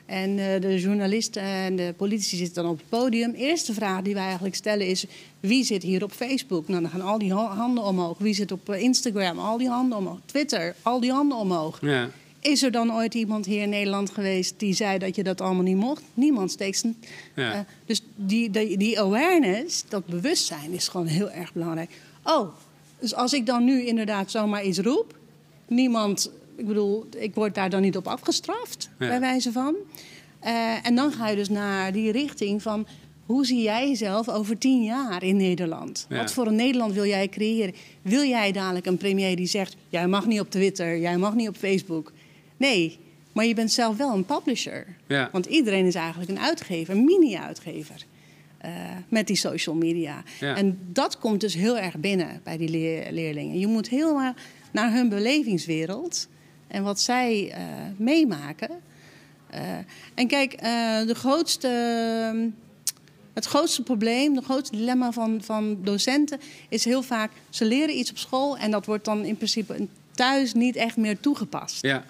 En 0.08 0.38
eh, 0.38 0.60
de 0.60 0.80
journalisten 0.80 1.42
en 1.42 1.76
de 1.76 1.94
politici 1.96 2.36
zitten 2.36 2.62
dan 2.62 2.72
op 2.72 2.78
het 2.78 2.88
podium. 2.88 3.32
De 3.32 3.38
eerste 3.38 3.72
vraag 3.72 4.02
die 4.02 4.14
wij 4.14 4.24
eigenlijk 4.24 4.54
stellen 4.54 4.86
is: 4.86 5.06
wie 5.40 5.64
zit 5.64 5.82
hier 5.82 6.02
op 6.02 6.12
Facebook? 6.12 6.68
Nou, 6.68 6.80
dan 6.80 6.90
gaan 6.90 7.00
al 7.00 7.18
die 7.18 7.34
ha- 7.34 7.54
handen 7.54 7.84
omhoog. 7.84 8.18
Wie 8.18 8.34
zit 8.34 8.52
op 8.52 8.68
eh, 8.68 8.82
Instagram? 8.82 9.38
Al 9.38 9.58
die 9.58 9.68
handen 9.68 9.98
omhoog. 9.98 10.18
Twitter, 10.24 10.74
al 10.82 11.00
die 11.00 11.12
handen 11.12 11.38
omhoog. 11.38 11.80
Ja. 11.80 12.10
Is 12.40 12.62
er 12.62 12.70
dan 12.70 12.92
ooit 12.92 13.14
iemand 13.14 13.46
hier 13.46 13.62
in 13.62 13.68
Nederland 13.68 14.10
geweest 14.10 14.54
die 14.56 14.74
zei 14.74 14.98
dat 14.98 15.16
je 15.16 15.22
dat 15.22 15.40
allemaal 15.40 15.62
niet 15.62 15.76
mocht? 15.76 16.02
Niemand 16.14 16.50
steekt. 16.50 16.84
Ja. 17.34 17.52
Eh, 17.52 17.60
dus 17.86 18.02
die, 18.16 18.50
die, 18.50 18.76
die 18.76 19.00
awareness, 19.00 19.84
dat 19.88 20.06
bewustzijn, 20.06 20.72
is 20.72 20.88
gewoon 20.88 21.06
heel 21.06 21.30
erg 21.30 21.52
belangrijk. 21.52 21.90
Oh, 22.24 22.48
dus 22.98 23.14
als 23.14 23.32
ik 23.32 23.46
dan 23.46 23.64
nu 23.64 23.86
inderdaad 23.86 24.30
zomaar 24.30 24.64
iets 24.64 24.78
roep, 24.78 25.18
niemand, 25.66 26.30
ik 26.58 26.66
bedoel, 26.66 27.06
ik 27.16 27.34
word 27.34 27.54
daar 27.54 27.70
dan 27.70 27.82
niet 27.82 27.96
op 27.96 28.06
afgestraft, 28.06 28.90
Ja. 28.98 29.08
bij 29.08 29.20
wijze 29.20 29.52
van. 29.52 29.74
Eh, 30.40 30.86
en 30.86 30.94
dan 30.94 31.12
ga 31.12 31.28
je 31.28 31.36
dus 31.36 31.48
naar 31.48 31.92
die 31.92 32.12
richting 32.12 32.62
van. 32.62 32.86
Hoe 33.26 33.46
zie 33.46 33.62
jij 33.62 33.88
jezelf 33.88 34.28
over 34.28 34.58
tien 34.58 34.82
jaar 34.82 35.22
in 35.22 35.36
Nederland? 35.36 36.06
Ja. 36.08 36.16
Wat 36.16 36.32
voor 36.32 36.46
een 36.46 36.54
Nederland 36.56 36.92
wil 36.92 37.04
jij 37.06 37.28
creëren? 37.28 37.74
Wil 38.02 38.22
jij 38.24 38.52
dadelijk 38.52 38.86
een 38.86 38.96
premier 38.96 39.36
die 39.36 39.46
zegt: 39.46 39.76
Jij 39.88 40.06
mag 40.08 40.26
niet 40.26 40.40
op 40.40 40.50
Twitter, 40.50 40.98
jij 40.98 41.16
mag 41.18 41.34
niet 41.34 41.48
op 41.48 41.56
Facebook? 41.56 42.12
Nee, 42.56 42.98
maar 43.32 43.44
je 43.44 43.54
bent 43.54 43.72
zelf 43.72 43.96
wel 43.96 44.14
een 44.14 44.24
publisher. 44.24 44.86
Ja. 45.08 45.28
Want 45.32 45.46
iedereen 45.46 45.86
is 45.86 45.94
eigenlijk 45.94 46.30
een 46.30 46.38
uitgever, 46.40 46.94
een 46.94 47.04
mini-uitgever. 47.04 48.04
eh, 48.58 48.70
met 49.08 49.26
die 49.26 49.36
social 49.36 49.74
media. 49.74 50.22
Ja. 50.40 50.56
En 50.56 50.78
dat 50.92 51.18
komt 51.18 51.40
dus 51.40 51.54
heel 51.54 51.78
erg 51.78 51.96
binnen 51.96 52.40
bij 52.44 52.56
die 52.56 52.68
leer- 52.68 53.12
leerlingen. 53.12 53.58
Je 53.58 53.66
moet 53.66 53.88
helemaal 53.88 54.34
naar 54.72 54.92
hun 54.92 55.08
belevingswereld 55.08 56.28
en 56.68 56.82
wat 56.82 57.00
zij 57.00 57.52
eh, 57.52 57.64
meemaken. 57.96 58.70
Eh, 59.50 59.60
en 60.14 60.26
kijk, 60.26 60.52
eh, 60.52 61.06
de 61.06 61.14
grootste, 61.14 61.68
het 63.32 63.44
grootste 63.44 63.82
probleem, 63.82 64.36
het 64.36 64.44
grootste 64.44 64.76
dilemma 64.76 65.12
van, 65.12 65.42
van 65.42 65.78
docenten 65.82 66.40
is 66.68 66.84
heel 66.84 67.02
vaak: 67.02 67.30
ze 67.50 67.64
leren 67.64 67.98
iets 67.98 68.10
op 68.10 68.18
school 68.18 68.58
en 68.58 68.70
dat 68.70 68.86
wordt 68.86 69.04
dan 69.04 69.24
in 69.24 69.36
principe 69.36 69.86
thuis 70.10 70.54
niet 70.54 70.76
echt 70.76 70.96
meer 70.96 71.20
toegepast. 71.20 71.82
ja. 71.82 72.04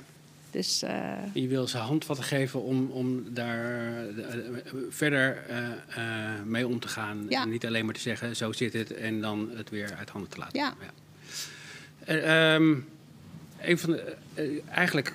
Dus 0.50 0.82
eh, 0.82 1.12
Je 1.32 1.48
wil 1.48 1.66
ze 1.66 1.78
handvatten 1.78 2.24
geven 2.24 2.62
om, 2.62 2.90
om 2.90 3.24
daar 3.34 3.92
verder 4.88 5.44
eh, 5.48 5.58
eh, 5.88 6.42
mee 6.44 6.66
om 6.66 6.80
te 6.80 6.88
gaan. 6.88 7.26
Ja. 7.28 7.42
En 7.42 7.50
niet 7.50 7.66
alleen 7.66 7.84
maar 7.84 7.94
te 7.94 8.00
zeggen, 8.00 8.36
zo 8.36 8.52
zit 8.52 8.72
het, 8.72 8.94
en 8.94 9.20
dan 9.20 9.50
het 9.54 9.70
weer 9.70 9.94
uit 9.98 10.10
handen 10.10 10.30
te 10.30 10.38
laten. 10.38 10.58
Ja. 10.58 10.74
Eh, 12.04 12.54
ehm, 12.54 12.74
een 13.60 13.78
van 13.78 13.90
de, 13.90 14.16
eh, 14.34 14.44
eigenlijk 14.70 15.14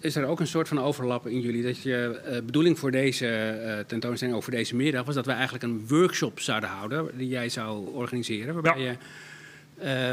is 0.00 0.16
er 0.16 0.26
ook 0.26 0.40
een 0.40 0.46
soort 0.46 0.68
van 0.68 0.80
overlap 0.80 1.26
in 1.26 1.40
jullie. 1.40 1.62
Dat 1.62 1.82
je 1.82 2.20
uh, 2.26 2.32
bedoeling 2.44 2.78
voor 2.78 2.90
deze 2.90 3.58
uh, 3.66 3.78
tentoonstelling, 3.86 4.36
ook 4.36 4.42
voor 4.42 4.52
deze 4.52 4.76
middag, 4.76 5.04
was 5.04 5.14
dat 5.14 5.26
we 5.26 5.32
eigenlijk 5.32 5.64
een 5.64 5.84
workshop 5.88 6.40
zouden 6.40 6.68
houden. 6.68 7.10
Die 7.16 7.28
jij 7.28 7.48
zou 7.48 7.94
organiseren. 7.94 8.54
Waarbij 8.54 8.82
ja. 8.82 8.90
je. 8.90 8.96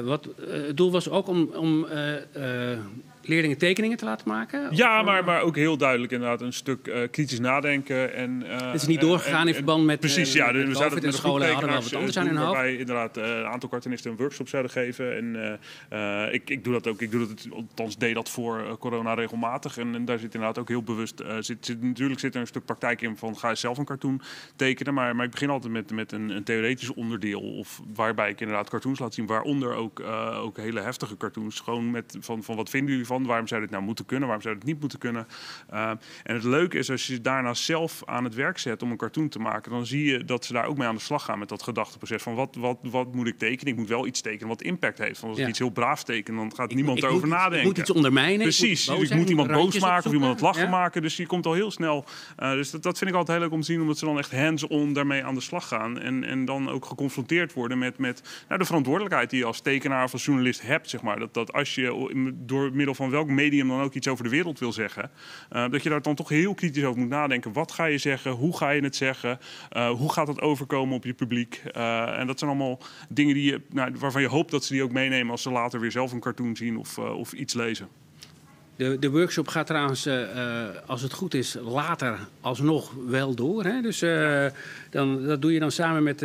Uh, 0.02 0.08
wat, 0.08 0.28
het 0.50 0.78
doel 0.78 0.92
was 0.92 1.10
ook 1.10 1.28
om, 1.28 1.52
om 1.56 1.88
leerlingen 3.32 3.58
tekeningen 3.58 3.98
te 3.98 4.06
laten 4.06 4.28
maken? 4.28 4.68
Ja, 4.76 5.02
maar, 5.02 5.24
maar 5.24 5.42
ook 5.42 5.56
heel 5.56 5.78
duidelijk 5.78 6.12
inderdaad 6.12 6.42
een 6.42 6.54
stuk 6.54 6.88
uh, 6.88 6.96
kritisch 7.12 7.40
nadenken. 7.40 8.14
En, 8.14 8.44
uh, 8.46 8.72
het 8.72 8.82
is 8.82 8.88
niet 8.88 9.02
doorgegaan 9.02 9.42
en, 9.42 9.48
in 9.48 9.54
verband 9.54 9.86
met 9.86 10.00
Precies, 10.00 10.34
ja. 10.34 10.54
we 10.54 10.76
zouden 10.76 11.04
het 11.04 11.12
de 11.12 11.18
scholen 11.18 11.52
hadden 11.52 11.70
wel 11.70 11.82
wat 11.82 11.94
anders 11.94 12.18
aan 12.18 12.28
hun 12.28 12.38
hoofd. 12.38 12.52
Waarbij 12.52 12.76
inderdaad 12.76 13.18
een 13.18 13.46
aantal 13.46 13.70
cartoonisten 13.70 14.12
een 14.12 14.18
workshop 14.18 14.48
zouden 14.48 14.72
geven. 14.72 15.16
En 15.16 15.60
ik, 16.34 16.50
ik 16.50 16.64
doe 16.64 16.74
dat 16.74 16.88
ook. 16.88 17.02
Ik 17.02 17.12
doe 17.12 17.28
dat, 17.28 17.48
althans 17.52 17.98
deed 17.98 18.16
dat 18.16 18.30
voor 18.30 18.78
corona 18.78 19.14
regelmatig. 19.14 19.78
En, 19.78 19.96
en, 19.96 20.06
daar 20.06 20.20
zit 20.20 20.34
inderdaad 20.34 20.58
ook 20.58 20.68
heel 20.68 20.84
bewust... 20.84 21.24
zit, 21.40 21.66
zit, 21.66 21.82
natuurlijk 21.82 22.20
zit 22.20 22.36
er 22.36 22.42
een 22.42 22.48
stuk 22.48 22.66
praktijk 22.66 23.02
in 23.02 23.18
van 23.18 23.38
ga 23.38 23.50
je 23.50 23.56
zelf 23.56 23.78
een 23.78 23.86
cartoon 23.86 24.22
tekenen. 24.56 24.94
Maar, 24.94 25.16
maar 25.16 25.26
ik 25.26 25.32
begin 25.32 25.50
altijd 25.50 25.74
met, 25.74 25.92
met 25.92 26.12
een, 26.12 26.30
een 26.30 26.44
theoretisch 26.44 26.94
onderdeel. 26.94 27.42
Of 27.42 27.82
waarbij 27.94 28.30
ik 28.30 28.42
inderdaad 28.42 28.70
cartoons 28.70 29.00
laat 29.00 29.14
zien. 29.14 29.26
Waaronder 29.26 29.74
ook, 29.74 30.00
ook 30.36 30.58
hele 30.58 30.82
heftige 30.82 31.18
cartoons. 31.18 31.60
Gewoon 31.60 31.92
met 31.92 32.18
van, 32.20 32.44
van 32.44 32.56
wat 32.56 32.70
vinden 32.70 32.92
jullie 32.92 33.06
van? 33.06 33.21
Waarom 33.26 33.48
zou 33.48 33.62
dit 33.62 33.70
nou 33.70 33.84
moeten 33.84 34.06
kunnen? 34.06 34.28
Waarom 34.28 34.44
zou 34.44 34.56
het 34.56 34.66
niet 34.66 34.80
moeten 34.80 35.00
kunnen? 35.00 35.28
Uh, 35.74 35.90
en 36.24 36.36
het 36.36 36.44
leuke 36.44 36.78
is 36.78 36.92
als 36.92 37.08
je 37.08 37.22
daarna 37.22 37.54
zelf 37.54 38.02
aan 38.06 38.24
het 38.24 38.36
werk 38.36 38.58
zet 38.58 38.84
om 38.84 38.92
een 38.92 38.98
cartoon 38.98 39.30
te 39.30 39.40
maken, 39.40 39.72
dan 39.72 39.86
zie 39.86 40.06
je 40.06 40.26
dat 40.26 40.46
ze 40.46 40.54
daar 40.54 40.66
ook 40.66 40.78
mee 40.78 40.88
aan 40.88 40.96
de 40.96 41.02
slag 41.02 41.24
gaan 41.24 41.40
met 41.40 41.50
dat 41.50 41.64
gedachteproces 41.64 42.24
van 42.24 42.36
wat, 42.36 42.56
wat, 42.56 42.78
wat 42.82 43.14
moet 43.14 43.28
ik 43.28 43.38
tekenen? 43.38 43.74
Ik 43.74 43.80
moet 43.80 43.90
wel 43.90 44.08
iets 44.08 44.22
tekenen 44.22 44.48
wat 44.48 44.62
impact 44.62 44.98
heeft. 44.98 45.20
Want 45.20 45.32
als 45.32 45.38
ja. 45.38 45.44
ik 45.44 45.50
iets 45.50 45.60
heel 45.60 45.70
braaf 45.70 46.04
teken, 46.04 46.36
dan 46.36 46.56
gaat 46.56 46.74
niemand 46.74 46.98
ik, 46.98 47.04
erover 47.04 47.28
nadenken. 47.28 47.60
Ik 47.60 47.66
moet 47.66 47.78
iets 47.78 47.92
ondermijnen. 47.92 48.42
Precies. 48.42 48.88
Ik 48.88 49.14
moet, 49.14 49.30
iemand 49.30 49.52
boos 49.52 49.80
maken 49.80 50.06
of 50.06 50.14
iemand 50.14 50.32
het 50.32 50.42
lachen 50.42 50.64
ja. 50.64 50.70
maken. 50.70 51.02
Dus 51.02 51.18
je 51.18 51.26
komt 51.26 51.46
al 51.46 51.54
heel 51.54 51.72
snel. 51.72 52.06
Uh, 52.40 52.52
dus 52.52 52.72
dat, 52.72 52.84
dat 52.84 52.98
vind 52.98 53.10
ik 53.10 53.16
altijd 53.16 53.38
heel 53.38 53.48
leuk 53.48 53.56
om 53.56 53.62
te 53.62 53.72
zien, 53.72 53.82
omdat 53.82 53.98
ze 53.98 54.06
dan 54.06 54.18
echt 54.18 54.32
hands-on 54.32 54.94
daarmee 54.94 55.24
aan 55.24 55.36
de 55.36 55.42
slag 55.42 55.68
gaan. 55.68 56.00
En, 56.00 56.24
en 56.24 56.46
dan 56.46 56.70
ook 56.70 56.86
geconfronteerd 56.86 57.54
worden 57.54 57.78
met, 57.78 57.98
met 57.98 58.22
nou, 58.48 58.60
de 58.60 58.66
verantwoordelijkheid 58.66 59.30
die 59.30 59.40
je 59.40 59.46
als 59.46 59.62
tekenaar 59.62 60.04
of 60.04 60.14
als 60.14 60.26
journalist 60.26 60.62
hebt. 60.62 60.90
Zeg 60.90 61.02
maar. 61.02 61.20
dat, 61.20 61.34
dat 61.34 61.54
als 61.54 61.76
je 61.76 62.34
door 62.36 62.72
middel 62.74 62.96
van 62.96 63.01
welk 63.10 63.28
medium 63.28 63.68
dan 63.68 63.82
ook 63.82 63.94
iets 63.94 64.08
over 64.08 64.24
de 64.24 64.30
wereld 64.30 64.60
wil 64.60 64.74
zeggen, 64.74 65.12
uh, 65.52 65.70
dat 65.70 65.84
je 65.84 65.90
daar 65.90 66.02
dan 66.02 66.16
toch 66.16 66.30
heel 66.30 66.54
kritisch 66.54 66.84
over 66.84 67.00
moet 67.00 67.10
nadenken. 67.10 67.54
Wat 67.54 67.72
ga 67.72 67.86
je 67.86 67.98
zeggen? 67.98 68.32
Hoe 68.32 68.58
ga 68.58 68.70
je 68.70 68.82
het 68.82 68.96
zeggen? 68.96 69.40
Uh, 69.72 69.90
hoe 69.90 70.12
gaat 70.12 70.28
dat 70.28 70.42
overkomen 70.42 70.96
op 70.96 71.04
je 71.04 71.14
publiek? 71.14 71.62
Uh, 71.78 72.20
en 72.20 72.28
dat 72.28 72.40
zijn 72.40 72.52
allemaal 72.52 72.80
dingen 73.10 73.34
die 73.34 73.52
je, 73.52 73.62
nou, 73.70 73.92
waarvan 74.00 74.22
je 74.22 74.28
hoopt 74.28 74.52
dat 74.52 74.66
ze 74.66 74.74
die 74.74 74.84
ook 74.84 74.92
meenemen 74.92 75.32
als 75.32 75.42
ze 75.42 75.52
later 75.52 75.80
weer 75.80 75.92
zelf 75.92 76.12
een 76.12 76.20
cartoon 76.20 76.56
zien 76.56 76.78
of, 76.78 76.98
of 76.98 77.34
iets 77.34 77.54
lezen. 77.54 77.88
De, 78.76 79.00
de, 79.00 79.10
workshop 79.10 79.48
gaat 79.48 79.68
trouwens, 79.68 80.10
als 80.86 81.02
het 81.02 81.14
goed 81.14 81.34
is, 81.34 81.58
later 81.62 82.20
alsnog 82.42 82.94
wel 83.08 83.36
door. 83.36 83.64
Hè? 83.64 83.82
Dus 83.82 84.00
dan, 84.90 85.24
dat 85.26 85.42
doe 85.42 85.54
je 85.54 85.60
dan 85.60 85.72
samen 85.72 86.04
met, 86.04 86.20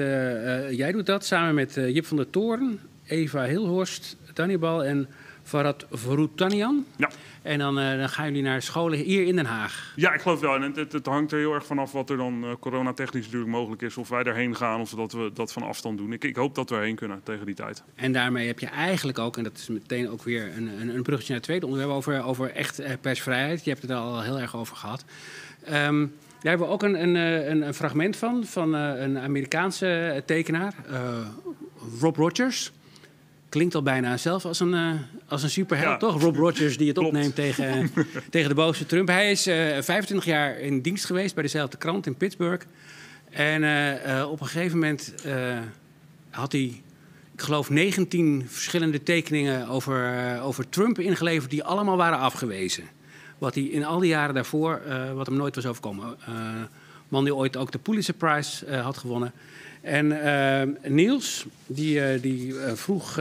jij 0.77 0.93
doet 0.93 1.07
dat 1.07 1.24
samen 1.24 1.55
met 1.55 1.74
Jip 1.74 2.07
van 2.07 2.16
der 2.16 2.31
Toren, 2.31 2.81
Eva 3.07 3.45
Hilhorst, 3.45 4.16
Tannibal 4.33 4.85
en 4.85 5.09
Farad 5.47 5.87
Vroutanian. 5.91 6.87
Ja. 6.97 7.11
En 7.43 7.59
dan, 7.59 7.79
uh, 7.79 7.99
dan 7.99 8.09
gaan 8.09 8.27
jullie 8.27 8.43
naar 8.43 8.63
scholen 8.63 8.99
hier 8.99 9.27
in 9.27 9.37
Den 9.37 9.47
Haag. 9.47 9.93
Ja, 9.97 10.13
ik 10.13 10.21
geloof 10.21 10.41
wel. 10.41 10.55
En 10.55 10.63
het, 10.63 10.77
het, 10.77 10.93
het 10.93 11.07
hangt 11.07 11.33
er 11.33 11.39
heel 11.39 11.53
erg 11.53 11.67
vanaf 11.67 11.93
wat 11.93 12.11
er 12.11 12.17
dan 12.17 12.45
uh, 12.45 12.51
coronatechnisch 12.61 13.25
natuurlijk 13.25 13.51
mogelijk 13.51 13.83
is. 13.83 13.97
Of 13.97 14.09
wij 14.09 14.23
daarheen 14.23 14.57
gaan 14.57 14.81
of 14.81 14.91
dat 14.91 15.13
we 15.13 15.31
dat 15.35 15.53
van 15.53 15.63
afstand 15.63 15.99
doen. 15.99 16.13
Ik, 16.13 16.25
ik 16.25 16.37
hoop 16.37 16.55
dat 16.55 16.71
we 16.71 16.77
erheen 16.77 16.95
kunnen 16.95 17.21
tegen 17.23 17.47
die 17.47 17.55
tijd. 17.55 17.83
En 17.95 18.13
daarmee 18.13 18.47
heb 18.47 18.59
je 18.59 18.67
eigenlijk 18.67 19.19
ook, 19.19 19.37
en 19.37 19.43
dat 19.43 19.57
is 19.57 19.69
meteen 19.69 20.11
ook 20.11 20.23
weer 20.23 20.53
een, 20.57 20.81
een, 20.81 20.95
een 20.95 21.03
bruggetje 21.03 21.33
naar 21.33 21.37
het 21.37 21.43
tweede 21.43 21.67
onderwerp... 21.67 21.91
over, 21.91 22.25
over 22.25 22.51
echt 22.51 22.81
uh, 22.81 22.89
persvrijheid. 23.01 23.65
Je 23.65 23.71
hebt 23.71 23.83
het 23.83 23.91
er 23.91 23.97
al 23.97 24.23
heel 24.23 24.41
erg 24.41 24.57
over 24.57 24.77
gehad. 24.77 25.05
Um, 25.69 26.15
daar 26.41 26.51
hebben 26.51 26.67
we 26.67 26.73
ook 26.73 26.83
een, 26.83 27.03
een, 27.03 27.15
een, 27.51 27.63
een 27.63 27.75
fragment 27.75 28.17
van, 28.17 28.45
van 28.45 28.73
een 28.73 29.19
Amerikaanse 29.19 30.23
tekenaar, 30.27 30.75
Rob 32.01 32.17
Rogers 32.17 32.73
klinkt 33.57 33.75
al 33.75 33.83
bijna 33.83 34.17
zelf 34.17 34.45
als 34.45 34.61
een, 34.61 34.73
uh, 34.73 34.91
als 35.29 35.43
een 35.43 35.51
superheld, 35.51 36.01
ja. 36.01 36.09
toch? 36.09 36.23
Rob 36.23 36.37
Rogers 36.37 36.77
die 36.77 36.89
het 36.89 36.97
Klopt. 36.97 37.15
opneemt 37.15 37.35
tegen, 37.35 37.91
tegen 38.31 38.49
de 38.49 38.55
boze 38.55 38.87
Trump. 38.87 39.09
Hij 39.09 39.31
is 39.31 39.47
uh, 39.47 39.55
25 39.55 40.25
jaar 40.25 40.59
in 40.59 40.81
dienst 40.81 41.05
geweest 41.05 41.35
bij 41.35 41.43
dezelfde 41.43 41.77
krant 41.77 42.07
in 42.07 42.17
Pittsburgh. 42.17 42.67
En 43.31 43.63
uh, 43.63 44.31
op 44.31 44.41
een 44.41 44.47
gegeven 44.47 44.79
moment 44.79 45.15
had 46.31 46.53
hij, 46.53 46.83
ik 47.35 47.41
geloof, 47.41 47.71
19 47.71 48.45
verschillende 48.49 49.03
tekeningen 49.03 49.69
over, 49.69 50.41
over 50.43 50.69
Trump 50.69 50.99
ingeleverd... 50.99 51.51
die 51.51 51.65
allemaal 51.65 51.97
waren 51.97 52.19
afgewezen. 52.19 52.85
Wat 53.39 53.55
hij 53.55 53.65
in 53.65 53.85
al 53.85 53.99
die 53.99 54.09
jaren 54.09 54.35
daarvoor, 54.35 54.83
wat 55.15 55.27
hem 55.27 55.37
nooit 55.37 55.55
was 55.55 55.67
overkomen. 55.67 56.17
man 57.09 57.25
die 57.25 57.35
ooit 57.35 57.57
ook 57.57 57.73
de 57.73 57.79
Pulitzer 57.79 58.15
Prize 58.15 58.77
had 58.77 58.99
gewonnen... 58.99 59.33
En 59.87 60.07
uh, 60.07 60.91
Niels, 60.91 61.47
die, 61.66 62.14
uh, 62.14 62.22
die 62.22 62.47
uh, 62.47 62.72
vroeg 62.72 63.18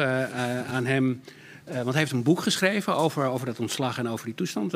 aan 0.68 0.86
hem, 0.86 1.22
want 1.66 1.90
hij 1.90 2.00
heeft 2.00 2.12
een 2.12 2.24
boek 2.24 2.40
geschreven 2.40 2.96
over, 2.96 3.26
over 3.26 3.46
dat 3.46 3.60
ontslag 3.60 3.98
en 3.98 4.08
over 4.08 4.26
die 4.26 4.36
toestand. 4.36 4.72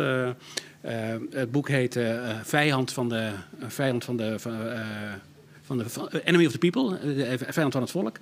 het 1.31 1.51
boek 1.51 1.67
heet 1.67 1.99
Vijand 2.43 2.93
van 2.93 3.09
de, 3.09 3.31
vijand 3.59 4.05
van 4.05 4.17
de, 4.17 4.39
van, 4.39 5.77
de 5.77 6.21
Enemy 6.23 6.45
of 6.45 6.51
the 6.51 6.57
People, 6.57 6.97
Vijand 7.37 7.73
van 7.73 7.81
het 7.81 7.91
Volk. 7.91 8.17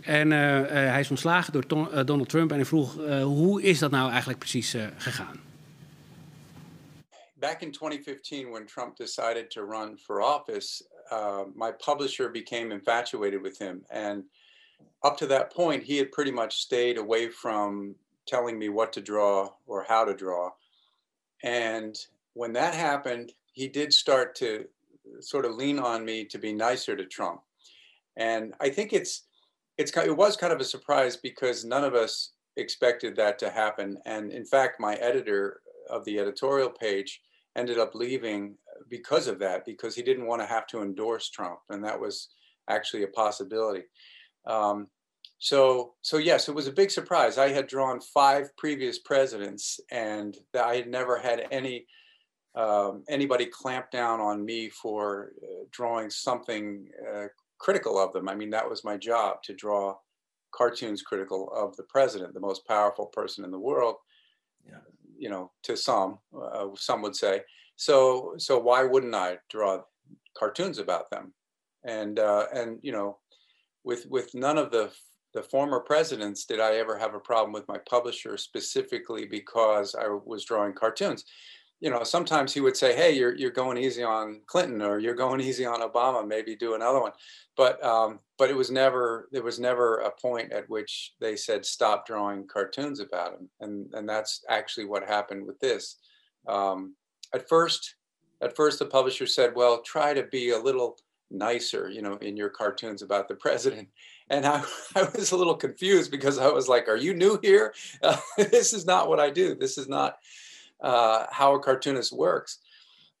En 0.00 0.30
hij 0.30 1.00
is 1.00 1.10
ontslagen 1.10 1.52
door 1.52 1.66
Donald 2.04 2.28
Trump 2.28 2.50
en 2.50 2.56
hij 2.56 2.66
vroeg, 2.66 2.94
hoe 3.22 3.62
is 3.62 3.78
dat 3.78 3.90
nou 3.90 4.08
eigenlijk 4.08 4.38
precies 4.38 4.76
gegaan? 4.96 5.40
Back 7.40 7.62
in 7.62 7.72
2015, 7.72 8.50
when 8.50 8.66
Trump 8.66 8.96
decided 8.96 9.50
to 9.50 9.64
run 9.64 9.98
for 9.98 10.20
office, 10.20 10.84
uh, 11.10 11.44
my 11.54 11.72
publisher 11.72 12.28
became 12.28 12.72
infatuated 12.72 13.42
with 13.42 13.58
him. 13.58 13.82
And 13.90 14.24
up 15.02 15.16
to 15.18 15.26
that 15.26 15.52
point, 15.52 15.82
he 15.82 15.96
had 15.96 16.12
pretty 16.12 16.30
much 16.30 16.60
stayed 16.60 16.98
away 16.98 17.28
from 17.28 17.94
telling 18.26 18.58
me 18.58 18.68
what 18.68 18.92
to 18.92 19.00
draw 19.00 19.50
or 19.66 19.84
how 19.88 20.04
to 20.04 20.14
draw. 20.14 20.50
And 21.42 21.96
when 22.34 22.52
that 22.52 22.74
happened, 22.74 23.32
he 23.52 23.66
did 23.68 23.92
start 23.92 24.34
to 24.36 24.66
sort 25.20 25.44
of 25.44 25.54
lean 25.54 25.78
on 25.78 26.04
me 26.04 26.24
to 26.26 26.38
be 26.38 26.52
nicer 26.52 26.96
to 26.96 27.04
Trump. 27.04 27.40
And 28.16 28.54
I 28.60 28.68
think 28.70 28.92
it's 28.92 29.24
it's 29.78 29.96
it 29.96 30.16
was 30.16 30.36
kind 30.36 30.52
of 30.52 30.60
a 30.60 30.64
surprise 30.64 31.16
because 31.16 31.64
none 31.64 31.84
of 31.84 31.94
us 31.94 32.32
expected 32.56 33.16
that 33.16 33.38
to 33.38 33.50
happen. 33.50 33.98
And 34.04 34.30
in 34.30 34.44
fact, 34.44 34.80
my 34.80 34.94
editor 34.96 35.62
of 35.88 36.04
the 36.04 36.18
editorial 36.18 36.68
page 36.68 37.22
ended 37.56 37.78
up 37.78 37.94
leaving 37.94 38.56
because 38.88 39.26
of 39.28 39.38
that, 39.40 39.64
because 39.64 39.94
he 39.94 40.02
didn't 40.02 40.26
want 40.26 40.40
to 40.42 40.46
have 40.46 40.66
to 40.68 40.82
endorse 40.82 41.30
Trump, 41.30 41.60
and 41.68 41.84
that 41.84 42.00
was 42.00 42.28
actually 42.68 43.02
a 43.02 43.08
possibility. 43.08 43.82
Um, 44.46 44.88
so, 45.38 45.94
so 46.02 46.18
yes, 46.18 46.48
it 46.48 46.54
was 46.54 46.66
a 46.66 46.72
big 46.72 46.90
surprise. 46.90 47.38
I 47.38 47.48
had 47.48 47.66
drawn 47.66 48.00
five 48.00 48.54
previous 48.56 48.98
presidents, 48.98 49.80
and 49.90 50.36
I 50.54 50.76
had 50.76 50.88
never 50.88 51.18
had 51.18 51.46
any 51.50 51.86
um, 52.54 53.04
anybody 53.08 53.46
clamp 53.46 53.90
down 53.90 54.20
on 54.20 54.44
me 54.44 54.68
for 54.68 55.32
uh, 55.42 55.64
drawing 55.70 56.10
something 56.10 56.88
uh, 57.08 57.26
critical 57.58 57.98
of 57.98 58.12
them. 58.12 58.28
I 58.28 58.34
mean, 58.34 58.50
that 58.50 58.68
was 58.68 58.84
my 58.84 58.96
job 58.96 59.42
to 59.44 59.54
draw 59.54 59.96
cartoons 60.52 61.02
critical 61.02 61.52
of 61.54 61.76
the 61.76 61.84
president, 61.84 62.34
the 62.34 62.40
most 62.40 62.66
powerful 62.66 63.06
person 63.06 63.44
in 63.44 63.50
the 63.50 63.58
world. 63.58 63.96
Yeah. 64.66 64.78
You 65.16 65.30
know, 65.30 65.52
to 65.62 65.76
some, 65.76 66.18
uh, 66.36 66.68
some 66.76 67.02
would 67.02 67.14
say. 67.14 67.42
So 67.80 68.34
so 68.36 68.58
why 68.58 68.84
wouldn't 68.84 69.14
I 69.14 69.38
draw 69.48 69.80
cartoons 70.36 70.78
about 70.78 71.10
them? 71.10 71.32
And 71.82 72.18
uh, 72.18 72.44
and 72.52 72.78
you 72.82 72.92
know, 72.92 73.16
with 73.84 74.04
with 74.10 74.34
none 74.34 74.58
of 74.58 74.70
the 74.70 74.92
the 75.32 75.42
former 75.42 75.80
presidents 75.80 76.44
did 76.44 76.60
I 76.60 76.74
ever 76.74 76.98
have 76.98 77.14
a 77.14 77.18
problem 77.18 77.52
with 77.52 77.66
my 77.68 77.78
publisher 77.88 78.36
specifically 78.36 79.24
because 79.24 79.94
I 79.94 80.08
was 80.08 80.44
drawing 80.44 80.74
cartoons. 80.74 81.24
You 81.80 81.88
know, 81.88 82.04
sometimes 82.04 82.52
he 82.52 82.60
would 82.60 82.76
say, 82.76 82.94
"Hey, 82.94 83.12
you're 83.12 83.34
you're 83.34 83.50
going 83.50 83.78
easy 83.78 84.02
on 84.02 84.42
Clinton, 84.44 84.82
or 84.82 84.98
you're 84.98 85.14
going 85.14 85.40
easy 85.48 85.64
on 85.64 85.80
Obama. 85.80 86.28
Maybe 86.28 86.54
do 86.54 86.74
another 86.74 87.00
one." 87.00 87.12
But 87.56 87.82
um, 87.82 88.18
but 88.36 88.50
it 88.50 88.56
was 88.56 88.70
never 88.70 89.30
there 89.32 89.42
was 89.42 89.58
never 89.58 90.00
a 90.00 90.10
point 90.10 90.52
at 90.52 90.68
which 90.68 91.14
they 91.18 91.34
said 91.34 91.64
stop 91.64 92.06
drawing 92.06 92.46
cartoons 92.46 93.00
about 93.00 93.38
him, 93.38 93.48
and 93.60 93.88
and 93.94 94.06
that's 94.06 94.44
actually 94.50 94.84
what 94.84 95.08
happened 95.08 95.46
with 95.46 95.58
this. 95.60 95.96
Um, 96.46 96.94
at 97.34 97.48
first, 97.48 97.94
at 98.40 98.56
first 98.56 98.78
the 98.78 98.86
publisher 98.86 99.26
said, 99.26 99.54
well, 99.54 99.82
try 99.82 100.14
to 100.14 100.24
be 100.24 100.50
a 100.50 100.58
little 100.58 100.98
nicer, 101.30 101.88
you 101.88 102.02
know, 102.02 102.16
in 102.16 102.36
your 102.36 102.48
cartoons 102.48 103.02
about 103.02 103.28
the 103.28 103.34
president. 103.46 103.88
And 104.28 104.46
I, 104.46 104.64
I 104.96 105.08
was 105.14 105.32
a 105.32 105.36
little 105.36 105.56
confused 105.56 106.10
because 106.10 106.38
I 106.38 106.48
was 106.48 106.68
like, 106.68 106.88
are 106.88 106.96
you 106.96 107.14
new 107.14 107.38
here? 107.42 107.74
Uh, 108.02 108.16
this 108.36 108.72
is 108.72 108.86
not 108.86 109.08
what 109.08 109.20
I 109.20 109.30
do. 109.30 109.54
This 109.54 109.78
is 109.78 109.88
not 109.88 110.18
uh, 110.80 111.26
how 111.30 111.54
a 111.54 111.60
cartoonist 111.60 112.12
works. 112.12 112.58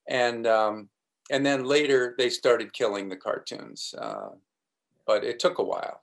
And, 0.08 0.46
um, 0.46 0.88
and 1.30 1.46
then 1.46 1.64
later 1.64 2.14
they 2.18 2.30
started 2.30 2.72
killing 2.72 3.08
the 3.08 3.16
cartoons. 3.16 3.94
Uh, 3.96 4.30
but 5.06 5.24
it 5.24 5.38
took 5.38 5.58
a 5.58 5.64
while. 5.64 6.02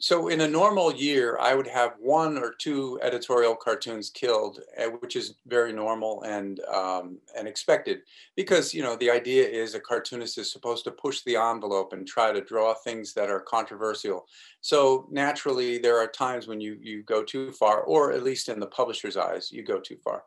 So 0.00 0.28
in 0.28 0.42
a 0.42 0.48
normal 0.48 0.94
year, 0.94 1.38
I 1.40 1.54
would 1.54 1.66
have 1.66 1.94
one 1.98 2.38
or 2.38 2.54
two 2.54 3.00
editorial 3.02 3.56
cartoons 3.56 4.10
killed, 4.10 4.60
uh, 4.78 4.90
which 5.00 5.16
is 5.16 5.34
very 5.48 5.72
normal 5.72 6.22
and 6.22 6.60
um, 6.72 7.18
and 7.36 7.48
expected 7.48 8.02
because 8.36 8.72
you 8.72 8.80
know 8.80 8.94
the 8.94 9.10
idea 9.10 9.44
is 9.44 9.74
a 9.74 9.80
cartoonist 9.80 10.38
is 10.38 10.52
supposed 10.52 10.84
to 10.84 10.92
push 10.92 11.22
the 11.22 11.34
envelope 11.36 11.92
and 11.92 12.06
try 12.06 12.30
to 12.30 12.40
draw 12.40 12.74
things 12.74 13.12
that 13.14 13.28
are 13.28 13.40
controversial. 13.40 14.26
So 14.60 15.08
naturally, 15.10 15.78
there 15.78 15.98
are 15.98 16.06
times 16.06 16.46
when 16.46 16.60
you 16.60 16.78
you 16.80 17.02
go 17.02 17.24
too 17.24 17.50
far, 17.50 17.80
or 17.80 18.12
at 18.12 18.22
least 18.22 18.48
in 18.48 18.60
the 18.60 18.66
publisher's 18.66 19.16
eyes, 19.16 19.50
you 19.50 19.64
go 19.64 19.80
too 19.80 19.96
far. 19.96 20.22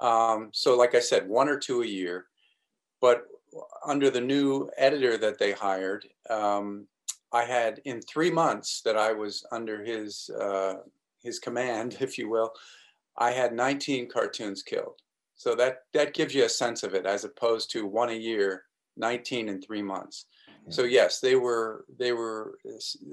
Um, 0.00 0.50
so, 0.52 0.76
like 0.76 0.94
I 0.94 1.00
said, 1.00 1.26
one 1.26 1.48
or 1.48 1.58
two 1.58 1.80
a 1.80 1.86
year, 1.86 2.26
but 3.00 3.24
under 3.86 4.10
the 4.10 4.20
new 4.20 4.68
editor 4.76 5.16
that 5.16 5.38
they 5.38 5.52
hired. 5.52 6.06
Um, 6.28 6.86
I 7.36 7.44
had 7.44 7.80
in 7.84 8.00
three 8.00 8.30
months 8.30 8.80
that 8.82 8.96
I 8.96 9.12
was 9.12 9.44
under 9.52 9.84
his 9.84 10.30
uh, 10.30 10.74
his 11.22 11.38
command, 11.38 11.98
if 12.00 12.18
you 12.18 12.28
will, 12.28 12.52
I 13.18 13.30
had 13.32 13.52
19 13.52 14.08
cartoons 14.08 14.62
killed. 14.62 15.00
So 15.34 15.54
that 15.56 15.82
that 15.92 16.14
gives 16.14 16.34
you 16.34 16.44
a 16.44 16.48
sense 16.48 16.82
of 16.82 16.94
it, 16.94 17.06
as 17.06 17.24
opposed 17.24 17.70
to 17.72 17.86
one 17.86 18.10
a 18.10 18.14
year, 18.30 18.64
19 18.96 19.48
in 19.48 19.60
three 19.60 19.82
months. 19.82 20.26
So 20.68 20.82
yes, 20.82 21.20
they 21.20 21.36
were 21.36 21.84
they 21.96 22.12
were 22.12 22.58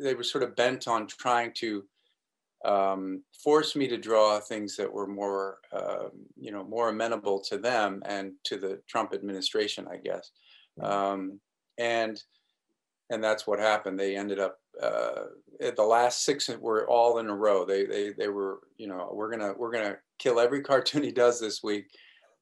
they 0.01 0.15
were 0.15 0.24
sort 0.24 0.43
of 0.43 0.55
bent 0.55 0.88
on 0.88 1.05
trying 1.05 1.51
to 1.55 1.84
um, 2.65 3.24
force 3.43 3.76
me 3.76 3.88
to 3.89 3.97
draw 3.97 4.39
things 4.39 4.76
that 4.78 4.91
were 4.91 5.05
more 5.05 5.59
uh, 5.71 6.07
you 6.36 6.51
know 6.51 6.63
more 6.63 6.89
amenable 6.89 7.39
to 7.41 7.57
them 7.57 8.01
and 8.05 8.32
to 8.45 8.57
the 8.57 8.82
Trump 8.88 9.13
administration, 9.13 9.86
I 9.88 9.97
guess. 9.97 10.32
Um, 10.82 11.39
and 11.78 12.21
and 13.14 13.24
that's 13.24 13.45
what 13.47 13.59
happened. 13.59 13.99
They 13.99 14.18
ended 14.18 14.39
up 14.39 14.59
uh, 14.82 15.24
the 15.59 15.84
last 15.84 16.26
six 16.26 16.49
were 16.49 16.89
all 16.89 17.20
in 17.20 17.28
a 17.30 17.36
row. 17.36 17.66
They 17.66 17.86
they 17.86 18.14
they 18.14 18.28
were 18.28 18.59
you 18.78 18.88
know 18.88 19.09
we're 19.14 19.32
gonna 19.32 19.53
we're 19.57 19.72
gonna 19.72 19.97
kill 20.18 20.39
every 20.39 20.61
cartoon 20.70 21.03
he 21.03 21.11
does 21.11 21.39
this 21.39 21.61
week 21.64 21.86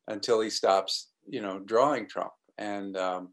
until 0.07 0.41
he 0.41 0.49
stops 0.49 1.09
you 1.27 1.41
know 1.41 1.59
drawing 1.59 2.07
Trump 2.07 2.33
and 2.57 2.97
um, 2.97 3.29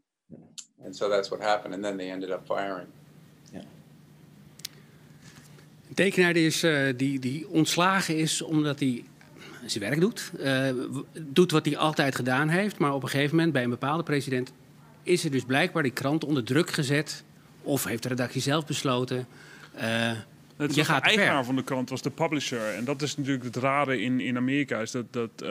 and 0.83 0.95
so 0.95 1.09
that's 1.09 1.29
what 1.29 1.41
happened. 1.41 1.73
And 1.73 1.83
then 1.83 1.97
they 1.97 2.09
ended 2.09 2.31
up 2.31 2.45
firing. 2.45 2.87
Een 5.89 5.95
tekenaar 5.95 6.33
die, 6.33 6.45
is, 6.45 6.63
uh, 6.63 6.93
die, 6.95 7.19
die 7.19 7.47
ontslagen 7.47 8.17
is 8.17 8.41
omdat 8.41 8.79
hij 8.79 9.03
zijn 9.65 9.83
werk 9.83 9.99
doet. 9.99 10.31
Uh, 10.39 10.69
doet 11.19 11.51
wat 11.51 11.65
hij 11.65 11.77
altijd 11.77 12.15
gedaan 12.15 12.47
heeft. 12.49 12.77
Maar 12.77 12.93
op 12.93 13.03
een 13.03 13.09
gegeven 13.09 13.35
moment 13.35 13.53
bij 13.53 13.63
een 13.63 13.69
bepaalde 13.69 14.03
president 14.03 14.51
is 15.03 15.23
er 15.23 15.31
dus 15.31 15.43
blijkbaar 15.43 15.83
die 15.83 15.91
krant 15.91 16.23
onder 16.23 16.43
druk 16.43 16.69
gezet. 16.69 17.23
Of 17.69 17.83
heeft 17.83 18.03
de 18.03 18.09
redactie 18.09 18.41
zelf 18.41 18.65
besloten. 18.65 19.27
Uh, 20.59 20.67
Het 20.67 20.75
je 20.75 20.85
gaat 20.85 21.03
de 21.03 21.09
eigenaar 21.09 21.45
van 21.45 21.55
de 21.55 21.63
krant 21.63 21.89
was 21.89 22.01
de 22.01 22.09
publisher. 22.09 22.73
En 22.75 22.83
dat 22.83 23.01
is 23.01 23.17
natuurlijk 23.17 23.43
het 23.43 23.55
rare 23.55 24.01
in, 24.01 24.19
in 24.19 24.37
Amerika. 24.37 24.79
Is 24.79 24.91
dat, 24.91 25.13
dat 25.13 25.29
eh, 25.35 25.49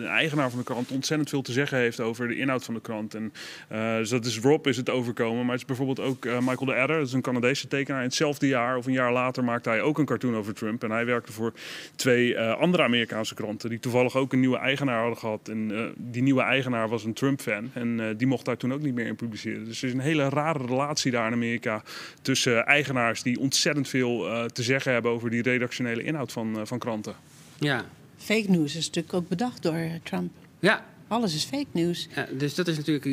de 0.00 0.06
eigenaar 0.08 0.50
van 0.50 0.58
de 0.58 0.64
krant 0.64 0.90
ontzettend 0.90 1.28
veel 1.28 1.42
te 1.42 1.52
zeggen 1.52 1.78
heeft 1.78 2.00
over 2.00 2.28
de 2.28 2.36
inhoud 2.36 2.64
van 2.64 2.74
de 2.74 2.80
krant. 2.80 3.14
En 3.14 3.32
eh, 3.68 3.96
dus 3.96 4.08
dat 4.08 4.24
is 4.24 4.38
Rob 4.38 4.66
is 4.66 4.76
het 4.76 4.90
overkomen. 4.90 5.40
Maar 5.40 5.52
het 5.52 5.60
is 5.60 5.66
bijvoorbeeld 5.66 6.00
ook 6.00 6.24
Michael 6.24 6.64
de 6.64 6.74
Adder. 6.74 6.98
Dat 6.98 7.06
is 7.06 7.12
een 7.12 7.20
Canadese 7.20 7.68
tekenaar. 7.68 8.00
In 8.00 8.06
hetzelfde 8.06 8.46
jaar 8.46 8.76
of 8.76 8.86
een 8.86 8.92
jaar 8.92 9.12
later 9.12 9.44
maakte 9.44 9.68
hij 9.68 9.82
ook 9.82 9.98
een 9.98 10.04
cartoon 10.04 10.36
over 10.36 10.54
Trump. 10.54 10.84
En 10.84 10.90
hij 10.90 11.06
werkte 11.06 11.32
voor 11.32 11.52
twee 11.96 12.38
andere 12.40 12.82
Amerikaanse 12.82 13.34
kranten. 13.34 13.70
Die 13.70 13.80
toevallig 13.80 14.16
ook 14.16 14.32
een 14.32 14.40
nieuwe 14.40 14.58
eigenaar 14.58 15.00
hadden 15.00 15.18
gehad. 15.18 15.48
En 15.48 15.92
die 15.96 16.22
nieuwe 16.22 16.42
eigenaar 16.42 16.88
was 16.88 17.04
een 17.04 17.14
Trump-fan. 17.14 17.70
En 17.72 18.16
die 18.16 18.26
mocht 18.26 18.44
daar 18.44 18.56
toen 18.56 18.72
ook 18.72 18.82
niet 18.82 18.94
meer 18.94 19.06
in 19.06 19.16
publiceren. 19.16 19.64
Dus 19.64 19.82
er 19.82 19.88
is 19.88 19.94
een 19.94 20.00
hele 20.00 20.28
rare 20.28 20.66
relatie 20.66 21.10
daar 21.10 21.26
in 21.26 21.32
Amerika. 21.32 21.82
Tussen 22.22 22.66
eigenaars 22.66 23.22
die 23.22 23.40
ontzettend 23.40 23.88
veel 23.88 24.39
te 24.46 24.62
zeggen 24.62 24.92
hebben 24.92 25.10
over 25.10 25.30
die 25.30 25.42
redactionele 25.42 26.02
inhoud 26.02 26.32
van, 26.32 26.58
eh, 26.58 26.66
van 26.66 26.78
kranten. 26.78 27.14
Ja. 27.58 27.84
Fake 28.16 28.50
news 28.50 28.76
is 28.76 28.86
natuurlijk 28.86 29.14
ook 29.14 29.28
bedacht 29.28 29.62
door 29.62 29.74
eh, 29.74 29.90
Trump. 30.02 30.32
Ja. 30.58 30.84
Alles 31.08 31.34
is 31.34 31.44
fake 31.44 31.66
news. 31.72 32.08
ja, 32.14 32.26
dus 32.32 32.54
dat 32.54 32.68
is 32.68 32.76
natuurlijk. 32.76 33.04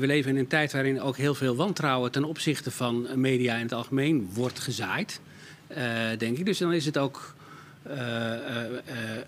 We 0.00 0.06
leven 0.06 0.30
in 0.30 0.36
een 0.36 0.46
tijd 0.46 0.72
waarin 0.72 1.00
ook 1.00 1.16
heel 1.16 1.34
veel 1.34 1.56
wantrouwen 1.56 2.10
ten 2.12 2.24
opzichte 2.24 2.70
van 2.70 3.06
media 3.14 3.54
in 3.54 3.62
het 3.62 3.72
algemeen 3.72 4.28
wordt 4.32 4.58
gezaaid. 4.58 5.20
eh, 5.66 5.84
denk 6.18 6.38
ik. 6.38 6.44
Dus 6.44 6.58
dan 6.58 6.72
is 6.72 6.86
het 6.86 6.98
ook. 6.98 7.34
eh, 7.82 8.32
eh, 8.32 8.64
eh, 8.74 9.24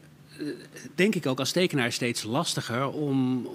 denk 0.94 1.14
ik 1.14 1.26
ook 1.26 1.38
als 1.38 1.52
tekenaar 1.52 1.92
steeds 1.92 2.22
lastiger 2.22 2.88
om. 2.90 3.46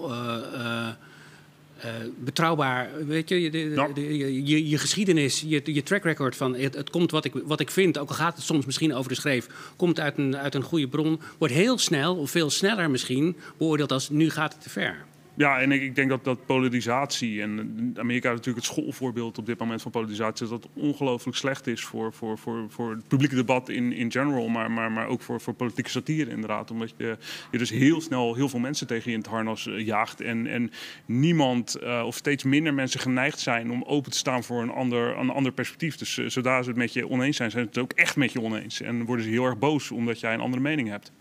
Eh, 1.84 1.90
betrouwbaar, 2.18 2.90
weet 3.06 3.28
je, 3.28 3.40
je, 3.42 3.50
de- 3.50 3.58
Ja. 3.58 3.88
de- 3.88 4.16
je, 4.16 4.44
je, 4.46 4.68
je 4.68 4.78
geschiedenis, 4.78 5.40
je, 5.46 5.60
je 5.64 5.82
track 5.82 6.02
record 6.04 6.36
van 6.36 6.54
het, 6.56 6.74
het 6.74 6.90
komt 6.90 7.10
wat 7.10 7.24
ik, 7.24 7.32
wat 7.44 7.60
ik 7.60 7.70
vind, 7.70 7.98
ook 7.98 8.08
al 8.08 8.14
gaat 8.14 8.36
het 8.36 8.44
soms 8.44 8.66
misschien 8.66 8.94
over 8.94 9.08
de 9.08 9.14
schreef, 9.16 9.46
komt 9.76 10.00
uit 10.00 10.18
een, 10.18 10.36
uit 10.36 10.54
een 10.54 10.62
goede 10.62 10.88
bron, 10.88 11.20
wordt 11.38 11.54
heel 11.54 11.78
snel, 11.78 12.16
of 12.16 12.30
veel 12.30 12.50
sneller 12.50 12.90
misschien, 12.90 13.36
beoordeeld 13.58 13.92
als 13.92 14.08
nu 14.08 14.30
gaat 14.30 14.52
het 14.52 14.62
te 14.62 14.70
ver. 14.70 15.04
Ja, 15.36 15.60
en 15.60 15.72
ik, 15.72 15.82
ik 15.82 15.94
denk 15.94 16.08
dat, 16.08 16.24
dat 16.24 16.46
polarisatie, 16.46 17.42
en 17.42 17.94
Amerika 17.98 18.28
is 18.28 18.36
natuurlijk 18.36 18.66
het 18.66 18.74
schoolvoorbeeld 18.74 19.38
op 19.38 19.46
dit 19.46 19.58
moment 19.58 19.82
van 19.82 19.90
polarisatie, 19.90 20.48
dat 20.48 20.62
dat 20.62 20.70
ongelooflijk 20.74 21.36
slecht 21.36 21.66
is 21.66 21.84
voor, 21.84 22.12
voor, 22.12 22.38
voor, 22.38 22.66
voor 22.68 22.90
het 22.90 23.08
publieke 23.08 23.34
debat 23.34 23.68
in, 23.68 23.92
in 23.92 24.10
general, 24.10 24.48
maar, 24.48 24.70
maar, 24.70 24.92
maar 24.92 25.06
ook 25.06 25.22
voor, 25.22 25.40
voor 25.40 25.54
politieke 25.54 25.90
satire 25.90 26.30
inderdaad. 26.30 26.70
Omdat 26.70 26.94
je, 26.96 27.16
je 27.50 27.58
dus 27.58 27.70
heel 27.70 28.00
snel 28.00 28.34
heel 28.34 28.48
veel 28.48 28.58
mensen 28.58 28.86
tegen 28.86 29.10
je 29.10 29.16
in 29.16 29.22
het 29.22 29.30
harnas 29.30 29.66
eh, 29.66 29.86
jaagt 29.86 30.20
en, 30.20 30.46
en 30.46 30.70
niemand 31.06 31.74
eh, 31.74 32.02
of 32.06 32.16
steeds 32.16 32.42
minder 32.44 32.74
mensen 32.74 33.00
geneigd 33.00 33.40
zijn 33.40 33.70
om 33.70 33.82
open 33.82 34.10
te 34.10 34.18
staan 34.18 34.44
voor 34.44 34.62
een 34.62 34.70
ander, 34.70 35.18
een 35.18 35.30
ander 35.30 35.52
perspectief. 35.52 35.96
Dus 35.96 36.18
eh, 36.18 36.28
zodra 36.28 36.62
ze 36.62 36.68
het 36.68 36.78
met 36.78 36.92
je 36.92 37.08
oneens 37.08 37.36
zijn, 37.36 37.50
zijn 37.50 37.62
ze 37.62 37.68
het 37.68 37.78
ook 37.78 37.92
echt 37.92 38.16
met 38.16 38.32
je 38.32 38.40
oneens. 38.40 38.80
En 38.80 39.04
worden 39.04 39.24
ze 39.24 39.30
heel 39.30 39.44
erg 39.44 39.58
boos 39.58 39.90
omdat 39.90 40.20
jij 40.20 40.34
een 40.34 40.40
andere 40.40 40.62
mening 40.62 40.88
hebt. 40.88 41.12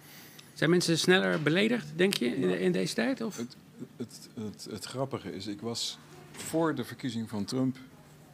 Zijn 0.53 0.69
mensen 0.69 0.97
sneller 0.97 1.41
beledigd, 1.41 1.93
denk 1.95 2.13
je, 2.13 2.25
in, 2.25 2.59
in 2.59 2.71
deze 2.71 2.93
tijd? 2.93 3.21
Of? 3.21 3.45
Het, 3.97 4.29
het, 4.35 4.67
het, 4.71 4.85
grappige 4.85 5.35
is, 5.35 5.47
ik 5.47 5.61
was 5.61 5.97
voor 6.31 6.75
de 6.75 6.83
verkiezing 6.83 7.29
van 7.29 7.45
Trump 7.45 7.77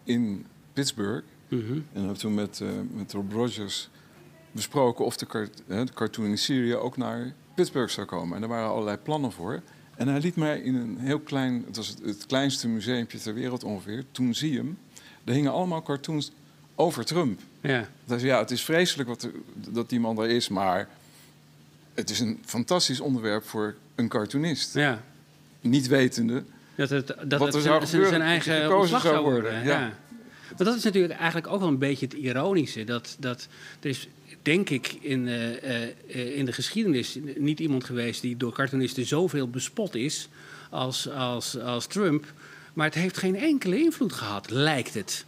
in 0.03 0.45
Pittsburgh. 0.73 1.25
Mhm. 1.47 1.79
En 1.93 2.03
heb 2.07 2.15
toen 2.15 2.33
met, 2.33 2.61
eh, 2.61 2.67
met 2.93 3.11
Rob 3.11 3.31
Rogers 3.31 3.89
besproken 4.51 5.05
of 5.05 5.17
de, 5.17 5.25
cart- 5.25 5.61
de 5.67 5.85
cartoon 5.93 6.25
in 6.25 6.37
Syrië 6.37 6.75
ook 6.75 6.97
naar 6.97 7.33
Pittsburgh 7.55 7.93
zou 7.93 8.07
komen. 8.07 8.33
En 8.35 8.39
daar 8.41 8.49
waren 8.49 8.69
allerlei 8.69 8.97
plannen 8.97 9.31
voor. 9.31 9.61
En 9.95 10.07
hij 10.07 10.19
liet 10.19 10.35
mij 10.35 10.59
in 10.59 10.75
een 10.75 10.97
heel 10.97 11.19
klein, 11.19 11.63
het 11.67 11.75
was 11.75 11.87
het, 11.87 11.99
het 12.05 12.25
kleinste 12.25 12.67
museumpje 12.67 13.19
ter 13.19 13.33
wereld 13.33 13.63
ongeveer, 13.63 14.03
toen 14.11 14.33
zie 14.35 14.57
hem. 14.57 14.77
Er 15.23 15.33
hingen 15.33 15.51
allemaal 15.51 15.81
cartoons 15.81 16.31
over 16.75 17.05
Trump. 17.05 17.39
Ja. 17.61 17.89
Zei, 18.07 18.25
ja, 18.25 18.39
het 18.39 18.51
is 18.51 18.63
vreselijk 18.63 19.09
wat 19.09 19.23
er- 19.23 19.31
dat 19.53 19.89
die 19.89 19.99
man 19.99 20.15
daar 20.15 20.29
is, 20.29 20.49
maar 20.49 20.89
het 21.93 22.09
is 22.09 22.19
een 22.19 22.39
fantastisch 22.45 22.99
onderwerp 22.99 23.43
voor 23.43 23.75
een 23.95 24.07
cartoonist. 24.07 24.73
ja. 24.73 25.03
Niet 25.61 25.87
wetende. 25.87 26.43
Dat 26.75 26.89
het, 26.89 27.07
dat 27.07 27.39
Wat 27.39 27.55
er 27.55 27.61
zijn, 27.61 27.87
gebeuren, 27.87 28.21
eigen 28.21 28.61
gekozen 28.61 29.01
zou 29.01 29.23
worden. 29.23 29.41
worden, 29.41 29.63
Ja. 29.63 29.79
ja. 29.79 29.93
Maar 30.57 30.67
dat 30.67 30.75
is 30.75 30.83
natuurlijk 30.83 31.13
eigenlijk 31.13 31.47
ook 31.47 31.59
wel 31.59 31.67
een 31.67 31.77
beetje 31.77 32.05
het 32.05 32.15
ironische. 32.15 32.83
Dat, 32.83 33.15
dat 33.19 33.47
er 33.79 33.89
is, 33.89 34.07
denk 34.41 34.69
ik, 34.69 34.97
in, 35.01 35.27
eh, 35.27 35.83
eh, 35.83 36.37
in 36.37 36.45
de 36.45 36.51
geschiedenis 36.51 37.17
niet 37.37 37.59
iemand 37.59 37.83
geweest 37.83 38.21
die 38.21 38.37
door 38.37 38.53
cartoonisten 38.53 39.05
zoveel 39.05 39.49
bespot 39.49 39.95
is 39.95 40.29
als, 40.69 41.09
als, 41.09 41.59
als 41.59 41.87
Trump. 41.87 42.33
Maar 42.73 42.85
het 42.85 42.95
heeft 42.95 43.17
geen 43.17 43.35
enkele 43.35 43.79
invloed 43.79 44.13
gehad, 44.13 44.49
lijkt 44.49 44.93
het. 44.93 45.25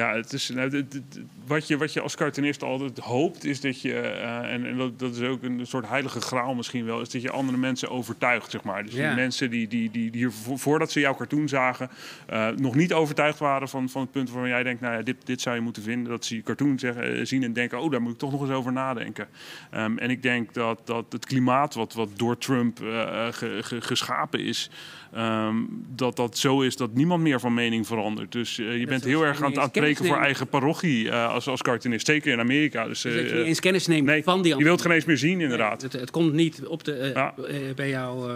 Ja, 0.00 0.14
het 0.14 0.32
is, 0.32 0.48
nou, 0.48 0.70
dit- 0.70 0.92
dit- 0.92 1.20
wat, 1.46 1.66
je, 1.68 1.76
wat 1.76 1.92
je 1.92 2.00
als 2.00 2.16
cartoonist 2.16 2.62
altijd 2.62 2.98
hoopt, 2.98 3.44
is 3.44 3.60
dat 3.60 3.80
je, 3.82 3.94
eh, 4.00 4.52
en, 4.52 4.66
en 4.66 4.76
dat, 4.76 4.98
dat 4.98 5.16
is 5.16 5.22
ook 5.22 5.42
een 5.42 5.66
soort 5.66 5.88
heilige 5.88 6.20
graal 6.20 6.54
misschien 6.54 6.84
wel, 6.84 7.00
is 7.00 7.08
dat 7.10 7.22
je 7.22 7.30
andere 7.30 7.58
mensen 7.58 7.88
overtuigt, 7.90 8.50
zeg 8.50 8.62
maar. 8.62 8.82
Dus 8.84 8.92
die 8.92 9.14
mensen 9.14 9.50
die, 9.50 9.68
die, 9.68 9.90
die, 9.90 10.10
die 10.10 10.20
hier 10.20 10.32
vo- 10.32 10.56
voordat 10.56 10.90
ze 10.90 11.00
jouw 11.00 11.14
cartoon 11.14 11.48
zagen, 11.48 11.90
eh, 12.26 12.48
nog 12.48 12.74
niet 12.74 12.92
overtuigd 12.92 13.38
waren 13.38 13.68
van, 13.68 13.88
van 13.88 14.00
het 14.02 14.10
punt 14.10 14.30
waarvan 14.30 14.48
jij 14.50 14.62
denkt, 14.62 14.80
nou 14.80 14.94
ja, 14.94 15.02
dit, 15.02 15.16
dit 15.24 15.40
zou 15.40 15.54
je 15.56 15.62
moeten 15.62 15.82
vinden. 15.82 16.10
Dat 16.10 16.24
ze 16.24 16.34
je 16.36 16.42
cartoon 16.42 16.78
zeggen, 16.78 17.16
eh, 17.16 17.24
zien 17.24 17.42
en 17.42 17.52
denken, 17.52 17.80
oh, 17.80 17.90
daar 17.90 18.02
moet 18.02 18.12
ik 18.12 18.18
toch 18.18 18.30
nog 18.32 18.40
eens 18.40 18.50
over 18.50 18.72
nadenken. 18.72 19.28
Ehm, 19.70 19.98
en 19.98 20.10
ik 20.10 20.22
denk 20.22 20.54
dat, 20.54 20.80
dat 20.84 21.04
het 21.08 21.26
klimaat 21.26 21.74
wat, 21.74 21.92
wat 21.94 22.08
door 22.16 22.38
Trump 22.38 22.78
ge- 22.78 23.58
ge- 23.60 23.80
geschapen 23.80 24.40
is, 24.40 24.70
ehm, 25.12 25.56
dat 25.94 26.16
dat 26.16 26.38
zo 26.38 26.60
is 26.60 26.76
dat 26.76 26.94
niemand 26.94 27.22
meer 27.22 27.40
van 27.40 27.54
mening 27.54 27.86
verandert. 27.86 28.32
Dus 28.32 28.58
eh, 28.58 28.78
je 28.78 28.86
bent 28.86 29.04
heel 29.04 29.22
erg 29.22 29.42
aan 29.42 29.52
het, 29.52 29.68
spreken 29.68 30.04
voor 30.04 30.16
eigen 30.18 30.46
parochie 30.48 31.10
eh, 31.10 31.32
als, 31.32 31.48
als 31.48 31.62
cartoonist. 31.62 32.06
Zeker 32.06 32.32
in 32.32 32.40
Amerika. 32.40 32.86
Dus, 32.86 33.00
Dus 33.00 33.14
dat 33.14 33.22
je 33.22 33.30
eh, 33.30 33.36
niet 33.36 33.46
eens 33.46 33.60
kennis 33.60 33.86
neemt 33.86 34.06
nee, 34.06 34.22
van 34.22 34.42
die 34.42 34.56
je 34.56 34.64
wilt 34.64 34.80
geen 34.80 34.92
eens 34.92 35.04
meer 35.04 35.18
zien, 35.18 35.40
inderdaad. 35.40 35.82
Het, 35.82 35.92
het 35.92 36.10
komt 36.10 36.32
niet 36.32 36.66
op 36.66 36.84
de, 36.84 37.10
Ja. 37.14 37.34
bij 37.74 37.88
jou, 37.88 38.30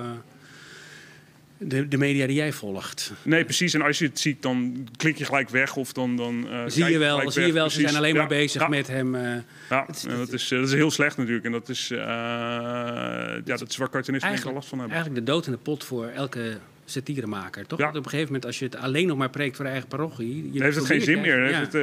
de, 1.67 1.89
de 1.89 1.97
media 1.97 2.27
die 2.27 2.37
jij 2.37 2.53
volgt. 2.53 3.13
Nee, 3.23 3.45
precies. 3.45 3.75
En 3.75 3.83
als 3.83 3.99
je 3.99 4.07
het 4.07 4.19
ziet, 4.21 4.43
dan 4.43 4.89
klik 4.97 5.17
je 5.19 5.25
gelijk 5.25 5.49
weg. 5.49 5.77
Of 5.77 5.93
dan, 5.93 6.17
dan, 6.17 6.49
eh, 6.49 6.63
Zie 6.67 6.85
je 6.85 6.99
wel, 6.99 7.31
zie 7.31 7.47
je 7.47 7.53
wel 7.53 7.71
ze 7.71 7.81
zijn 7.81 7.97
alleen 7.97 8.17
maar 8.17 8.27
bezig 8.27 8.61
ja, 8.63 8.69
met 8.69 8.87
hem. 8.87 9.15
eh, 9.15 9.37
Ja, 9.71 9.85
Het 9.87 9.97
is- 9.97 10.05
en 10.05 10.17
dat, 10.17 10.33
is, 10.33 10.51
eh, 10.51 10.59
dat 10.59 10.69
is 10.69 10.75
heel 10.75 10.91
slecht 10.91 11.17
natuurlijk. 11.17 11.45
En 11.45 11.53
dat 11.53 11.69
is, 11.69 11.89
ja, 11.89 13.41
dat 13.45 13.69
is 13.69 13.77
waar 13.77 13.91
cartoonisten 13.91 14.53
last 14.53 14.69
van 14.69 14.79
hebben. 14.79 14.97
eigenlijk 14.97 15.27
de 15.27 15.33
dood 15.33 15.47
in 15.47 15.53
de 15.53 15.59
pot 15.59 15.85
voor 15.85 16.07
elke 16.07 16.59
satiremaker, 16.85 17.67
toch? 17.67 17.79
Ja. 17.79 17.85
Want 17.85 17.97
op 17.97 18.05
een 18.05 18.11
gegeven 18.11 18.33
moment, 18.33 18.47
als 18.47 18.59
je 18.59 18.65
het 18.65 18.77
alleen 18.77 19.07
nog 19.07 19.17
maar 19.19 19.31
preekt 19.31 19.57
voor 19.57 19.65
eigen 19.65 19.89
parochie... 19.89 20.45
je 20.47 20.53
Dan 20.53 20.63
heeft 20.63 20.77
het 20.77 20.87
geen 20.87 21.01
zin 21.01 21.21
meer. 21.21 21.37
Dan 21.41 21.49
Ja. 21.49 21.59
heeft 21.59 21.73
het, 21.73 21.83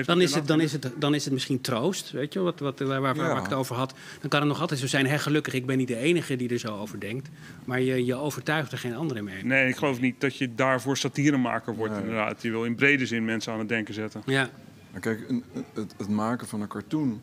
eh, 0.00 0.06
dan 0.06 0.20
is, 0.20 0.34
het 0.34 0.46
dan, 0.46 0.60
is 0.60 0.72
het, 0.72 0.90
dan 0.98 1.14
is 1.14 1.24
het 1.24 1.32
misschien 1.32 1.60
troost, 1.60 2.10
weet 2.10 2.32
je, 2.32 2.38
wat, 2.40 2.58
wat, 2.60 2.78
waar, 2.78 3.00
waar, 3.00 3.16
Ja. 3.16 3.22
waar 3.22 3.36
ik 3.36 3.42
het 3.42 3.52
over 3.52 3.76
had. 3.76 3.94
Dan 4.20 4.28
kan 4.30 4.40
het 4.40 4.48
nog 4.48 4.60
altijd 4.60 4.80
zo 4.80 4.86
zijn, 4.86 5.06
hè, 5.06 5.18
gelukkig, 5.18 5.54
ik 5.54 5.66
ben 5.66 5.78
niet 5.78 5.88
de 5.88 5.96
enige 5.96 6.36
die 6.36 6.48
er 6.48 6.58
zo 6.58 6.76
over 6.76 7.00
denkt. 7.00 7.28
Maar 7.64 7.80
je, 7.80 8.04
je 8.04 8.14
overtuigt 8.14 8.72
er 8.72 8.78
geen 8.78 8.94
anderen 8.94 9.24
mee. 9.24 9.44
Nee, 9.44 9.68
ik 9.68 9.76
geloof 9.76 10.00
niet 10.00 10.20
dat 10.20 10.36
je 10.36 10.54
daarvoor 10.54 10.96
satiremaker 10.96 11.74
wordt, 11.74 11.92
Nee. 11.92 12.02
inderdaad. 12.02 12.42
Je 12.42 12.50
wil 12.50 12.64
in 12.64 12.74
brede 12.74 13.06
zin 13.06 13.24
mensen 13.24 13.52
aan 13.52 13.58
het 13.58 13.68
denken 13.68 13.94
zetten. 13.94 14.22
Ja, 14.26 14.50
Maar 14.92 15.00
kijk, 15.00 15.24
een, 15.28 15.44
het, 15.74 15.94
het 15.96 16.08
maken 16.08 16.46
van 16.46 16.60
een 16.60 16.68
cartoon 16.68 17.20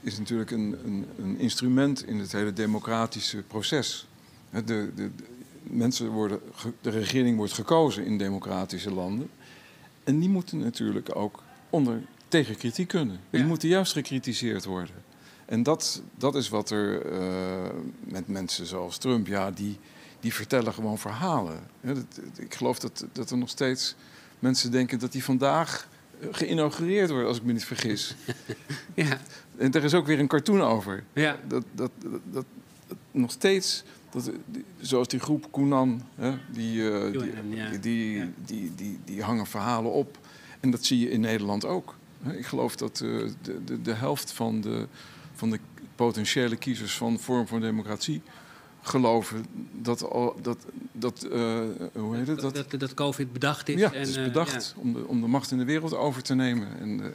is 0.00 0.18
natuurlijk 0.18 0.50
een, 0.50 0.76
een, 0.84 1.06
een 1.22 1.38
instrument 1.38 2.06
in 2.06 2.18
het 2.18 2.32
hele 2.32 2.52
democratische 2.52 3.42
proces. 3.42 4.06
De, 4.50 4.90
de 4.94 5.10
mensen 5.62 6.08
worden, 6.08 6.40
de 6.80 6.90
regering 6.90 7.36
wordt 7.36 7.52
gekozen 7.52 8.04
in 8.04 8.18
democratische 8.18 8.92
landen. 8.92 9.30
En 10.04 10.18
die 10.18 10.28
moeten 10.28 10.58
natuurlijk 10.58 11.16
ook 11.16 11.42
onder, 11.70 12.02
tegen 12.28 12.56
kritiek 12.56 12.88
kunnen. 12.88 13.20
Die 13.30 13.40
Ja. 13.40 13.46
moeten 13.46 13.68
juist 13.68 13.92
gecritiseerd 13.92 14.64
worden. 14.64 14.94
En 15.46 15.62
dat, 15.62 16.02
dat 16.18 16.34
is 16.34 16.48
wat 16.48 16.70
er 16.70 17.06
eh, 17.12 17.68
met 18.04 18.28
mensen 18.28 18.66
zoals 18.66 18.98
Trump, 18.98 19.26
ja, 19.26 19.50
die, 19.50 19.78
die 20.20 20.34
vertellen 20.34 20.72
gewoon 20.72 20.98
verhalen. 20.98 21.58
Dat- 21.80 22.20
ik 22.38 22.54
geloof 22.54 22.78
dat, 22.78 23.06
dat 23.12 23.30
er 23.30 23.38
nog 23.38 23.48
steeds 23.48 23.94
mensen 24.38 24.70
denken 24.70 24.98
dat 24.98 25.12
die 25.12 25.24
vandaag 25.24 25.88
eh, 26.20 26.28
geïnaugureerd 26.30 27.10
wordt, 27.10 27.26
als 27.26 27.36
ik 27.36 27.42
me 27.42 27.52
niet 27.52 27.64
vergis. 27.64 28.14
ja, 28.94 29.20
En 29.56 29.72
er 29.72 29.84
is 29.84 29.94
ook 29.94 30.06
weer 30.06 30.18
een 30.18 30.28
cartoon 30.28 30.60
over. 30.62 31.04
ja. 31.12 31.36
Dat, 31.48 31.64
dat- 31.74 31.90
dat 32.32 32.44
nog 33.10 33.30
steeds, 33.30 33.84
dat, 34.10 34.30
zoals 34.80 35.08
die 35.08 35.20
groep 35.20 35.46
Koenan, 35.50 36.02
hè, 36.14 36.38
die, 36.52 36.90
eh, 36.90 37.12
die, 37.12 37.56
ja. 37.56 37.70
die, 37.70 37.80
die, 38.44 38.74
die, 38.74 38.98
die, 39.04 39.22
hangen 39.22 39.46
verhalen 39.46 39.92
op. 39.92 40.18
En 40.60 40.70
dat 40.70 40.84
zie 40.84 40.98
je 40.98 41.10
in 41.10 41.20
Nederland 41.20 41.64
ook. 41.64 41.96
Ik 42.30 42.46
geloof 42.46 42.76
dat 42.76 43.00
eh, 43.00 43.08
de, 43.42 43.64
de, 43.64 43.82
de 43.82 43.94
helft 43.94 44.32
van 44.32 44.60
de, 44.60 44.86
van 45.34 45.50
de 45.50 45.58
potentiële 45.94 46.56
kiezers 46.56 46.96
van 46.96 47.18
Vorm 47.18 47.46
voor 47.46 47.60
Democratie 47.60 48.22
geloven 48.82 49.44
dat, 49.72 50.10
al, 50.10 50.36
dat, 50.42 50.66
dat 50.92 51.22
eh, 51.22 51.60
hoe 51.94 52.16
heet 52.16 52.26
het? 52.26 52.40
Dat, 52.40 52.54
Dat, 52.54 52.70
dat, 52.70 52.80
dat 52.80 52.94
COVID 52.94 53.32
bedacht 53.32 53.68
is. 53.68 53.80
ja, 53.80 53.92
en, 53.92 53.98
het 53.98 54.08
is 54.08 54.22
bedacht 54.22 54.74
om, 54.76 54.92
de, 54.92 55.06
om 55.06 55.20
de 55.20 55.26
macht 55.26 55.50
in 55.50 55.58
de 55.58 55.64
wereld 55.64 55.94
over 55.94 56.22
te 56.22 56.34
nemen. 56.34 56.68
En, 56.80 57.00
En 57.02 57.12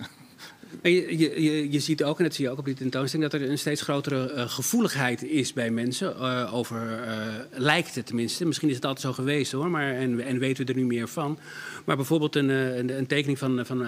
je, 0.82 1.80
ziet 1.80 2.04
ook, 2.04 2.18
en 2.18 2.24
dat 2.24 2.34
zie 2.34 2.46
je 2.46 2.52
ook 2.52 2.58
op 2.58 2.66
die 2.66 2.74
tentoonstelling, 2.74 3.32
dat 3.32 3.42
er 3.42 3.50
een 3.50 3.58
steeds 3.58 3.82
grotere 3.82 4.32
eh, 4.32 4.50
gevoeligheid 4.50 5.24
is 5.24 5.54
bij 5.54 5.72
mensen. 5.72 6.16
eh, 6.16 6.54
over, 6.54 7.04
eh, 7.04 7.18
lijkt 7.52 7.96
het 7.96 8.06
tenminste. 8.06 8.46
Misschien 8.46 8.70
is 8.70 8.76
het 8.76 8.86
altijd 8.86 9.06
zo 9.06 9.14
geweest 9.14 9.52
hoor, 9.52 9.70
maar, 9.70 9.94
en, 9.94 10.26
en 10.26 10.40
weten 10.40 10.66
we 10.66 10.72
er 10.72 10.78
nu 10.78 10.86
meer 10.86 11.08
van. 11.08 11.40
Maar 11.86 11.96
bijvoorbeeld 11.96 12.36
een, 12.36 12.50
een, 12.50 12.98
een 12.98 13.08
tekening 13.08 13.38
van, 13.38 13.66
van 13.66 13.86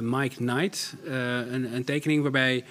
Mike 0.00 0.36
Knight. 0.36 0.94
een, 1.50 1.74
een 1.74 1.84
tekening 1.84 2.22
waarbij. 2.22 2.64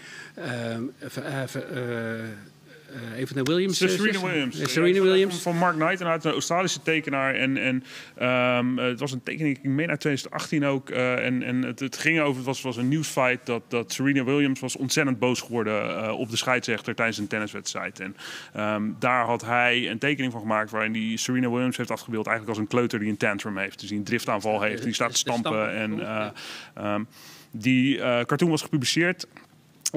Eh, 2.95 3.01
eh, 3.01 3.05
eh, 3.05 3.11
eh, 3.11 3.13
eh, 3.13 3.19
een 3.19 3.27
van 3.27 3.37
de 3.37 3.43
Williams. 3.43 3.77
Serena. 3.77 4.19
Williams. 4.19 4.59
Eh, 4.59 4.67
Serena 4.67 5.01
Williams. 5.01 5.41
Van, 5.41 5.57
Mark 5.57 5.75
Knight, 5.75 5.91
inderdaad, 5.91 6.25
een 6.25 6.31
Australische 6.31 6.81
tekenaar. 6.81 7.35
En, 7.35 7.57
en 7.57 7.83
ehm, 8.17 8.77
het 8.77 8.99
was 8.99 9.11
een 9.11 9.23
tekening, 9.23 9.57
ik 9.57 9.63
meen 9.63 9.89
uit 9.89 9.99
2018 9.99 10.65
ook. 10.65 10.89
eh, 10.89 11.25
en 11.25 11.43
en 11.43 11.61
het, 11.61 11.79
het 11.79 11.97
ging 11.97 12.19
over, 12.19 12.35
het 12.35 12.45
was, 12.45 12.61
was 12.61 12.77
een 12.77 12.87
nieuwsfeit 12.87 13.45
dat, 13.45 13.61
dat 13.67 13.93
Serena 13.93 14.23
Williams 14.23 14.59
was 14.59 14.75
ontzettend 14.75 15.19
boos 15.19 15.41
geworden 15.41 16.03
eh, 16.03 16.19
op 16.19 16.29
de 16.29 16.37
scheidsrechter 16.37 16.95
tijdens 16.95 17.17
een 17.17 17.27
tenniswedstrijd. 17.27 17.99
En 17.99 18.15
ehm, 18.53 18.83
daar 18.99 19.25
had 19.25 19.45
hij 19.45 19.89
een 19.89 19.99
tekening 19.99 20.31
van 20.31 20.41
gemaakt 20.41 20.71
waarin 20.71 20.91
die 20.91 21.17
Serena 21.17 21.49
Williams 21.49 21.77
heeft 21.77 21.91
afgebeeld 21.91 22.27
eigenlijk 22.27 22.57
als 22.57 22.65
een 22.67 22.71
kleuter 22.71 22.99
die 22.99 23.09
een 23.09 23.17
tantrum 23.17 23.57
heeft. 23.57 23.79
Dus 23.79 23.89
die 23.89 23.97
een 23.97 24.03
driftaanval 24.03 24.61
heeft, 24.61 24.83
die 24.83 24.93
staat 24.93 25.11
te 25.11 25.17
stampen. 25.17 25.73
En, 25.73 25.99
eh, 25.99 26.27
ehm, 26.73 27.03
die 27.51 28.01
eh, 28.01 28.25
cartoon 28.25 28.49
was 28.49 28.61
gepubliceerd 28.61 29.27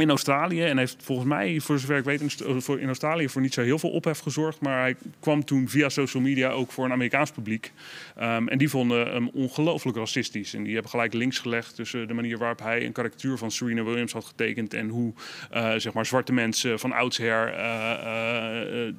in 0.01 0.11
Australië 0.11 0.63
en 0.63 0.79
heeft 0.79 0.97
volgens 1.03 1.29
mij, 1.29 1.61
voor 1.61 1.79
zover 1.79 1.97
ik 1.97 2.05
weet, 2.05 2.45
voor- 2.59 2.81
in 2.81 2.87
Australië 2.87 3.29
voor 3.29 3.41
niet 3.41 3.55
zo 3.55 3.63
heel 3.63 3.79
veel 3.79 3.91
ophef 3.91 4.19
gezorgd. 4.19 4.61
Maar 4.61 4.81
hij 4.81 4.97
kwam 5.21 5.45
toen 5.45 5.69
via 5.69 5.89
social 5.89 6.23
media 6.23 6.51
ook 6.51 6.73
voor 6.73 6.85
een 6.85 6.93
Amerikaans 6.93 7.31
publiek. 7.31 7.73
Ehm, 8.17 8.49
en 8.49 8.59
die 8.59 8.69
vonden 8.69 9.07
hem 9.13 9.31
ongelooflijk 9.33 9.97
racistisch. 9.97 10.55
En 10.55 10.63
die 10.63 10.73
hebben 10.73 10.91
gelijk 10.91 11.13
links 11.13 11.39
gelegd 11.39 11.75
tussen 11.75 12.09
de 12.09 12.15
manier 12.15 12.39
waarop 12.39 12.59
hij 12.63 12.85
een 12.87 12.93
karikatuur 12.93 13.39
van 13.39 13.51
Serena 13.51 13.83
Williams 13.83 14.13
had 14.13 14.25
getekend. 14.25 14.75
En 14.75 14.89
hoe 14.89 15.13
eh, 15.51 15.75
zeg 15.77 15.93
maar 15.93 16.07
zwarte 16.07 16.33
mensen 16.33 16.79
van 16.79 16.93
oudsher 16.93 17.53
eh, 17.55 17.91
eh, 17.93 18.87
eh, 18.89 18.95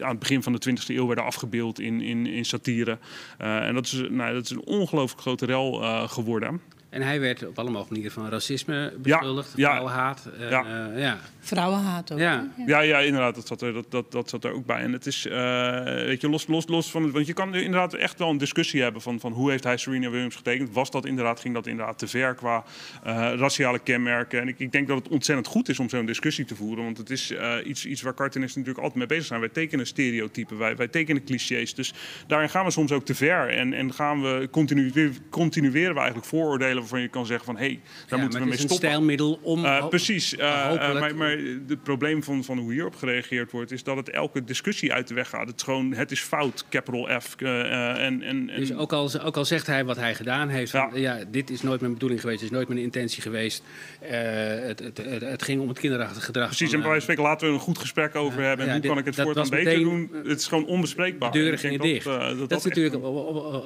aan 0.00 0.10
het 0.10 0.18
begin 0.18 0.42
van 0.42 0.52
de 0.52 0.58
20e 0.58 0.94
eeuw 0.94 1.06
werden 1.06 1.24
afgebeeld 1.24 1.80
in, 1.80 2.00
in, 2.00 2.26
in 2.26 2.44
satire. 2.44 2.98
Eh, 3.38 3.66
en 3.66 3.74
dat 3.74 3.84
is, 3.84 4.02
nou, 4.10 4.34
dat 4.34 4.44
is 4.44 4.50
een 4.50 4.64
ongelooflijk 4.64 5.20
grote 5.20 5.46
rel 5.46 5.82
eh, 5.82 6.08
geworden. 6.08 6.60
En 6.90 7.02
hij 7.02 7.20
werd 7.20 7.46
op 7.46 7.58
alle 7.58 7.70
mogelijke 7.70 7.92
manieren 7.94 8.12
van 8.12 8.28
racisme 8.30 8.92
beschuldigd, 8.98 9.52
ja. 9.56 9.68
vrouwenhaat. 9.70 10.28
eh, 10.38 10.50
Ja. 10.50 10.90
eh, 10.92 11.00
ja. 11.00 11.18
Vrouwenhaat 11.40 12.12
ook. 12.12 12.18
Ja. 12.18 12.46
Ja, 12.66 12.80
ja, 12.80 12.98
inderdaad, 12.98 13.34
dat 13.34 13.46
zat 13.46 13.62
er, 13.62 13.72
dat, 13.72 13.90
dat, 13.90 14.12
dat 14.12 14.28
zat 14.28 14.44
er 14.44 14.52
ook 14.52 14.66
bij. 14.66 14.80
En 14.80 14.92
het 14.92 15.06
is, 15.06 15.26
eh, 15.26 15.84
weet 15.84 16.20
je, 16.20 16.28
los, 16.28 16.46
los, 16.46 16.66
los 16.68 16.90
van 16.90 17.02
het, 17.02 17.12
want 17.12 17.26
je 17.26 17.32
kan 17.32 17.54
inderdaad 17.54 17.94
echt 17.94 18.18
wel 18.18 18.30
een 18.30 18.38
discussie 18.38 18.82
hebben 18.82 19.02
van, 19.02 19.20
van 19.20 19.32
hoe 19.32 19.50
heeft 19.50 19.64
hij 19.64 19.76
Serena 19.76 20.10
Williams 20.10 20.36
getekend? 20.36 20.72
Was 20.72 20.90
dat 20.90 21.06
inderdaad, 21.06 21.40
ging 21.40 21.54
dat 21.54 21.66
inderdaad 21.66 21.98
te 21.98 22.06
ver 22.06 22.34
qua 22.34 22.64
eh, 23.02 23.32
raciale 23.36 23.78
kenmerken? 23.78 24.40
En 24.40 24.48
ik, 24.48 24.58
ik 24.58 24.72
denk 24.72 24.88
dat 24.88 24.98
het 24.98 25.08
ontzettend 25.08 25.46
goed 25.46 25.68
is 25.68 25.78
om 25.78 25.88
zo'n 25.88 26.06
discussie 26.06 26.44
te 26.44 26.56
voeren, 26.56 26.84
want 26.84 26.98
het 26.98 27.10
is 27.10 27.30
eh, 27.30 27.54
iets, 27.64 27.86
iets 27.86 28.02
waar 28.02 28.14
cartoonisten 28.14 28.60
natuurlijk 28.60 28.84
altijd 28.86 28.98
mee 29.08 29.18
bezig 29.18 29.26
zijn. 29.26 29.40
Wij 29.40 29.48
tekenen 29.48 29.86
stereotypen, 29.86 30.58
wij, 30.58 30.76
wij 30.76 30.88
tekenen 30.88 31.24
clichés, 31.24 31.74
dus 31.74 31.94
daarin 32.26 32.48
gaan 32.50 32.64
we 32.64 32.70
soms 32.70 32.92
ook 32.92 33.04
te 33.04 33.14
ver 33.14 33.48
en, 33.48 33.72
en 33.72 33.92
gaan 33.94 34.22
we 34.22 34.48
continu, 34.50 34.92
continueren 35.30 35.92
we 35.94 35.98
eigenlijk 36.00 36.28
vooroordelen 36.28 36.76
waarvan 36.78 37.00
je 37.00 37.08
kan 37.08 37.26
zeggen 37.26 37.44
van 37.46 37.56
hé, 37.56 37.64
hey, 37.66 37.80
daar 37.82 37.82
Ja, 38.08 38.16
moeten 38.16 38.18
we 38.18 38.24
het 38.24 38.44
mee 38.44 38.48
is 38.54 38.62
een 38.62 38.68
stoppen. 38.68 38.88
stijlmiddel 38.88 39.38
om... 39.42 39.64
Eh, 39.64 39.88
precies. 39.88 40.36
Eh, 40.36 40.48
eh, 40.48 40.66
hopelijk- 40.68 41.00
maar, 41.00 41.14
maar 41.14 41.38
het 41.68 41.82
probleem 41.82 42.22
van, 42.22 42.44
van 42.44 42.58
hoe 42.58 42.72
hierop 42.72 42.94
gereageerd 42.96 43.50
wordt, 43.50 43.70
is 43.70 43.82
dat 43.82 43.96
het 43.96 44.10
elke 44.10 44.44
discussie 44.44 44.92
uit 44.92 45.08
de 45.08 45.14
weg 45.14 45.28
gaat. 45.28 45.46
Het, 45.46 45.56
is 45.56 45.62
gewoon, 45.62 45.92
het 45.92 46.10
is 46.10 46.20
fout, 46.20 46.64
capital 46.70 47.20
F. 47.20 47.34
en, 47.36 48.22
en, 48.22 48.22
en, 48.22 48.46
Dus 48.46 48.74
ook 48.74 48.92
al, 48.92 49.10
ook 49.22 49.36
al 49.36 49.44
zegt 49.44 49.66
hij 49.66 49.84
wat 49.84 49.96
hij 49.96 50.14
gedaan 50.14 50.48
heeft, 50.48 50.70
van, 50.70 50.90
Ja. 50.94 51.16
ja. 51.16 51.24
dit 51.30 51.50
is 51.50 51.62
nooit 51.62 51.80
mijn 51.80 51.92
bedoeling 51.92 52.20
geweest, 52.20 52.40
dit 52.40 52.48
is 52.50 52.54
nooit 52.56 52.68
mijn 52.68 52.80
intentie 52.80 53.22
geweest. 53.22 53.62
Het, 54.00 54.78
het, 54.78 54.96
het, 54.98 55.20
het 55.22 55.42
ging 55.42 55.60
om 55.60 55.68
het 55.68 55.78
kinderachtige 55.78 56.20
gedrag. 56.20 56.46
Precies, 56.46 56.72
en 56.72 56.78
bij 56.78 56.86
wijze 56.88 57.02
spreken 57.02 57.22
laten 57.22 57.46
we 57.48 57.52
een 57.54 57.60
goed 57.60 57.78
gesprek 57.78 58.14
over 58.14 58.42
hebben. 58.42 58.66
En 58.66 58.72
hoe 58.72 58.80
dit- 58.80 58.90
kan 58.90 59.00
ik 59.00 59.04
het 59.04 59.14
voortaan 59.14 59.48
beter 59.48 59.78
doen? 59.80 60.10
Het 60.24 60.38
is 60.40 60.46
gewoon 60.46 60.66
onbespreekbaar. 60.66 61.30
de 61.32 61.38
deuren 61.38 61.58
gingen 61.58 61.80
dicht. 61.80 62.04
Dat, 62.04 62.20
dat, 62.38 62.48
dat 62.48 62.58
is 62.58 62.64
natuurlijk, 62.64 63.02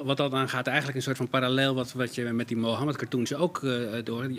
wat 0.03 0.17
dat 0.17 0.33
aangaat, 0.33 0.67
eigenlijk 0.67 0.97
een 0.97 1.03
soort 1.03 1.17
van 1.17 1.27
parallel 1.27 1.75
wat, 1.75 1.91
wat 1.93 2.15
je 2.15 2.23
met 2.23 2.47
die 2.47 2.57
Mohammed-cartoons 3.11 3.33
ook 3.33 3.63
eh, 3.63 4.03
door. 4.03 4.29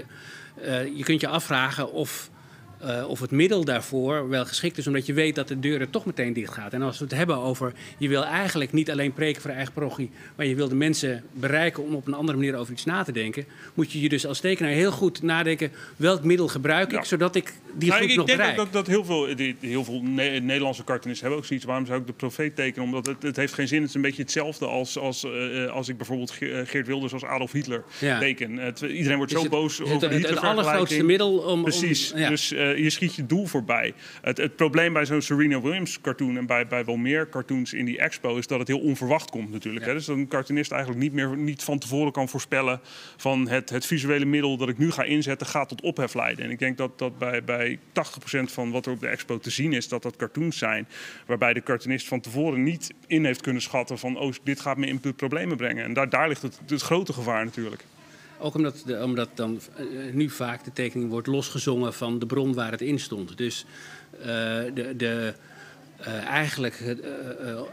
Eh, 0.55 0.97
je 0.97 1.03
kunt 1.05 1.21
je 1.21 1.29
afvragen 1.29 1.93
of, 1.93 2.31
eh, 2.79 3.05
of 3.09 3.21
het 3.21 3.31
middel 3.31 3.65
daarvoor 3.65 4.29
wel 4.29 4.45
geschikt 4.47 4.79
is, 4.79 4.87
omdat 4.87 5.07
je 5.07 5.13
weet 5.13 5.35
dat 5.35 5.49
de 5.49 5.61
deuren 5.61 5.91
toch 5.91 6.05
meteen 6.07 6.33
dicht 6.33 6.53
gaat. 6.53 6.73
En 6.73 6.83
als 6.83 6.99
we 6.99 7.05
het 7.05 7.15
hebben 7.15 7.37
over, 7.37 7.73
je 7.99 8.09
wil 8.09 8.25
eigenlijk 8.25 8.73
niet 8.73 8.91
alleen 8.91 9.13
preken 9.13 9.43
voor 9.43 9.51
eigen 9.51 9.73
parochie, 9.73 10.11
maar 10.37 10.47
je 10.47 10.55
wil 10.55 10.69
de 10.69 10.75
mensen 10.75 11.25
bereiken 11.33 11.83
om 11.85 11.95
op 11.95 12.07
een 12.07 12.15
andere 12.15 12.39
manier 12.39 12.57
over 12.57 12.73
iets 12.73 12.85
na 12.85 13.03
te 13.03 13.13
denken, 13.13 13.45
moet 13.75 13.93
je 13.93 14.01
je 14.01 14.09
dus 14.09 14.27
als 14.27 14.41
tekenaar 14.41 14.73
heel 14.73 14.91
goed 14.93 15.23
nadenken, 15.23 15.71
welk 15.97 16.25
middel 16.25 16.49
gebruik 16.49 16.93
ik, 16.93 16.99
Ja. 16.99 17.05
zodat 17.05 17.35
ik 17.35 17.53
die 17.79 17.89
Nou, 17.89 18.01
groep 18.01 18.11
ik 18.11 18.17
nog 18.17 18.27
denk 18.27 18.39
ook 18.41 18.45
bereik. 18.47 18.57
dat, 18.57 18.73
dat 18.73 18.87
heel 18.87 19.05
veel, 19.05 19.37
die- 19.37 19.57
heel 19.61 19.85
veel 19.85 20.01
Ne- 20.03 20.39
Nederlandse 20.41 20.85
cartoonisten 20.85 21.21
hebben 21.27 21.39
ook 21.43 21.47
zoiets. 21.49 21.67
Waarom 21.67 21.87
zou 21.87 22.01
ik 22.01 22.07
de 22.07 22.13
profeet 22.13 22.57
tekenen? 22.57 22.85
Omdat 22.85 23.07
het, 23.07 23.23
het 23.23 23.37
heeft 23.37 23.53
geen 23.55 23.69
zin. 23.69 23.79
Het 23.81 23.89
is 23.89 23.95
een 23.95 24.01
beetje 24.03 24.23
hetzelfde 24.23 24.67
als, 24.67 24.99
als, 24.99 25.25
eh, 25.25 25.67
als 25.71 25.89
ik 25.89 25.97
bijvoorbeeld 25.97 26.33
eh, 26.41 26.49
Geert 26.65 26.87
Wilders 26.87 27.13
als 27.13 27.25
Adolf 27.25 27.53
Hitler 27.53 27.83
Ja. 28.01 28.19
teken. 28.19 28.57
Het, 28.57 28.81
iedereen 28.81 29.17
wordt 29.17 29.33
Is 29.33 29.37
zo 29.39 29.43
het- 29.45 29.53
boos 29.53 29.79
het, 29.79 29.87
over 29.87 30.09
de 30.09 30.15
het, 30.15 30.29
het 30.29 30.39
allergrootste 30.39 31.03
middel 31.03 31.37
om... 31.39 31.49
om- 31.49 31.63
Precies, 31.63 32.13
ja. 32.17 32.29
dus 32.29 32.53
je 32.77 32.91
schiet 32.91 33.15
je 33.15 33.27
doel 33.27 33.47
voorbij. 33.47 33.95
Het, 34.23 34.37
het 34.37 34.57
probleem 34.57 34.93
bij 34.93 35.05
zo'n 35.05 35.23
Serena 35.23 35.61
Williams 35.61 36.01
cartoon 36.01 36.37
en 36.37 36.47
bij, 36.47 36.67
bij 36.67 36.85
wel 36.85 36.97
meer 36.97 37.29
cartoons 37.29 37.73
in 37.73 37.85
die 37.85 37.99
expo 37.99 38.37
is 38.37 38.47
dat 38.47 38.59
het 38.59 38.69
heel 38.69 38.81
onverwacht 38.81 39.31
komt 39.31 39.51
natuurlijk. 39.51 39.85
Ja. 39.85 39.91
Hè? 39.91 39.97
Dus 39.97 40.07
dat 40.07 40.17
een 40.17 40.29
cartoonist 40.29 40.71
eigenlijk 40.71 41.03
niet 41.03 41.13
meer 41.13 41.37
niet 41.37 41.63
van 41.63 41.79
tevoren 41.79 42.13
kan 42.13 42.29
voorspellen 42.29 42.81
van 43.17 43.49
het, 43.49 43.71
het 43.71 43.87
visuele 43.87 44.25
middel 44.25 44.57
dat 44.57 44.69
ik 44.69 44.79
nu 44.79 44.91
ga 44.91 45.03
inzetten 45.03 45.47
gaat 45.47 45.69
tot 45.69 45.81
ophef 45.81 46.15
leiden. 46.15 46.45
En 46.45 46.51
ik 46.51 46.59
denk 46.59 46.77
dat, 46.77 46.99
dat 46.99 47.19
bij, 47.19 47.45
bij 47.45 47.79
80% 47.79 47.81
van 48.45 48.71
wat 48.71 48.87
er 48.87 48.93
op 48.93 49.01
de 49.01 49.07
expo 49.07 49.39
te 49.39 49.51
zien 49.51 49.73
is, 49.73 49.89
dat 49.89 50.03
dat 50.03 50.17
cartoons 50.17 50.59
zijn 50.59 50.89
waarbij 51.27 51.53
de 51.53 51.63
cartoonist 51.63 52.09
van 52.09 52.21
tevoren 52.21 52.63
niet 52.63 52.93
in 53.07 53.25
heeft 53.25 53.41
kunnen 53.41 53.63
schatten 53.63 53.99
van 53.99 54.19
oh, 54.19 54.33
dit 54.43 54.61
gaat 54.61 54.77
me 54.77 54.87
in 54.87 55.01
problemen 55.17 55.57
brengen. 55.57 55.85
En 55.85 55.93
daar, 55.93 56.09
daar 56.09 56.29
ligt 56.29 56.43
het, 56.43 56.61
het 56.67 56.83
grote 56.83 57.13
gevaar 57.13 57.45
natuurlijk. 57.45 57.85
Ook 58.39 58.55
omdat, 58.55 58.85
omdat 59.03 59.29
dan 59.35 59.61
eh, 59.77 59.85
nu 60.13 60.31
vaak 60.31 60.65
de 60.65 60.73
tekening 60.73 61.11
wordt 61.11 61.27
losgezongen 61.27 61.95
van 61.95 62.19
de 62.19 62.27
bron 62.27 62.55
waar 62.55 62.71
het 62.71 62.81
in 62.81 62.99
stond. 62.99 63.37
Dus 63.37 63.65
eh, 64.21 64.27
de, 64.75 64.95
de, 64.97 65.35
eh, 65.97 66.25
eigenlijk, 66.25 66.97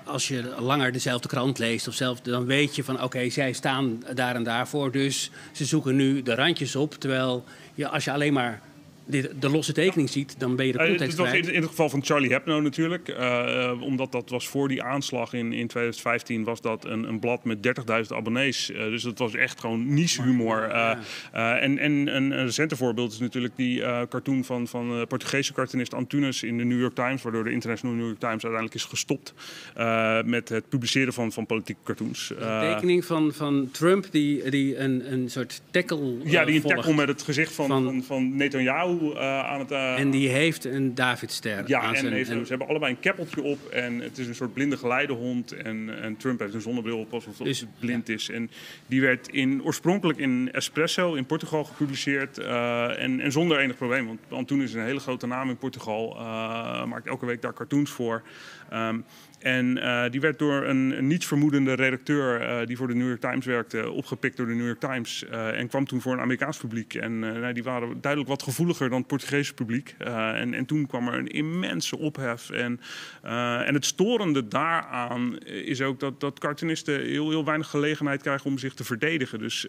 als 0.03 0.27
je 0.27 0.43
langer 0.59 0.91
dezelfde 0.91 1.27
krant 1.27 1.57
leest, 1.59 1.87
of 1.87 1.93
zelf, 1.93 2.21
dan 2.21 2.45
weet 2.45 2.75
je 2.75 2.83
van 2.83 3.03
oké, 3.03 3.29
zij 3.29 3.53
staan 3.53 4.03
daar 4.13 4.35
en 4.35 4.43
daarvoor. 4.43 4.91
Dus 4.91 5.31
ze 5.51 5.65
zoeken 5.65 5.95
nu 5.95 6.21
de 6.21 6.35
randjes 6.35 6.75
op. 6.75 6.93
Terwijl 6.93 7.43
je, 7.73 7.87
als 7.87 8.03
je 8.03 8.11
alleen 8.11 8.33
maar 8.33 8.61
de, 9.05 9.31
de 9.39 9.49
losse 9.49 9.73
tekening 9.73 10.09
ziet, 10.09 10.35
dan 10.37 10.55
ben 10.55 10.65
je 10.65 10.71
de 10.71 10.77
Eh, 10.79 10.87
context 10.87 11.17
het 11.17 11.27
was 11.27 11.35
in, 11.37 11.53
in 11.53 11.61
het 11.61 11.69
geval 11.69 11.89
van 11.89 12.03
Charlie 12.05 12.31
Hebdo 12.31 12.61
natuurlijk. 12.61 13.07
eh, 13.07 13.71
omdat 13.81 14.11
dat 14.11 14.29
was 14.29 14.47
voor 14.47 14.67
die 14.67 14.83
aanslag 14.83 15.33
in, 15.33 15.53
in 15.53 15.67
2015 15.67 16.43
was 16.43 16.61
dat 16.61 16.85
een, 16.85 17.03
een 17.03 17.19
blad 17.19 17.43
met 17.43 17.57
30.000 17.67 18.07
abonnees. 18.07 18.71
Eh, 18.71 18.77
dus 18.83 19.03
dat 19.03 19.17
was 19.19 19.33
echt 19.35 19.59
gewoon 19.59 19.93
niche 19.93 20.21
humor. 20.21 20.61
En, 21.31 21.77
en 21.77 21.85
een, 21.85 22.07
een 22.15 22.45
recente 22.45 22.75
voorbeeld 22.75 23.11
is 23.11 23.19
natuurlijk 23.19 23.53
die 23.55 23.79
cartoon 24.09 24.43
van, 24.43 24.67
van 24.67 24.99
de 24.99 25.05
Portugese 25.05 25.53
cartoonist 25.53 25.93
Antunes 25.93 26.43
in 26.43 26.57
de 26.57 26.63
New 26.63 26.79
York 26.79 26.95
Times. 26.95 27.21
Waardoor 27.21 27.43
de 27.43 27.51
International 27.51 27.95
New 27.95 28.05
York 28.05 28.19
Times 28.19 28.43
uiteindelijk 28.43 28.73
is 28.75 28.83
gestopt 28.83 29.33
met 30.25 30.49
het 30.49 30.69
publiceren 30.69 31.13
van, 31.13 31.31
van 31.31 31.45
politieke 31.45 31.79
cartoons. 31.83 32.29
Een 32.29 32.37
Eh, 32.61 32.73
tekening 32.73 33.05
van, 33.05 33.33
van 33.33 33.69
Trump 33.71 34.05
die, 34.11 34.49
die 34.49 34.77
een, 34.77 35.13
een 35.13 35.29
soort 35.29 35.61
tackle 35.71 36.15
ja, 36.23 36.45
die 36.45 36.55
een 36.55 36.61
volgt. 36.61 36.75
tackle 36.77 36.93
met 36.95 37.07
het 37.07 37.21
gezicht 37.21 37.53
van, 37.53 37.67
Van- 37.67 37.83
van, 37.83 38.03
van, 38.03 38.35
Netanyahu 38.35 38.90
eh, 38.99 39.39
aan 39.45 39.59
het... 39.59 39.71
eh, 39.71 39.99
En 39.99 40.09
die 40.11 40.29
heeft 40.29 40.65
een 40.65 40.95
Davidster 40.95 41.63
Ja, 41.67 41.79
aan 41.81 41.93
en 41.93 41.99
zijn... 41.99 42.13
heeft, 42.13 42.29
en- 42.29 42.41
ze 42.43 42.49
hebben 42.49 42.67
allebei 42.67 42.91
een 42.93 42.99
keppeltje 42.99 43.41
op 43.41 43.65
en 43.69 43.99
het 43.99 44.17
is 44.17 44.27
een 44.27 44.35
soort 44.35 44.53
blinde 44.53 44.77
geleidehond. 44.77 45.51
En, 45.51 46.01
en 46.01 46.17
Trump 46.17 46.39
heeft 46.39 46.53
een 46.53 46.61
zonnebril 46.61 46.97
op 46.99 47.13
alsof 47.13 47.37
Dus- 47.37 47.59
het 47.59 47.69
blind 47.79 48.09
is. 48.09 48.29
En 48.29 48.49
die 48.87 49.01
werd 49.01 49.27
in, 49.27 49.63
oorspronkelijk 49.63 50.19
in 50.19 50.49
Espresso 50.51 51.13
in 51.13 51.25
Portugal 51.25 51.63
gepubliceerd 51.63 52.37
eh, 52.37 53.03
en, 53.03 53.19
en 53.19 53.31
zonder 53.31 53.59
enig 53.59 53.75
probleem. 53.77 54.05
Want 54.07 54.19
Antunes 54.29 54.69
is 54.69 54.73
een 54.73 54.83
hele 54.85 54.99
grote 54.99 55.27
naam 55.27 55.49
in 55.49 55.57
Portugal, 55.57 56.13
maakt 56.87 57.07
elke 57.07 57.25
week 57.25 57.41
daar 57.41 57.53
cartoons 57.53 57.89
voor. 57.91 58.21
Ehm, 58.69 58.99
en 59.41 59.77
eh, 59.77 60.11
die 60.11 60.21
werd 60.21 60.39
door 60.39 60.63
een, 60.63 60.97
een 60.97 61.07
niets 61.07 61.25
vermoedende 61.25 61.73
redacteur 61.73 62.41
eh, 62.41 62.67
die 62.67 62.77
voor 62.77 62.87
de 62.87 62.93
New 62.93 63.07
York 63.07 63.19
Times 63.19 63.45
werkte, 63.45 63.91
opgepikt 63.91 64.37
door 64.37 64.45
de 64.45 64.53
New 64.53 64.65
York 64.65 64.79
Times. 64.79 65.25
eh, 65.25 65.59
en 65.59 65.67
kwam 65.67 65.85
toen 65.85 66.01
voor 66.01 66.13
een 66.13 66.19
Amerikaans 66.19 66.57
publiek. 66.57 66.93
En 66.93 67.19
nou, 67.19 67.53
die 67.53 67.63
waren 67.63 68.01
duidelijk 68.01 68.31
wat 68.31 68.43
gevoeliger 68.43 68.89
dan 68.89 68.97
het 68.97 69.07
Portugese 69.07 69.53
publiek. 69.53 69.95
En, 69.97 70.53
en 70.53 70.65
toen 70.65 70.87
kwam 70.87 71.07
er 71.07 71.13
een 71.13 71.27
immense 71.27 71.97
ophef. 71.97 72.49
En, 72.49 72.79
en 73.65 73.73
het 73.73 73.85
storende 73.85 74.47
daaraan 74.47 75.37
is 75.43 75.81
ook 75.81 75.99
dat, 75.99 76.19
dat 76.19 76.39
cartoonisten 76.39 77.01
heel, 77.01 77.29
heel 77.29 77.45
weinig 77.45 77.67
gelegenheid 77.67 78.21
krijgen 78.21 78.49
om 78.49 78.57
zich 78.57 78.73
te 78.73 78.83
verdedigen. 78.83 79.39
Dus. 79.39 79.67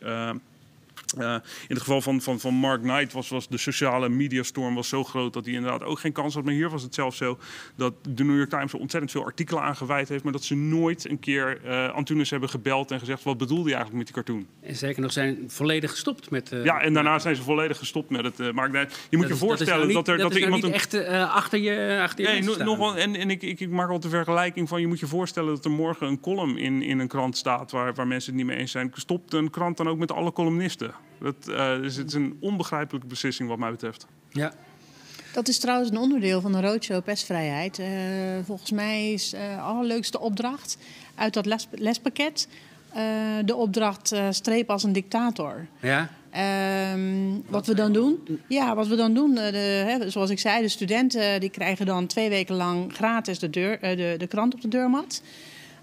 Eh, 1.19 1.33
in 1.35 1.41
het 1.75 1.79
geval 1.79 2.01
van, 2.01 2.21
van, 2.21 2.41
van 2.41 2.55
Mark 2.55 2.81
Knight 2.83 3.13
was, 3.13 3.29
was 3.29 3.49
de 3.49 3.59
sociale 3.59 4.09
mediastorm 4.09 4.75
was 4.75 4.89
zo 4.89 5.05
groot 5.05 5.33
dat 5.33 5.45
hij 5.45 5.55
inderdaad 5.55 5.83
ook 5.85 5.99
geen 5.99 6.13
kans 6.13 6.35
had. 6.35 6.45
Maar 6.45 6.53
hier 6.55 6.71
was 6.71 6.83
het 6.83 6.95
zelfs 6.95 7.17
zo 7.17 7.39
dat 7.77 7.95
de 8.09 8.25
New 8.25 8.37
York 8.37 8.51
Times 8.51 8.73
er 8.73 8.79
ontzettend 8.79 9.13
veel 9.13 9.25
artikelen 9.25 9.63
aan 9.63 9.77
gewijd 9.77 10.09
heeft. 10.09 10.23
Maar 10.25 10.33
dat 10.33 10.45
ze 10.45 10.55
nooit 10.57 11.09
een 11.09 11.19
keer 11.19 11.61
eh 11.65 11.91
Antunes 11.95 12.31
hebben 12.31 12.49
gebeld 12.49 12.91
en 12.91 12.99
gezegd: 12.99 13.23
wat 13.23 13.39
bedoelde 13.39 13.69
je 13.69 13.75
eigenlijk 13.75 14.05
met 14.05 14.15
die 14.15 14.25
cartoon? 14.25 14.47
En 14.61 14.77
zeker 14.77 15.03
nog 15.03 15.13
zijn 15.13 15.45
volledig 15.47 15.91
gestopt 15.91 16.31
met... 16.31 16.53
eh, 16.53 16.65
ja, 16.65 16.81
en 16.81 16.93
daarna 16.95 17.19
zijn 17.19 17.37
ze 17.37 17.43
volledig 17.43 17.79
gestopt 17.79 18.11
met 18.11 18.25
het. 18.25 18.41
eh 18.41 18.51
Mark 18.53 18.71
Knight. 18.73 19.07
Je 19.11 19.17
moet 19.17 19.29
dat 19.29 19.39
je 19.39 19.43
is- 19.43 19.49
voorstellen 19.49 19.87
dat, 19.93 19.95
dat, 19.95 20.07
nou 20.07 20.19
er, 20.19 20.25
dat 20.25 20.35
er 20.35 20.41
nou 20.41 20.55
iemand. 20.55 20.65
een- 20.65 20.73
echt 20.73 21.09
achter 21.31 21.59
je, 21.59 21.99
achter 22.03 22.25
je 22.25 22.31
Nee, 22.31 22.43
no- 22.43 22.65
nog 22.65 22.79
wel, 22.79 22.97
en, 22.97 23.15
en 23.17 23.31
ik, 23.31 23.43
ik, 23.43 23.61
ik 23.61 23.71
maak 23.71 23.87
altijd 23.91 24.03
de 24.03 24.09
vergelijking 24.19 24.69
van... 24.69 24.81
je 24.81 24.87
moet 24.87 25.01
je 25.01 25.07
voorstellen 25.07 25.55
dat 25.55 25.65
er 25.65 25.71
morgen 25.71 26.07
een 26.07 26.21
column 26.21 26.59
in, 26.59 26.83
in 26.83 26.99
een 26.99 27.09
krant 27.09 27.37
staat... 27.37 27.71
Waar, 27.71 27.95
waar 27.95 28.07
mensen 28.07 28.31
het 28.33 28.39
niet 28.43 28.51
mee 28.51 28.59
eens 28.61 28.71
zijn. 28.71 28.91
Stopt 28.95 29.33
een 29.35 29.51
krant 29.51 29.77
dan 29.77 29.89
ook 29.89 29.99
met 29.99 30.13
alle 30.13 30.33
columnisten? 30.33 30.92
Dat, 31.21 31.35
eh, 31.49 31.77
dus 31.81 31.97
het 31.97 32.07
is 32.07 32.15
een 32.15 32.37
onbegrijpelijke 32.41 33.07
beslissing 33.09 33.49
wat 33.49 33.59
mij 33.59 33.71
betreft. 33.71 34.07
Ja, 34.31 34.53
Dat 35.33 35.49
is 35.49 35.59
trouwens 35.59 35.91
een 35.91 35.97
onderdeel 35.99 36.41
van 36.41 36.53
de 36.53 36.61
roadshow 36.61 37.03
Pestvrijheid. 37.05 37.79
Eh, 37.79 37.89
volgens 38.45 38.71
mij 38.71 39.13
is 39.13 39.31
de 39.31 39.57
allerleukste 39.61 40.21
opdracht 40.21 40.79
uit 41.15 41.35
dat 41.35 41.47
les, 41.47 41.69
lespakket... 41.71 42.49
eh, 42.93 43.03
de 43.45 43.55
opdracht 43.55 44.13
eh, 44.13 44.27
streep 44.31 44.71
als 44.71 44.83
een 44.83 44.93
dictator. 44.93 45.67
ja. 45.81 46.09
Ehm, 46.31 47.41
wat 47.49 47.67
we 47.67 47.75
dan 47.75 47.93
doen? 47.93 48.19
Ja, 48.49 48.75
wat 48.75 48.87
we 48.87 48.97
dan 48.97 49.15
doen, 49.15 49.37
eh, 49.39 49.53
de, 49.53 49.59
hè, 49.59 50.11
zoals 50.11 50.31
ik 50.31 50.39
zei, 50.39 50.63
de 50.63 50.69
studenten 50.69 51.41
die 51.41 51.51
krijgen 51.51 51.87
dan 51.87 52.07
twee 52.07 52.29
weken 52.29 52.55
lang 52.55 52.95
gratis 52.95 53.39
de, 53.39 53.51
deur, 53.51 53.79
eh, 53.81 53.97
de, 53.97 54.15
de 54.19 54.27
krant 54.27 54.55
op 54.55 54.61
de 54.61 54.69
deurmat. 54.69 55.23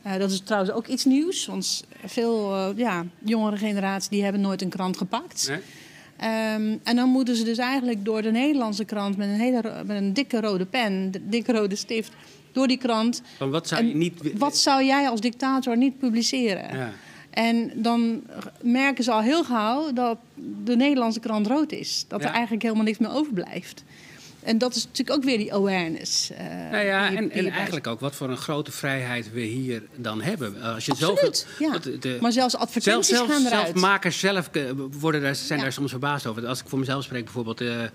Eh, 0.02 0.18
dat 0.18 0.32
is 0.32 0.40
trouwens 0.40 0.74
ook 0.74 0.88
iets 0.88 1.06
nieuws, 1.06 1.46
want 1.46 1.84
veel 2.06 2.54
eh, 2.56 2.68
ja, 2.76 3.06
jongere 3.24 3.58
generaties 3.58 4.10
die 4.10 4.24
hebben 4.24 4.42
nooit 4.42 4.62
een 4.62 4.70
krant 4.70 4.98
gepakt. 4.98 5.48
Nee? 5.48 5.60
Ehm, 6.18 6.78
en 6.84 6.96
dan 6.96 7.10
moeten 7.10 7.36
ze 7.36 7.44
dus 7.44 7.58
eigenlijk 7.58 8.06
door 8.06 8.22
de 8.22 8.32
Nederlandse 8.32 8.86
krant 8.86 9.18
met 9.18 9.28
een, 9.28 9.40
hele, 9.40 9.62
met 9.86 9.98
een 9.98 10.14
dikke 10.14 10.42
rode 10.42 10.66
pen, 10.66 11.12
dikke 11.22 11.52
rode 11.52 11.76
stift, 11.76 12.12
door 12.52 12.68
die 12.68 12.78
krant. 12.78 13.22
Van 13.38 13.50
wat 13.50 13.68
zou 13.68 13.86
je 13.86 13.96
niet... 13.96 14.14
Wat 14.38 14.58
zou 14.58 14.84
jij 14.84 15.10
als 15.10 15.22
dictator 15.22 15.78
niet 15.78 15.98
publiceren? 16.00 16.78
Ja. 16.78 16.92
En 17.30 17.72
dan 17.76 18.22
merken 18.62 19.04
ze 19.04 19.12
al 19.12 19.22
heel 19.22 19.44
gauw 19.44 19.94
dat 19.94 20.18
de 20.64 20.76
Nederlandse 20.76 21.20
krant 21.20 21.48
rood 21.48 21.72
is. 21.72 22.06
Dat 22.08 22.22
Ja. 22.22 22.28
er 22.28 22.34
eigenlijk 22.34 22.64
helemaal 22.64 22.84
niks 22.84 22.98
meer 22.98 23.12
overblijft. 23.14 23.84
En 24.44 24.58
dat 24.58 24.76
is 24.76 24.86
natuurlijk 24.86 25.18
ook 25.18 25.24
weer 25.24 25.38
die 25.38 25.54
awareness. 25.54 26.30
eh, 26.32 26.46
Nou 26.72 26.86
ja, 26.86 27.16
en, 27.16 27.32
eigenlijk 27.52 27.88
ook 27.88 28.00
wat 28.00 28.16
voor 28.16 28.30
een 28.30 28.38
grote 28.38 28.72
vrijheid 28.72 29.32
we 29.32 29.42
hier 29.42 29.82
dan 29.96 30.22
hebben. 30.22 30.62
Als 30.62 30.86
je 30.86 30.92
Absoluut, 30.92 31.48
zoveel, 31.58 31.72
ja. 31.72 31.78
de- 31.80 31.98
de- 32.00 32.18
Maar 32.22 32.32
zelfs 32.32 32.52
zelf, 32.54 32.64
advertenties 32.64 33.16
zelf, 33.16 33.30
gaan 33.30 33.46
eruit. 33.46 33.66
zelf 33.68 33.80
makers 33.82 34.20
zelf 34.20 34.50
eh, 34.52 34.62
worden 35.00 35.22
daar, 35.22 35.36
zijn 35.36 35.58
Ja. 35.58 35.64
daar 35.64 35.74
soms 35.74 35.90
verbaasd 35.92 36.26
over. 36.26 36.48
Als 36.48 36.60
ik 36.60 36.68
voor 36.68 36.80
mezelf 36.80 37.04
spreek 37.04 37.24
bijvoorbeeld... 37.24 37.62
eh, 37.62 37.84
eh, 37.84 37.90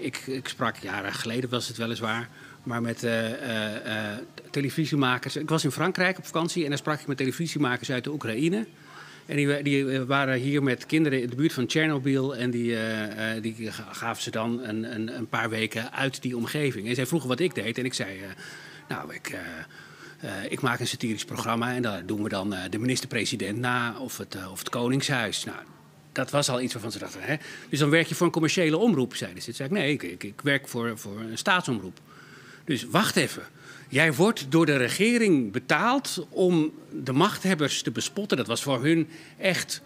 ik, 0.00 0.16
ik 0.26 0.48
sprak 0.48 0.76
jaren 0.76 1.12
geleden, 1.12 1.50
was 1.50 1.68
het 1.68 1.76
weliswaar... 1.76 2.28
maar 2.62 2.82
met 2.82 3.02
eh, 3.04 3.26
eh, 3.32 4.10
eh, 4.12 4.18
televisiemakers. 4.50 5.36
Ik 5.36 5.48
was 5.48 5.64
in 5.64 5.70
Frankrijk 5.70 6.18
op 6.18 6.26
vakantie 6.26 6.62
en 6.62 6.68
daar 6.68 6.78
sprak 6.78 7.00
ik 7.00 7.06
met 7.06 7.16
televisiemakers 7.16 7.90
uit 7.90 8.04
de 8.04 8.10
Oekraïne... 8.12 8.66
En 9.30 9.36
die, 9.36 9.62
die 9.62 9.90
eh, 9.90 10.02
waren 10.02 10.38
hier 10.38 10.62
met 10.62 10.86
kinderen 10.86 11.22
in 11.22 11.28
de 11.30 11.36
buurt 11.36 11.52
van 11.52 11.66
Tsjernobyl. 11.66 12.36
En 12.36 12.50
die, 12.50 12.76
eh, 12.76 13.36
eh, 13.36 13.42
die 13.42 13.72
ga- 13.72 13.92
gaven 13.92 14.22
ze 14.22 14.30
dan 14.30 14.60
een, 14.62 14.94
een, 14.94 15.16
een 15.16 15.28
paar 15.28 15.50
weken 15.50 15.92
uit 15.92 16.22
die 16.22 16.36
omgeving. 16.36 16.88
En 16.88 16.94
zij 16.94 17.06
vroegen 17.06 17.28
wat 17.28 17.40
ik 17.40 17.54
deed. 17.54 17.78
En 17.78 17.84
ik 17.84 17.94
zei, 17.94 18.18
nou, 18.88 19.14
ik, 19.14 19.36
ik 20.48 20.60
maak 20.60 20.80
een 20.80 20.86
satirisch 20.86 21.24
programma. 21.24 21.74
En 21.74 21.82
daar 21.82 22.06
doen 22.06 22.22
we 22.22 22.28
dan 22.28 22.54
de 22.70 22.78
minister-president 22.78 23.58
na 23.58 23.98
of 23.98 24.18
het, 24.18 24.36
of 24.50 24.58
het 24.58 24.68
Koningshuis. 24.68 25.44
Nou, 25.44 25.58
dat 26.12 26.30
was 26.30 26.48
al 26.48 26.60
iets 26.60 26.72
waarvan 26.72 26.92
ze 26.92 26.98
dachten, 26.98 27.22
hè? 27.22 27.36
Dus 27.68 27.78
dan 27.78 27.90
werk 27.90 28.06
je 28.06 28.14
voor 28.14 28.26
een 28.26 28.32
commerciële 28.32 28.76
omroep, 28.76 29.14
zeiden 29.14 29.42
ze. 29.42 29.46
Toen 29.46 29.54
zei 29.56 29.68
ik, 29.68 29.74
nee, 29.74 29.92
ik, 29.92 30.02
ik, 30.02 30.22
ik 30.22 30.40
werk 30.40 30.68
voor, 30.68 30.98
voor 30.98 31.20
een 31.20 31.38
staatsomroep. 31.38 32.00
Dus 32.64 32.84
wacht 32.84 33.16
even. 33.16 33.42
Jij 33.90 34.14
wordt 34.14 34.46
door 34.48 34.66
de 34.66 34.76
regering 34.76 35.52
betaald 35.52 36.26
om 36.28 36.72
de 37.02 37.12
machthebbers 37.12 37.82
te 37.82 37.90
bespotten. 37.90 38.36
Dat 38.36 38.46
was 38.46 38.62
voor 38.62 38.84
hun 38.84 39.08
echt 39.38 39.82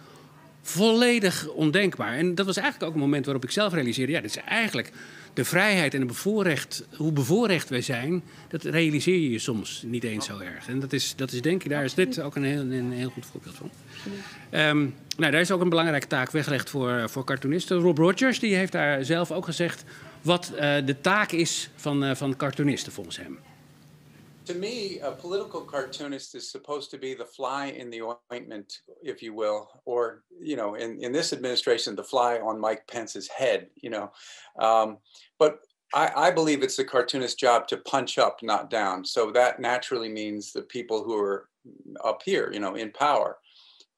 volledig 0.62 1.48
ondenkbaar. 1.48 2.16
En 2.16 2.34
dat 2.34 2.46
was 2.46 2.56
eigenlijk 2.56 2.88
ook 2.88 2.94
een 2.94 3.00
moment 3.04 3.24
waarop 3.24 3.44
ik 3.44 3.50
zelf 3.50 3.72
realiseerde... 3.72 4.12
ja, 4.12 4.20
dit 4.20 4.30
is 4.30 4.42
eigenlijk 4.42 4.92
de 5.34 5.44
vrijheid 5.44 5.94
en 5.94 6.00
de 6.00 6.06
bevoorrecht, 6.06 6.84
hoe 6.96 7.12
bevoorrecht 7.12 7.68
wij 7.68 7.80
zijn... 7.80 8.22
dat 8.48 8.64
realiseer 8.64 9.18
je 9.18 9.30
je 9.30 9.38
soms 9.38 9.82
niet 9.86 10.04
eens 10.04 10.26
zo 10.26 10.38
erg. 10.38 10.68
En 10.68 10.80
dat 10.80 10.92
is, 10.92 11.16
dat 11.16 11.32
is 11.32 11.42
denk 11.42 11.64
ik, 11.64 11.70
daar 11.70 11.84
is 11.84 11.94
dit 11.94 12.20
ook 12.20 12.36
een 12.36 12.44
heel, 12.44 12.60
een 12.60 12.92
heel 12.92 13.10
goed 13.10 13.26
voorbeeld 13.26 13.56
van. 13.56 13.70
Ehm, 14.50 14.78
nou, 15.16 15.32
daar 15.32 15.40
is 15.40 15.50
ook 15.50 15.60
een 15.60 15.68
belangrijke 15.68 16.06
taak 16.06 16.30
weggelegd 16.30 16.70
voor, 16.70 17.10
voor 17.10 17.24
cartoonisten. 17.24 17.76
Rob 17.76 17.98
Rogers 17.98 18.38
die 18.38 18.54
heeft 18.54 18.72
daar 18.72 19.04
zelf 19.04 19.30
ook 19.30 19.44
gezegd... 19.44 19.84
wat 20.22 20.52
eh, 20.54 20.74
de 20.84 21.00
taak 21.00 21.32
is 21.32 21.70
van, 21.76 22.04
eh, 22.04 22.14
van 22.14 22.36
cartoonisten 22.36 22.92
volgens 22.92 23.16
hem. 23.16 23.38
To 24.46 24.54
me, 24.54 24.98
a 24.98 25.12
political 25.12 25.62
cartoonist 25.62 26.34
is 26.34 26.50
supposed 26.50 26.90
to 26.90 26.98
be 26.98 27.14
the 27.14 27.24
fly 27.24 27.66
in 27.66 27.88
the 27.88 28.02
ointment, 28.32 28.80
if 29.02 29.22
you 29.22 29.32
will, 29.32 29.70
or 29.86 30.24
you 30.38 30.56
know, 30.56 30.74
in 30.74 30.98
in 31.02 31.12
this 31.12 31.32
administration, 31.32 31.96
the 31.96 32.04
fly 32.04 32.38
on 32.38 32.60
Mike 32.60 32.86
Pence's 32.86 33.28
head. 33.28 33.68
You 33.76 33.90
know, 33.90 34.12
um, 34.58 34.98
but 35.38 35.60
I, 35.94 36.10
I 36.14 36.30
believe 36.30 36.62
it's 36.62 36.76
the 36.76 36.84
cartoonist's 36.84 37.36
job 37.36 37.68
to 37.68 37.78
punch 37.78 38.18
up, 38.18 38.42
not 38.42 38.68
down. 38.68 39.04
So 39.04 39.30
that 39.30 39.60
naturally 39.60 40.08
means 40.08 40.52
the 40.52 40.62
people 40.62 41.04
who 41.04 41.16
are 41.16 41.48
up 42.04 42.20
here, 42.24 42.50
you 42.52 42.60
know, 42.60 42.74
in 42.74 42.90
power, 42.90 43.38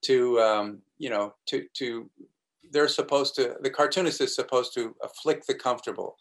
to 0.02 0.38
um, 0.40 0.78
you 0.98 1.10
know, 1.10 1.34
to 1.46 1.66
to 1.74 2.08
they're 2.70 2.88
supposed 2.88 3.34
to. 3.36 3.56
The 3.62 3.70
cartoonist 3.70 4.20
is 4.20 4.34
supposed 4.34 4.74
to 4.74 4.94
afflict 5.02 5.46
the 5.46 5.54
comfortable, 5.54 6.18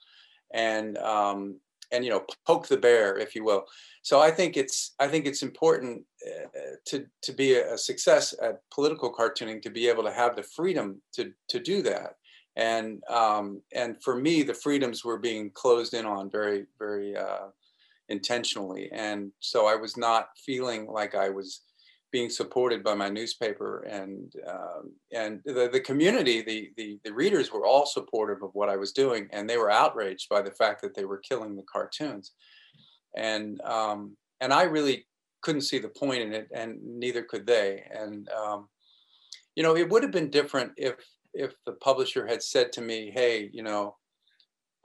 and 0.53 0.97
um, 0.99 1.59
and 1.91 2.03
you 2.03 2.11
know, 2.11 2.25
poke 2.45 2.67
the 2.67 2.77
bear, 2.77 3.17
if 3.17 3.36
you 3.36 3.43
will. 3.43 3.65
So 4.01 4.19
I 4.19 4.31
think 4.31 4.57
it's 4.57 4.93
I 4.99 5.07
think 5.07 5.25
it's 5.25 5.43
important 5.43 6.03
uh, 6.25 6.47
to 6.86 7.05
to 7.23 7.33
be 7.33 7.55
a, 7.55 7.77
success 7.77 8.33
at 8.41 8.61
political 8.71 9.13
cartooning 9.13 9.61
to 9.63 9.69
be 9.69 9.88
able 9.88 10.03
to 10.03 10.11
have 10.11 10.36
the 10.36 10.43
freedom 10.43 11.01
to 11.13 11.31
to 11.49 11.59
do 11.59 11.81
that. 11.83 12.15
And 12.55 13.03
um, 13.09 13.61
and 13.73 14.01
for 14.01 14.15
me, 14.15 14.43
the 14.43 14.53
freedoms 14.53 15.03
were 15.03 15.17
being 15.17 15.49
closed 15.51 15.93
in 15.93 16.05
on 16.05 16.29
very 16.29 16.65
very 16.79 17.17
uh, 17.17 17.47
intentionally, 18.09 18.89
and 18.91 19.31
so 19.39 19.65
I 19.65 19.75
was 19.75 19.97
not 19.97 20.29
feeling 20.45 20.88
like 20.88 21.15
I 21.15 21.29
was 21.29 21.61
being 22.16 22.30
supported 22.30 22.82
by 22.82 22.95
my 22.95 23.09
newspaper 23.09 23.82
and 23.82 24.32
um, 24.47 24.93
and 25.13 25.41
the, 25.43 25.68
the 25.70 25.82
community 25.82 26.41
the, 26.41 26.72
the 26.78 26.97
the 27.03 27.11
readers 27.11 27.51
were 27.51 27.66
all 27.66 27.86
supportive 27.86 28.41
of 28.41 28.51
what 28.53 28.70
I 28.70 28.78
was 28.78 28.93
doing 28.93 29.28
and 29.34 29.49
they 29.49 29.57
were 29.57 29.70
outraged 29.70 30.30
by 30.30 30.41
the 30.41 30.55
fact 30.61 30.82
that 30.82 30.95
they 30.95 31.03
were 31.03 31.18
killing 31.18 31.57
the 31.57 31.66
cartoons. 31.70 32.32
And 33.18 33.59
um, 33.63 34.16
and 34.39 34.53
I 34.53 34.63
really 34.63 35.05
couldn't 35.41 35.70
see 35.70 35.78
the 35.78 35.89
point 35.89 36.22
in 36.22 36.32
it 36.32 36.47
and 36.55 36.80
neither 36.82 37.22
could 37.22 37.45
they. 37.45 37.84
And 37.91 38.30
um, 38.30 38.70
you 39.57 39.63
know 39.63 39.76
it 39.76 39.89
would 39.89 40.03
have 40.03 40.13
been 40.13 40.30
different 40.30 40.72
if 40.78 40.95
if 41.34 41.51
the 41.66 41.74
publisher 41.74 42.26
had 42.26 42.41
said 42.41 42.72
to 42.72 42.82
me 42.82 43.11
hey 43.13 43.49
you 43.51 43.63
know 43.68 43.97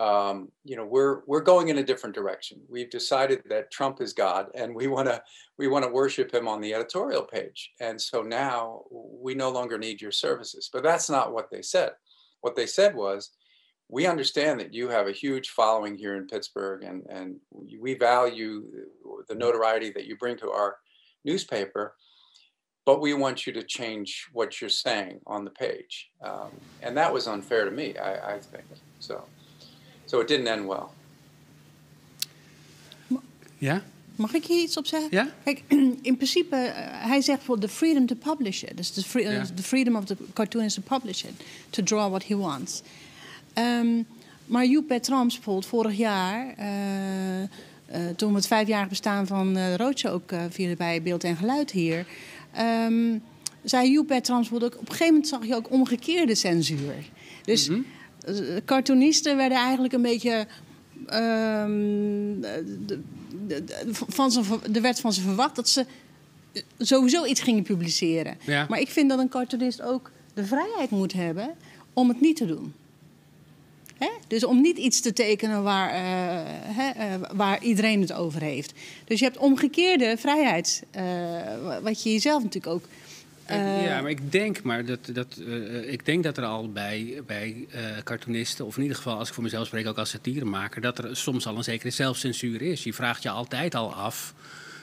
um, 0.01 0.51
you 0.64 0.76
know, 0.76 0.86
we're 0.86 1.20
we're 1.26 1.42
going 1.42 1.68
in 1.68 1.76
a 1.76 1.84
different 1.84 2.14
direction. 2.14 2.59
We've 2.70 2.88
decided 2.88 3.42
that 3.51 3.70
Trump 3.70 4.01
is 4.01 4.14
God, 4.14 4.46
and 4.55 4.74
we 4.74 4.86
want 4.86 5.09
to 5.09 5.22
we 5.59 5.68
want 5.68 5.84
to 5.84 5.90
worship 5.90 6.32
him 6.32 6.48
on 6.48 6.62
the 6.62 6.72
editorial 6.72 7.22
page. 7.22 7.72
And 7.80 8.01
so 8.01 8.22
now 8.22 8.84
we 8.90 9.34
no 9.34 9.51
longer 9.51 9.76
need 9.76 10.01
your 10.01 10.11
services. 10.11 10.70
But 10.72 10.82
that's 10.82 11.11
not 11.11 11.34
what 11.34 11.51
they 11.51 11.61
said. 11.61 11.90
What 12.40 12.57
they 12.57 12.64
said 12.64 12.94
was, 12.94 13.32
we 13.90 14.07
understand 14.07 14.59
that 14.61 14.72
you 14.72 14.88
have 14.88 15.07
a 15.07 15.12
huge 15.12 15.51
following 15.51 15.98
here 15.98 16.16
in 16.16 16.26
Pittsburgh, 16.26 16.82
and 16.82 17.05
and 17.11 17.36
we 17.53 17.92
value 17.92 18.64
the 19.28 19.34
notoriety 19.34 19.90
that 19.90 20.07
you 20.07 20.16
bring 20.16 20.38
to 20.38 20.51
our 20.51 20.78
newspaper. 21.26 21.94
But 22.86 23.03
we 23.03 23.12
want 23.12 23.46
you 23.46 23.53
to 23.53 23.62
change 23.62 24.28
what 24.32 24.62
you're 24.62 24.70
saying 24.70 25.20
on 25.26 25.44
the 25.44 25.51
page, 25.51 26.09
um, 26.24 26.48
and 26.80 26.96
that 26.96 27.12
was 27.12 27.28
unfair 27.28 27.66
to 27.66 27.70
me. 27.70 27.98
I, 27.98 28.36
I 28.36 28.38
think 28.38 28.64
so. 28.98 29.22
So 30.11 30.21
it 30.21 30.29
didn't 30.29 30.47
end 30.47 30.67
well. 30.67 30.87
Ja? 33.59 33.83
Mag 34.17 34.35
ik 34.35 34.45
hier 34.45 34.63
iets 34.63 34.77
op 34.77 34.87
zeggen? 34.87 35.09
Ja? 35.11 35.29
Kijk, 35.45 35.63
in 36.11 36.17
principe, 36.17 36.57
eh, 36.57 37.09
hij 37.09 37.21
zegt 37.21 37.43
voor 37.43 37.61
de 37.61 37.69
freedom 37.69 38.07
to 38.07 38.15
publish 38.15 38.63
it. 38.63 38.77
Dus 38.77 38.93
de 38.93 39.03
free- 39.03 39.31
Ja. 39.31 39.45
the 39.55 39.63
freedom 39.63 39.97
of 39.97 40.05
the 40.05 40.17
cartoonist 40.33 40.75
to 40.77 40.97
publish 40.99 41.23
it. 41.25 41.33
To 41.71 41.83
draw 41.83 42.09
what 42.09 42.25
he 42.27 42.37
wants. 42.37 42.83
Ehm, 43.53 44.03
maar 44.47 44.67
Joep 44.67 44.89
Bertrams 44.89 45.35
bijvoorbeeld 45.35 45.67
vorig 45.67 45.97
jaar... 45.97 46.55
eh, 46.57 47.43
eh, 47.43 47.49
toen 48.17 48.31
we 48.31 48.37
het 48.37 48.47
vijfjarig 48.47 48.89
bestaan 48.89 49.27
van 49.27 49.57
uh, 49.57 49.75
Roodje 49.75 50.09
ook 50.11 50.33
vierden 50.51 50.77
bij 50.77 51.03
Beeld 51.03 51.25
en 51.25 51.37
Geluid 51.37 51.71
hier... 51.71 52.07
ehm, 52.53 53.19
zei 53.65 53.91
Joep 53.91 54.09
Bertrams 54.09 54.49
bijvoorbeeld 54.49 54.75
ook... 54.75 54.81
Op 54.81 54.87
een 54.89 54.93
gegeven 54.95 55.15
moment 55.15 55.31
zag 55.33 55.47
je 55.47 55.55
ook 55.55 55.71
omgekeerde 55.71 56.35
censuur. 56.35 56.95
Dus 57.45 57.69
Mhm. 57.69 57.81
Cartoonisten 58.64 59.37
werden 59.37 59.59
eigenlijk 59.59 59.93
een 59.95 60.03
beetje... 60.03 60.47
ehm, 61.07 61.71
de- 62.41 62.64
de- 62.87 63.03
de- 63.47 63.89
van 63.91 64.31
ze, 64.31 64.41
er 64.73 64.83
werd 64.83 65.01
van 65.01 65.12
ze 65.12 65.21
verwacht 65.21 65.57
dat 65.57 65.68
ze 65.68 65.87
sowieso 66.79 67.25
iets 67.25 67.41
gingen 67.41 67.62
publiceren. 67.62 68.37
Ja. 68.47 68.66
Maar 68.68 68.81
ik 68.81 68.89
vind 68.89 69.09
dat 69.11 69.18
een 69.18 69.29
cartoonist 69.29 69.83
ook 69.83 70.11
de 70.35 70.45
vrijheid 70.45 70.91
moet 70.91 71.12
hebben 71.12 71.51
om 71.93 72.09
het 72.09 72.21
niet 72.21 72.37
te 72.37 72.47
doen. 72.47 72.73
Hè? 73.99 74.09
Dus 74.29 74.45
om 74.45 74.61
niet 74.61 74.79
iets 74.79 75.01
te 75.01 75.12
tekenen 75.12 75.62
waar, 75.62 75.91
eh, 75.91 76.01
hè, 76.77 76.89
eh, 76.91 77.14
waar 77.33 77.62
iedereen 77.62 78.01
het 78.01 78.12
over 78.12 78.41
heeft. 78.43 78.73
Dus 79.05 79.18
je 79.18 79.25
hebt 79.25 79.39
omgekeerde 79.39 80.14
vrijheid, 80.18 80.83
eh, 80.91 81.03
wa- 81.62 81.81
wat 81.83 82.03
je 82.03 82.12
jezelf 82.12 82.43
natuurlijk 82.43 82.75
ook. 82.75 82.85
Eh, 83.51 83.84
ja, 83.84 84.01
maar 84.01 84.11
ik 84.11 84.32
denk, 84.32 84.62
maar 84.62 84.84
dat, 84.84 85.11
dat, 85.12 85.36
eh, 85.46 85.92
ik 85.92 86.07
denk 86.07 86.24
dat 86.24 86.38
er 86.38 86.44
al 86.44 86.72
bij, 86.72 87.22
bij 87.26 87.66
eh, 87.70 87.82
cartoonisten, 88.05 88.66
of 88.66 88.76
in 88.76 88.82
ieder 88.82 88.96
geval 88.96 89.18
als 89.18 89.28
ik 89.28 89.34
voor 89.34 89.42
mezelf 89.42 89.66
spreek, 89.66 89.86
ook 89.86 89.98
als 89.98 90.11
satiremaker, 90.11 90.80
dat 90.80 90.98
er 90.98 91.16
soms 91.16 91.46
al 91.46 91.57
een 91.57 91.64
zekere 91.64 91.90
zelfcensuur 91.90 92.62
is. 92.62 92.84
Je 92.84 92.94
vraagt 92.94 93.22
je 93.22 93.30
altijd 93.30 93.74
al 93.74 93.94
af. 93.94 94.34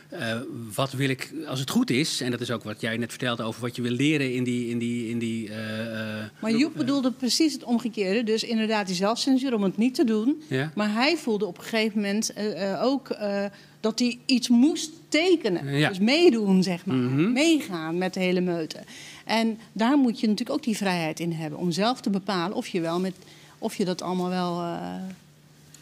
Eh, 0.09 0.37
wat 0.75 0.91
wil 0.91 1.09
ik, 1.09 1.33
als 1.47 1.59
het 1.59 1.69
goed 1.69 1.89
is, 1.89 2.21
en 2.21 2.31
dat 2.31 2.41
is 2.41 2.51
ook 2.51 2.63
wat 2.63 2.81
jij 2.81 2.97
net 2.97 3.09
vertelde 3.09 3.43
over 3.43 3.61
wat 3.61 3.75
je 3.75 3.81
wil 3.81 3.91
leren 3.91 4.33
in 4.33 4.43
die. 4.43 4.69
In 4.69 4.77
die, 4.77 5.09
in 5.09 5.19
die 5.19 5.49
eh, 5.49 6.19
eh, 6.19 6.25
maar 6.39 6.51
Joep 6.55 6.73
bedoelde 6.75 7.11
precies 7.11 7.53
het 7.53 7.63
omgekeerde. 7.63 8.23
Dus 8.23 8.43
inderdaad 8.43 8.87
die 8.87 8.95
zelfcensuur 8.95 9.53
om 9.53 9.63
het 9.63 9.77
niet 9.77 9.95
te 9.95 10.03
doen. 10.03 10.41
ja? 10.47 10.71
Maar 10.75 10.93
hij 10.93 11.17
voelde 11.17 11.45
op 11.45 11.57
een 11.57 11.63
gegeven 11.63 11.95
moment 12.01 12.33
eh, 12.33 12.71
eh, 12.73 12.83
ook 12.83 13.09
eh, 13.09 13.45
dat 13.79 13.99
hij 13.99 14.19
iets 14.25 14.49
moest 14.49 14.91
tekenen. 15.09 15.77
Ja. 15.77 15.89
Dus 15.89 15.99
meedoen, 15.99 16.63
zeg 16.63 16.85
maar. 16.85 16.95
Mhm. 16.95 17.31
Meegaan 17.31 17.97
met 17.97 18.13
de 18.13 18.19
hele 18.19 18.41
meute. 18.41 18.77
En 19.25 19.57
daar 19.71 19.97
moet 19.97 20.19
je 20.19 20.27
natuurlijk 20.27 20.57
ook 20.57 20.63
die 20.63 20.77
vrijheid 20.77 21.19
in 21.19 21.31
hebben. 21.31 21.59
Om 21.59 21.71
zelf 21.71 22.01
te 22.01 22.09
bepalen 22.09 22.57
of 22.57 22.67
je, 22.67 22.81
wel 22.81 22.99
met, 22.99 23.13
of 23.57 23.75
je 23.75 23.85
dat 23.85 24.01
allemaal 24.01 24.29
wel... 24.29 24.61
eh, 24.61 24.93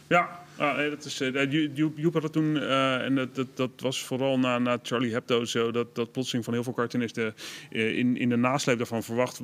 Ja, 0.08 0.40
ah, 0.58 0.78
nee, 0.78 0.90
dat 0.90 1.06
is, 1.06 1.22
eh, 1.22 1.52
Joep, 1.76 2.14
had 2.14 2.24
het 2.24 2.32
toen, 2.32 2.58
eh, 2.58 3.04
en 3.04 3.16
dat, 3.16 3.36
dat, 3.36 3.48
dat 3.54 3.72
was 3.78 4.04
vooral 4.04 4.40
na, 4.40 4.58
na 4.60 4.78
Charlie 4.84 5.12
Hebdo 5.14 5.46
zo, 5.46 5.72
dat, 5.72 5.96
dat 5.96 6.12
plotseling 6.12 6.46
van 6.46 6.54
heel 6.54 6.64
veel 6.64 6.74
cartoonisten 6.74 7.36
eh, 7.72 7.98
in, 7.98 8.18
in 8.18 8.30
de 8.30 8.36
nasleep 8.36 8.78
daarvan 8.78 9.04
verwacht 9.04 9.42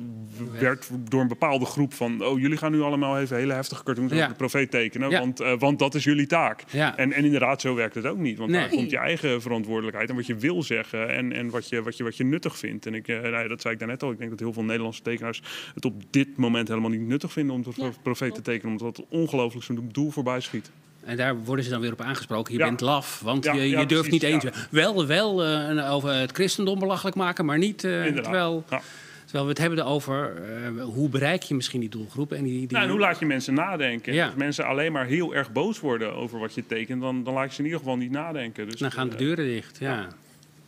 werd 0.58 0.90
door 1.08 1.20
een 1.20 1.28
bepaalde 1.28 1.64
groep 1.64 1.94
van, 1.94 2.24
oh, 2.24 2.40
jullie 2.40 2.56
gaan 2.56 2.72
nu 2.72 2.80
allemaal 2.80 3.18
even 3.18 3.36
hele 3.36 3.52
heftige 3.52 3.82
cartoons 3.82 4.10
Ja. 4.12 4.16
over 4.16 4.28
de 4.28 4.34
profeet 4.36 4.70
tekenen, 4.70 5.10
Ja. 5.10 5.18
want, 5.18 5.38
want 5.58 5.78
dat 5.78 5.94
is 5.94 6.04
jullie 6.04 6.26
taak. 6.26 6.64
Ja. 6.70 6.96
En, 6.96 7.12
en 7.12 7.24
inderdaad, 7.24 7.60
zo 7.60 7.74
werkt 7.74 7.94
het 7.94 8.06
ook 8.06 8.18
niet, 8.18 8.38
want 8.38 8.50
Nee. 8.50 8.60
daar 8.60 8.70
komt 8.70 8.90
je 8.90 8.98
eigen 8.98 9.42
verantwoordelijkheid 9.42 10.10
en 10.10 10.16
wat 10.16 10.26
je 10.26 10.36
wil 10.36 10.62
zeggen 10.62 11.08
en, 11.08 11.32
en 11.32 11.50
wat, 11.50 11.68
je, 11.68 11.82
wat, 11.82 11.96
je, 11.96 12.04
wat 12.04 12.16
je 12.16 12.24
nuttig 12.24 12.58
vindt. 12.58 12.86
En 12.86 12.94
ik, 12.94 13.06
nou 13.06 13.48
dat 13.48 13.60
zei 13.60 13.74
ik 13.74 13.80
daarnet 13.80 14.02
al, 14.02 14.10
ik 14.10 14.18
denk 14.18 14.30
dat 14.30 14.38
heel 14.40 14.52
veel 14.52 14.64
Nederlandse 14.64 15.02
tekenaars 15.02 15.42
het 15.74 15.84
op 15.84 16.02
dit 16.10 16.36
moment 16.36 16.68
helemaal 16.68 16.90
niet 16.90 17.00
nuttig 17.06 17.32
vinden 17.32 17.54
om 17.54 17.62
de 17.62 17.90
profeet 18.02 18.34
te 18.34 18.42
tekenen, 18.42 18.72
omdat 18.72 18.96
het 18.96 19.06
ongelooflijk 19.08 19.64
zijn 19.64 19.88
doel 19.92 20.10
voorbij 20.10 20.40
schiet. 20.40 20.70
En 21.04 21.16
daar 21.16 21.44
worden 21.44 21.64
ze 21.64 21.70
dan 21.70 21.80
weer 21.80 21.92
op 21.92 22.00
aangesproken. 22.00 22.52
Je 22.52 22.58
Ja. 22.58 22.64
bent 22.66 22.80
laf, 22.80 23.20
want 23.20 23.44
Ja, 23.44 23.52
je, 23.52 23.60
je 23.62 23.68
ja, 23.68 23.84
durft 23.84 24.08
precies, 24.08 24.10
niet 24.10 24.22
eens. 24.22 24.42
ja. 24.42 24.50
Wel, 24.70 25.06
wel 25.06 25.44
eh, 25.44 25.92
over 25.92 26.12
het 26.14 26.32
christendom 26.32 26.78
belachelijk 26.78 27.16
maken, 27.16 27.44
maar 27.44 27.58
niet. 27.58 27.84
eh, 27.84 27.96
Inderdaad. 28.06 28.22
terwijl, 28.24 28.64
Ja. 28.70 28.80
terwijl 29.24 29.44
we 29.44 29.50
het 29.50 29.58
hebben 29.58 29.84
over 29.84 30.42
eh, 30.76 30.84
hoe 30.84 31.08
bereik 31.08 31.42
je 31.42 31.54
misschien 31.54 31.80
die 31.80 31.88
doelgroep. 31.88 32.32
En 32.32 32.44
die, 32.44 32.58
die, 32.58 32.70
Nou, 32.70 32.84
en 32.84 32.90
hoe 32.90 33.00
laat 33.00 33.18
je 33.18 33.26
mensen 33.26 33.54
nadenken? 33.54 34.14
Ja. 34.14 34.26
Als 34.26 34.34
mensen 34.34 34.64
alleen 34.64 34.92
maar 34.92 35.06
heel 35.06 35.34
erg 35.34 35.52
boos 35.52 35.80
worden 35.80 36.14
over 36.14 36.38
wat 36.38 36.54
je 36.54 36.66
tekent, 36.66 37.00
dan, 37.00 37.24
dan 37.24 37.34
laat 37.34 37.48
je 37.48 37.52
ze 37.52 37.58
in 37.58 37.64
ieder 37.64 37.80
geval 37.80 37.96
niet 37.96 38.10
nadenken. 38.10 38.68
Dus, 38.68 38.80
dan 38.80 38.92
gaan 38.92 39.08
de 39.08 39.16
deuren 39.16 39.44
dicht. 39.44 39.78
Ja. 39.78 40.06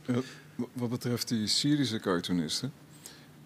W- 0.05 0.13
Wat 0.73 0.91
betreft 0.91 1.29
die 1.29 1.47
Syrische 1.47 2.01
cartoonisten, 2.01 2.73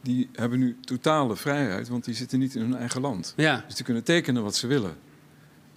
die 0.03 0.29
hebben 0.35 0.59
nu 0.59 0.77
totale 0.81 1.37
vrijheid, 1.37 1.89
want 1.89 2.05
die 2.05 2.15
zitten 2.15 2.39
niet 2.39 2.55
in 2.55 2.61
hun 2.61 2.77
eigen 2.77 3.01
land. 3.01 3.33
ja. 3.37 3.65
Dus 3.67 3.75
die 3.77 3.85
kunnen 3.85 4.05
tekenen 4.05 4.43
wat 4.43 4.57
ze 4.57 4.67
willen. 4.67 4.93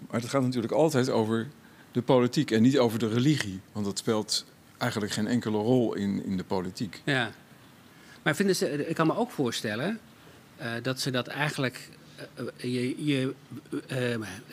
Maar 0.10 0.22
het 0.22 0.30
gaat 0.30 0.42
natuurlijk 0.42 0.74
altijd 0.74 1.10
over 1.10 1.48
de 1.92 2.02
politiek 2.02 2.52
en 2.52 2.62
niet 2.62 2.78
over 2.78 3.00
de 3.00 3.08
religie. 3.08 3.60
Want 3.72 3.86
dat 3.86 3.98
speelt 3.98 4.46
eigenlijk 4.78 5.12
geen 5.12 5.28
enkele 5.28 5.58
rol 5.58 5.94
in, 5.94 6.26
in 6.26 6.38
de 6.38 6.44
politiek. 6.44 7.02
Ja. 7.06 7.32
Maar 8.22 8.36
vinden 8.36 8.56
ze, 8.56 8.88
ik 8.88 8.96
kan 8.96 9.08
me 9.08 9.16
ook 9.16 9.32
voorstellen 9.32 10.00
eh, 10.58 10.72
dat 10.82 11.00
ze 11.00 11.12
dat 11.12 11.28
eigenlijk. 11.28 11.90
eh, 12.16 12.46
eh, 12.48 12.74
je 12.74 13.06
je 13.06 13.34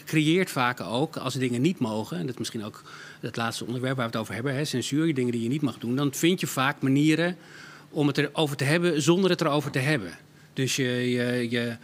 creëert 0.04 0.50
vaak 0.50 0.80
ook 0.80 1.16
als 1.16 1.34
dingen 1.34 1.60
niet 1.60 1.78
mogen. 1.78 2.16
En 2.16 2.22
dat 2.22 2.32
is 2.32 2.38
misschien 2.38 2.64
ook 2.64 2.82
het 3.20 3.36
laatste 3.36 3.64
onderwerp 3.66 3.96
waar 3.96 4.06
we 4.06 4.12
het 4.12 4.20
over 4.20 4.34
hebben: 4.34 4.54
hè, 4.54 4.64
censuur, 4.64 5.14
dingen 5.14 5.32
die 5.32 5.42
je 5.42 5.48
niet 5.48 5.62
mag 5.62 5.78
doen. 5.78 5.96
Dan 5.96 6.14
vind 6.14 6.40
je 6.40 6.46
vaak 6.46 6.80
manieren 6.82 7.36
om 7.90 8.06
het 8.06 8.18
erover 8.18 8.56
te 8.56 8.64
hebben 8.64 9.02
zonder 9.02 9.30
het 9.30 9.40
erover 9.40 9.70
te 9.70 9.78
hebben. 9.78 10.10
Dus 10.52 10.76
je, 10.76 11.50
je, 11.50 11.76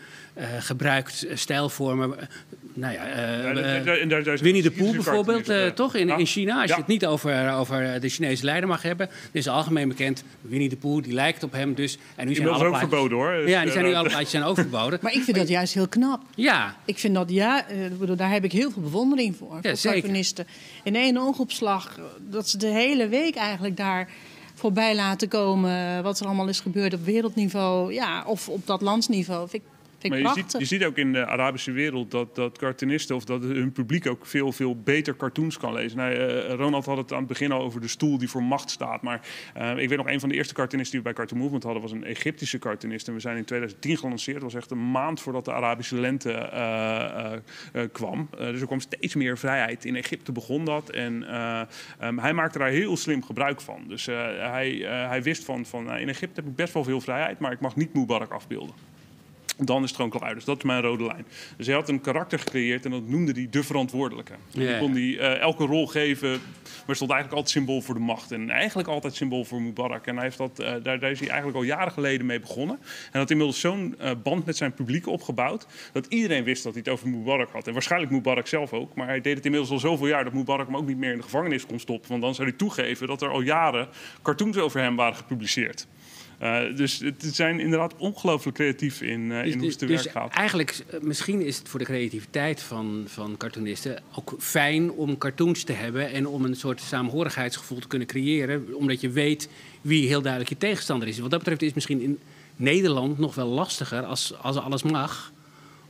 gebruikt 0.58 1.26
stijlvormen. 1.34 2.28
Eh, 2.75 2.81
Nou 2.81 2.93
ja, 2.93 3.05
eh, 3.07 4.09
ja, 4.09 4.16
eh, 4.18 4.39
Winnie 4.39 4.62
de 4.62 4.72
Syrische 4.77 4.93
bijvoorbeeld, 4.95 5.49
eh, 5.49 5.64
ja. 5.64 5.70
toch? 5.70 5.95
In, 5.95 6.07
Ja. 6.07 6.16
in 6.16 6.27
China, 6.27 6.61
als 6.61 6.68
Ja. 6.70 6.75
je 6.75 6.81
het 6.81 6.91
niet 6.91 7.07
over, 7.07 7.53
over 7.53 8.01
de 8.01 8.09
Chinese 8.09 8.45
leider 8.45 8.68
mag 8.68 8.83
hebben, 8.83 9.07
dan 9.07 9.16
is 9.33 9.49
algemeen 9.49 9.89
bekend. 9.89 10.25
Winnie 10.41 10.68
de 10.68 10.77
Pooh, 10.77 11.03
die 11.03 11.12
lijkt 11.12 11.43
op 11.43 11.53
hem 11.53 11.75
dus. 11.75 11.99
En 12.14 12.27
nu 12.27 12.35
zijn 12.35 12.49
alle 12.49 12.57
ook 12.64 12.68
plaatjes- 12.70 12.89
verboden 12.89 13.18
hoor. 13.18 13.33
Dus, 13.33 13.51
Ja, 13.51 13.62
die 13.62 13.72
zijn 13.72 13.85
nu 13.85 13.91
eh, 13.91 13.99
alle 13.99 14.09
plaatjes 14.09 14.31
zijn 14.31 14.43
ook 14.43 14.55
verboden. 14.57 14.99
Maar 15.03 15.12
ik 15.14 15.22
vind 15.22 15.37
dat 15.37 15.49
juist 15.49 15.75
heel 15.75 15.89
knap. 15.89 16.22
Ja, 16.35 16.77
Ik 16.85 16.99
vind 16.99 17.14
dat, 17.14 17.31
ja, 17.31 17.68
eh, 17.68 17.77
bedoel, 17.99 18.16
daar 18.16 18.31
heb 18.31 18.45
ik 18.45 18.53
heel 18.53 18.70
veel 18.70 18.83
bewondering 18.83 19.37
voor. 19.37 19.49
voor 19.62 19.77
zeker. 19.77 20.01
cartoonisten. 20.01 20.47
In 20.83 20.97
één 20.97 21.16
oogopslag, 21.18 21.95
eh, 21.99 22.05
dat 22.31 22.49
ze 22.49 22.59
de 22.59 22.66
hele 22.66 23.09
week 23.09 23.35
eigenlijk 23.35 23.77
daar 23.77 24.09
voorbij 24.55 24.95
laten 24.95 25.29
komen... 25.29 26.03
wat 26.03 26.20
er 26.20 26.27
allemaal 26.27 26.49
is 26.49 26.61
gebeurd 26.61 26.95
op 26.95 27.05
wereldniveau, 27.05 27.93
ja, 27.93 28.25
of 28.27 28.49
op 28.49 28.66
dat 28.66 28.81
landsniveau. 28.83 29.49
Vind 29.49 29.62
ik, 29.62 29.68
vind 30.11 30.22
Maar 30.22 30.32
je 30.32 30.34
prachtig. 30.40 30.61
ziet, 30.61 30.68
je 30.70 30.76
ziet 30.76 30.84
ook 30.84 30.96
in 30.96 31.12
de 31.12 31.26
Arabische 31.26 31.72
wereld 31.72 32.11
dat, 32.11 32.34
dat 32.34 32.59
cartoonisten 32.59 33.16
of 33.16 33.24
dat 33.24 33.42
hun 33.42 33.72
publiek 33.72 34.07
ook 34.07 34.26
veel, 34.26 34.52
veel 34.52 34.76
beter 34.76 35.16
cartoons 35.16 35.59
kan 35.59 35.72
lezen. 35.72 35.98
Nou, 35.98 36.12
eh, 36.12 36.55
Ronald 36.55 36.86
had 36.86 36.96
het 36.96 37.12
aan 37.12 37.18
het 37.18 37.26
begin 37.26 37.52
al 37.52 37.62
over 37.62 37.80
de 37.80 37.88
stoel 37.88 38.18
die 38.18 38.28
voor 38.28 38.42
macht 38.42 38.70
staat. 38.70 39.02
Maar 39.02 39.20
eh, 39.55 39.78
ik 39.78 39.88
weet 39.88 39.98
nog, 39.98 40.09
een 40.09 40.20
van 40.20 40.28
de 40.28 40.34
eerste 40.34 40.55
cartoonisten 40.55 40.90
die 40.90 41.07
we 41.07 41.14
bij 41.14 41.24
Cartoon 41.24 41.38
Movement 41.38 41.62
hadden 41.62 41.82
was 41.82 41.92
een 41.92 42.05
Egyptische 42.05 42.59
cartoonist. 42.59 43.09
En 43.09 43.14
we 43.14 43.20
zijn 43.20 43.36
in 43.36 43.44
2010 43.44 43.96
gelanceerd. 43.96 44.40
Dat 44.40 44.52
was 44.52 44.61
echt 44.61 44.70
een 44.70 44.90
maand 44.90 45.20
voordat 45.20 45.44
de 45.44 45.52
Arabische 45.52 45.96
lente 45.96 46.32
eh, 46.32 47.82
kwam. 47.92 48.28
Dus 48.38 48.61
er 48.61 48.66
kwam 48.66 48.80
steeds 48.80 49.14
meer 49.14 49.38
vrijheid. 49.38 49.84
In 49.84 49.96
Egypte 49.96 50.32
begon 50.32 50.64
dat. 50.64 50.90
En 50.90 51.28
eh, 51.28 51.61
ehm, 51.98 52.18
hij 52.18 52.32
maakte 52.32 52.59
daar 52.59 52.68
heel 52.68 52.96
slim 52.96 53.22
gebruik 53.22 53.61
van. 53.61 53.84
Dus 53.88 54.07
hij, 54.07 54.70
hij 55.09 55.22
wist 55.22 55.44
van, 55.44 55.66
van 55.66 55.84
nou, 55.84 56.00
in 56.00 56.09
Egypte 56.09 56.40
heb 56.40 56.50
ik 56.50 56.57
best 56.57 56.72
wel 56.72 56.84
veel 56.84 57.00
vrijheid, 57.00 57.38
maar 57.38 57.52
ik 57.52 57.61
mag 57.61 57.76
niet 57.76 57.94
Mubarak 57.94 58.30
afbeelden. 58.30 58.93
Dan 59.57 59.82
is 59.82 59.88
het 59.88 59.96
gewoon 59.96 60.11
klaar. 60.11 60.34
Dus 60.34 60.44
dat 60.44 60.57
is 60.57 60.62
mijn 60.62 60.82
rode 60.82 61.05
lijn. 61.05 61.26
Dus 61.57 61.66
hij 61.66 61.74
had 61.74 61.88
een 61.88 62.00
karakter 62.00 62.38
gecreëerd 62.38 62.84
en 62.84 62.90
dat 62.90 63.09
noemde 63.09 63.32
hij 63.32 63.46
de 63.50 63.62
verantwoordelijke. 63.62 64.32
Ja, 64.50 64.66
die 64.66 64.78
kon 64.78 64.92
hij 64.92 65.18
eh, 65.18 65.40
elke 65.40 65.64
rol 65.64 65.86
geven, 65.86 66.40
maar 66.86 66.96
stond 66.96 67.11
eigenlijk 67.11 67.32
altijd 67.32 67.50
symbool 67.50 67.80
voor 67.80 67.94
de 67.94 68.00
macht. 68.00 68.32
En 68.32 68.50
eigenlijk 68.50 68.88
altijd 68.88 69.14
symbool 69.14 69.44
voor 69.44 69.62
Mubarak. 69.62 70.07
En 70.07 70.14
hij 70.14 70.24
heeft 70.24 70.38
dat, 70.38 70.59
eh, 70.59 70.72
daar, 70.82 70.98
daar 70.98 71.11
is 71.11 71.18
hij 71.18 71.28
eigenlijk 71.28 71.59
al 71.59 71.64
jaren 71.64 71.92
geleden 71.92 72.26
mee 72.26 72.40
begonnen. 72.40 72.78
En 73.12 73.18
had 73.18 73.30
inmiddels 73.30 73.61
zo'n 73.61 73.94
eh, 73.98 74.11
band 74.22 74.44
met 74.46 74.57
zijn 74.57 74.74
publiek 74.74 75.07
opgebouwd, 75.07 75.66
dat 75.92 76.07
iedereen 76.07 76.44
wist 76.44 76.62
dat 76.62 76.72
hij 76.72 76.82
het 76.84 76.92
over 76.92 77.09
Mubarak 77.09 77.50
had. 77.50 77.66
En 77.66 77.72
waarschijnlijk 77.72 78.12
Mubarak 78.12 78.46
zelf 78.46 78.72
ook. 78.72 78.94
Maar 78.94 79.07
hij 79.07 79.20
deed 79.20 79.36
het 79.36 79.44
inmiddels 79.44 79.72
al 79.72 79.78
zoveel 79.78 80.07
jaar 80.07 80.24
dat 80.24 80.32
Mubarak 80.32 80.66
hem 80.66 80.76
ook 80.76 80.86
niet 80.86 80.98
meer 80.98 81.11
in 81.11 81.16
de 81.16 81.22
gevangenis 81.22 81.66
kon 81.66 81.78
stoppen. 81.78 82.09
Want 82.11 82.22
dan 82.22 82.34
zou 82.34 82.48
hij 82.48 82.57
toegeven 82.57 83.07
dat 83.07 83.22
er 83.22 83.30
al 83.30 83.40
jaren 83.40 83.88
cartoons 84.22 84.57
over 84.57 84.80
hem 84.80 84.96
waren 84.96 85.16
gepubliceerd. 85.16 85.86
Eh, 86.45 86.76
dus 86.76 86.99
het 86.99 87.14
ze 87.22 87.30
zijn 87.30 87.61
inderdaad 87.61 87.95
ongelooflijk 87.97 88.57
creatief 88.57 89.01
in, 89.01 89.32
eh, 89.32 89.47
in 89.47 89.59
hoe 89.59 89.68
het 89.68 89.78
te 89.78 89.86
dus 89.86 90.03
werk 90.03 90.16
gaat. 90.16 90.32
eigenlijk, 90.32 90.84
eh, 90.90 91.01
misschien 91.01 91.40
is 91.40 91.59
het 91.59 91.68
voor 91.68 91.78
de 91.78 91.84
creativiteit 91.84 92.62
van, 92.62 93.05
van 93.07 93.36
cartoonisten 93.36 94.03
ook 94.14 94.34
fijn 94.38 94.90
om 94.90 95.18
cartoons 95.18 95.62
te 95.62 95.72
hebben 95.72 96.11
en 96.11 96.26
om 96.26 96.45
een 96.45 96.57
soort 96.57 96.80
saamhorigheidsgevoel 96.80 97.78
te 97.78 97.86
kunnen 97.86 98.09
creëren, 98.09 98.74
omdat 98.74 99.01
je 99.01 99.11
weet 99.11 99.49
wie 99.80 100.07
heel 100.07 100.22
duidelijk 100.22 100.51
je 100.51 100.59
tegenstander 100.59 101.09
is. 101.09 101.18
Wat 101.18 101.30
dat 101.30 101.38
betreft 101.38 101.61
is 101.61 101.66
het 101.66 101.76
misschien 101.76 102.01
in 102.01 102.18
Nederland 102.57 103.18
nog 103.18 103.34
wel 103.34 103.49
lastiger 103.49 104.03
als, 104.03 104.34
als 104.42 104.57
alles 104.57 104.82
mag. 104.82 105.32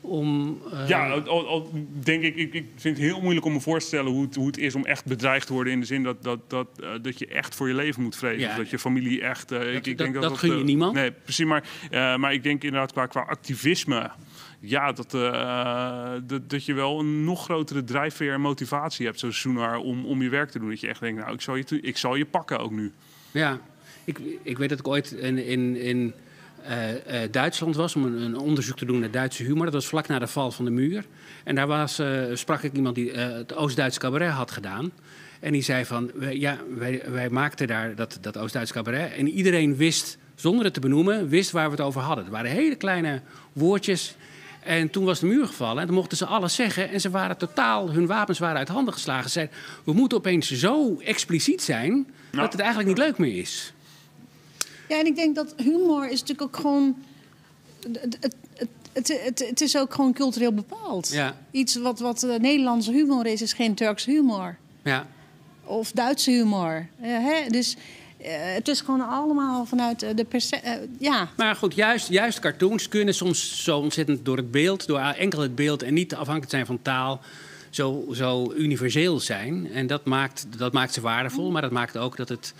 Om, 0.04 0.58
eh, 0.72 0.88
Ja, 0.88 1.10
al, 1.10 1.46
al 1.48 1.70
denk 2.02 2.22
ik, 2.22 2.36
ik, 2.36 2.54
ik 2.54 2.66
vind 2.76 2.96
het 2.96 3.06
heel 3.06 3.20
moeilijk 3.20 3.46
om 3.46 3.52
me 3.52 3.60
voor 3.60 3.78
te 3.78 3.86
stellen 3.86 4.12
hoe 4.12 4.22
het, 4.24 4.34
hoe 4.34 4.46
het 4.46 4.58
is 4.58 4.74
om 4.74 4.84
echt 4.84 5.04
bedreigd 5.04 5.46
te 5.46 5.52
worden. 5.52 5.72
In 5.72 5.80
de 5.80 5.86
zin 5.86 6.02
dat, 6.02 6.22
dat, 6.22 6.50
dat, 6.50 6.68
eh, 6.82 6.88
dat 7.02 7.18
je 7.18 7.26
echt 7.26 7.54
voor 7.54 7.68
je 7.68 7.74
leven 7.74 8.02
moet 8.02 8.16
vrezen. 8.16 8.40
Ja. 8.40 8.50
Of 8.50 8.56
dat 8.56 8.70
je 8.70 8.78
familie 8.78 9.20
echt. 9.22 9.52
eh, 9.52 9.74
ik, 9.74 9.86
ik 9.86 9.98
dat- 9.98 10.06
denk 10.06 10.22
dat 10.22 10.38
gun 10.38 10.58
je 10.58 10.64
niemand. 10.64 10.94
Nee, 10.94 11.10
precies. 11.12 11.44
Maar, 11.46 11.64
maar 12.18 12.32
ik 12.32 12.42
denk 12.42 12.62
inderdaad 12.64 12.92
qua, 12.92 13.06
qua 13.06 13.20
activisme. 13.20 14.10
Ja, 14.60 14.92
dat, 14.92 15.10
dat, 16.26 16.50
dat 16.50 16.64
je 16.64 16.74
wel 16.74 17.00
een 17.00 17.24
nog 17.24 17.44
grotere 17.44 17.84
drijfveer 17.84 18.32
en 18.32 18.40
motivatie 18.40 19.06
hebt, 19.06 19.18
zoals 19.18 19.40
Soenar, 19.40 19.76
om, 19.76 20.04
om 20.06 20.22
je 20.22 20.28
werk 20.28 20.50
te 20.50 20.58
doen. 20.58 20.68
Dat 20.68 20.80
je 20.80 20.88
echt 20.88 21.00
denkt, 21.00 21.20
nou, 21.20 21.34
ik 21.34 21.40
zal 21.40 21.56
je, 21.56 21.64
ik 21.80 21.96
zal 21.96 22.14
je 22.14 22.24
pakken 22.24 22.58
ook 22.58 22.70
nu. 22.70 22.92
Ja, 23.30 23.60
ik, 24.04 24.20
ik 24.42 24.58
weet 24.58 24.68
dat 24.68 24.78
ik 24.78 24.88
ooit 24.88 25.12
in, 25.12 25.38
in, 25.46 25.76
in 25.76 26.14
Duitsland 27.30 27.76
was 27.76 27.96
om 27.96 28.04
een, 28.04 28.22
een 28.22 28.38
onderzoek 28.38 28.76
te 28.76 28.84
doen 28.84 28.98
naar 28.98 29.10
Duitse 29.10 29.42
humor. 29.42 29.64
Dat 29.64 29.74
was 29.74 29.86
vlak 29.86 30.08
na 30.08 30.18
de 30.18 30.26
val 30.26 30.50
van 30.50 30.64
de 30.64 30.70
muur. 30.70 31.04
En 31.44 31.54
daar 31.54 31.66
was, 31.66 31.98
eh, 31.98 32.22
sprak 32.32 32.62
ik 32.62 32.72
iemand 32.72 32.94
die 32.94 33.12
eh, 33.12 33.32
het 33.32 33.54
Oost-Duits 33.54 33.98
cabaret 33.98 34.30
had 34.30 34.50
gedaan. 34.50 34.92
En 35.40 35.52
die 35.52 35.62
zei 35.62 35.84
van, 35.84 36.10
ja, 36.30 36.58
wij, 36.76 37.02
wij 37.06 37.30
maakten 37.30 37.66
daar 37.66 37.94
dat, 37.94 38.18
dat 38.20 38.38
Oost-Duits 38.38 38.72
cabaret. 38.72 39.12
En 39.12 39.28
iedereen 39.28 39.76
wist, 39.76 40.18
zonder 40.34 40.64
het 40.64 40.74
te 40.74 40.80
benoemen, 40.80 41.28
wist 41.28 41.50
waar 41.50 41.64
we 41.64 41.76
het 41.76 41.84
over 41.84 42.00
hadden. 42.00 42.24
Het 42.24 42.32
waren 42.32 42.50
hele 42.50 42.74
kleine 42.74 43.20
woordjes. 43.52 44.16
En 44.60 44.90
toen 44.90 45.04
was 45.04 45.20
de 45.20 45.26
muur 45.26 45.46
gevallen 45.46 45.80
en 45.80 45.86
toen 45.86 45.96
mochten 45.96 46.16
ze 46.16 46.26
alles 46.26 46.54
zeggen. 46.54 46.90
En 46.90 47.00
ze 47.00 47.10
waren 47.10 47.36
totaal, 47.36 47.90
hun 47.90 48.06
wapens 48.06 48.38
waren 48.38 48.56
uit 48.56 48.68
handen 48.68 48.92
geslagen. 48.92 49.24
Ze 49.24 49.30
zeiden, 49.30 49.56
we 49.84 49.92
moeten 49.92 50.18
opeens 50.18 50.50
zo 50.50 51.00
expliciet 51.00 51.62
zijn 51.62 52.06
dat 52.30 52.52
het 52.52 52.60
eigenlijk 52.60 52.88
niet 52.88 52.98
leuk 52.98 53.18
meer 53.18 53.38
is. 53.38 53.73
Ja, 54.88 54.98
en 54.98 55.06
ik 55.06 55.16
denk 55.16 55.34
dat 55.34 55.54
humor 55.56 56.04
is 56.04 56.20
natuurlijk 56.20 56.42
ook 56.42 56.56
gewoon. 56.56 56.96
Het, 58.02 58.18
het, 58.92 59.08
het, 59.24 59.44
het, 59.48 59.60
is 59.60 59.76
ook 59.76 59.94
gewoon 59.94 60.12
cultureel 60.12 60.52
bepaald. 60.52 61.08
Ja. 61.12 61.36
Iets 61.50 61.76
wat, 61.76 61.98
wat 61.98 62.22
eh, 62.22 62.38
Nederlandse 62.38 62.92
humor 62.92 63.26
is, 63.26 63.42
is 63.42 63.52
geen 63.52 63.74
Turkse 63.74 64.10
humor. 64.10 64.56
Ja, 64.84 65.06
Of 65.64 65.92
Duitse 65.92 66.30
humor. 66.30 66.86
Eh, 67.00 67.10
hè? 67.10 67.50
Dus 67.50 67.76
eh, 68.24 68.54
het 68.54 68.68
is 68.68 68.80
gewoon 68.80 69.08
allemaal 69.08 69.64
vanuit 69.64 70.16
de 70.16 70.24
perce 70.24 70.56
eh, 70.56 70.72
ja. 70.98 71.28
maar 71.36 71.56
goed, 71.56 71.74
juist, 71.74 72.08
juist 72.08 72.38
cartoons 72.38 72.88
kunnen 72.88 73.14
soms 73.14 73.64
zo 73.64 73.78
ontzettend 73.78 74.24
door 74.24 74.36
het 74.36 74.50
beeld, 74.50 74.86
door 74.86 74.98
enkel 74.98 75.40
het 75.40 75.54
beeld 75.54 75.82
en 75.82 75.94
niet 75.94 76.14
afhankelijk 76.14 76.50
zijn 76.50 76.66
van 76.66 76.82
taal, 76.82 77.20
zo, 77.70 78.04
zo 78.12 78.52
universeel 78.56 79.20
zijn. 79.20 79.70
En 79.72 79.86
dat 79.86 80.04
maakt, 80.04 80.46
dat 80.56 80.72
maakt 80.72 80.92
ze 80.92 81.00
waardevol, 81.00 81.50
maar 81.50 81.62
dat 81.62 81.70
maakt 81.70 81.96
ook 81.96 82.16
dat 82.16 82.28
het. 82.28 82.54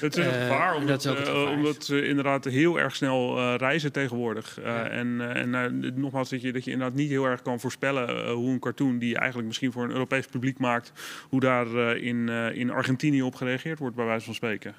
Het 0.00 0.16
is 0.16 0.24
een 0.26 0.32
Eh, 0.32 0.40
gevaar, 0.40 0.74
omdat, 0.74 1.04
eh, 1.04 1.12
gevaar. 1.16 1.52
omdat 1.52 1.84
ze 1.84 2.06
inderdaad 2.06 2.44
heel 2.44 2.78
erg 2.78 2.96
snel 2.96 3.38
eh, 3.38 3.54
reizen 3.56 3.92
tegenwoordig. 3.92 4.58
Ja. 4.62 4.88
En, 4.88 5.20
en 5.34 6.00
nogmaals, 6.00 6.28
dat 6.30 6.42
je, 6.42 6.52
dat 6.52 6.64
je 6.64 6.70
inderdaad 6.70 6.96
niet 6.96 7.08
heel 7.10 7.24
erg 7.24 7.42
kan 7.42 7.60
voorspellen 7.60 8.30
hoe 8.30 8.50
een 8.50 8.58
cartoon 8.58 8.98
die 8.98 9.08
je 9.08 9.16
eigenlijk 9.16 9.48
misschien 9.48 9.72
voor 9.72 9.84
een 9.84 9.90
Europees 9.90 10.26
publiek 10.26 10.58
maakt, 10.58 10.92
hoe 11.28 11.40
daar 11.40 11.96
in, 11.96 12.28
in 12.54 12.70
Argentinië 12.70 13.22
op 13.22 13.34
gereageerd 13.34 13.78
wordt, 13.78 13.96
bij 13.96 14.04
wijze 14.04 14.24
van 14.24 14.34
spreken. 14.34 14.74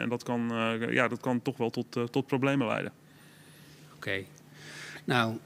En 0.00 0.08
dat 0.08 0.22
kan, 0.22 0.52
ja, 0.90 1.08
dat 1.08 1.20
kan 1.20 1.42
toch 1.42 1.56
wel 1.56 1.70
tot, 1.70 2.12
tot 2.12 2.26
problemen 2.26 2.66
leiden. 2.66 2.92
Oké. 3.94 4.24
Nou, 5.04 5.36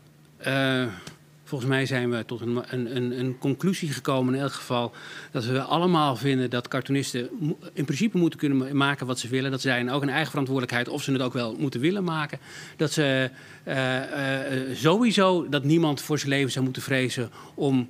volgens 1.49 1.71
mij 1.71 1.87
zijn 1.87 2.11
we 2.11 2.25
tot 2.25 2.41
een, 2.41 2.63
een, 2.69 3.19
een, 3.19 3.39
conclusie 3.39 3.93
gekomen 3.93 4.35
in 4.35 4.41
elk 4.41 4.53
geval. 4.53 4.93
Dat 5.31 5.45
we 5.45 5.61
allemaal 5.61 6.17
vinden 6.17 6.51
dat 6.51 6.69
cartoonisten 6.69 7.29
in 7.73 7.85
principe 7.85 8.19
moeten 8.19 8.39
kunnen 8.39 8.59
ma- 8.59 8.73
maken 8.73 9.07
wat 9.07 9.19
ze 9.19 9.29
willen. 9.29 9.51
Dat 9.51 9.61
zij 9.61 9.93
ook 9.93 10.03
een 10.03 10.09
eigen 10.09 10.31
verantwoordelijkheid, 10.31 10.89
of 10.89 11.03
ze 11.03 11.13
het 11.13 11.23
ook 11.23 11.33
wel 11.33 11.55
moeten 11.59 11.81
willen 11.81 12.05
maken. 12.05 12.39
Dat 12.77 12.93
ze 12.93 13.31
eh, 13.63 14.67
eh, 14.67 14.77
sowieso 14.77 15.49
dat 15.49 15.65
niemand 15.65 16.01
voor 16.01 16.19
zijn 16.19 16.31
leven 16.31 16.53
zou 16.53 16.65
moeten 16.65 16.83
vrezen 16.83 17.31
om. 17.55 17.89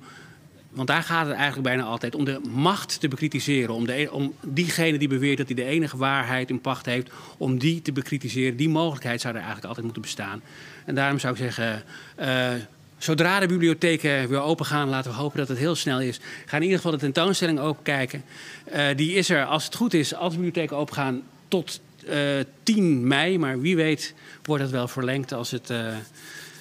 Want 0.69 0.87
daar 0.87 1.03
gaat 1.03 1.25
het 1.27 1.35
eigenlijk 1.35 1.67
bijna 1.67 1.83
altijd 1.83 2.15
om 2.15 2.25
de 2.25 2.41
macht 2.49 2.99
te 2.99 3.07
bekritiseren. 3.07 3.75
Om, 3.75 3.85
de, 3.85 3.99
e- 3.99 4.07
om 4.07 4.33
diegene 4.41 4.97
die 4.97 5.07
beweert 5.07 5.37
dat 5.37 5.47
hij 5.47 5.55
de 5.55 5.63
enige 5.63 5.97
waarheid 5.97 6.49
in 6.49 6.61
pacht 6.61 6.85
heeft, 6.85 7.11
om 7.37 7.57
die 7.57 7.81
te 7.81 7.91
bekritiseren. 7.91 8.57
Die 8.57 8.69
mogelijkheid 8.69 9.21
zou 9.21 9.33
er 9.33 9.39
eigenlijk 9.39 9.67
altijd 9.67 9.85
moeten 9.85 10.03
bestaan. 10.03 10.41
En 10.85 10.95
daarom 10.95 11.19
zou 11.19 11.33
ik 11.33 11.39
zeggen, 11.39 11.83
eh, 12.15 12.51
zodra 12.99 13.39
de 13.39 13.47
bibliotheken 13.47 14.29
weer 14.29 14.41
open 14.41 14.65
gaan, 14.65 14.89
laten 14.89 15.11
we 15.11 15.17
hopen 15.17 15.37
dat 15.37 15.47
het 15.47 15.57
heel 15.57 15.75
snel 15.75 16.01
is. 16.01 16.19
Ga 16.45 16.55
in 16.55 16.61
ieder 16.61 16.77
geval 16.77 16.91
de 16.91 16.97
tentoonstelling 16.97 17.59
open 17.59 17.83
kijken. 17.83 18.23
Eh, 18.63 18.85
die 18.95 19.13
is 19.13 19.29
er, 19.29 19.45
als 19.45 19.65
het 19.65 19.75
goed 19.75 19.93
is, 19.93 20.15
als 20.15 20.33
de 20.33 20.39
bibliotheken 20.39 20.77
open 20.77 20.93
gaan, 20.95 21.21
tot 21.47 21.79
eh 22.07 22.17
10 22.63 23.07
mei. 23.07 23.37
Maar 23.37 23.59
wie 23.59 23.75
weet 23.75 24.13
wordt 24.43 24.63
het 24.63 24.71
wel 24.71 24.87
verlengd 24.87 25.31
als 25.33 25.51
het... 25.51 25.69
eh, 25.69 25.87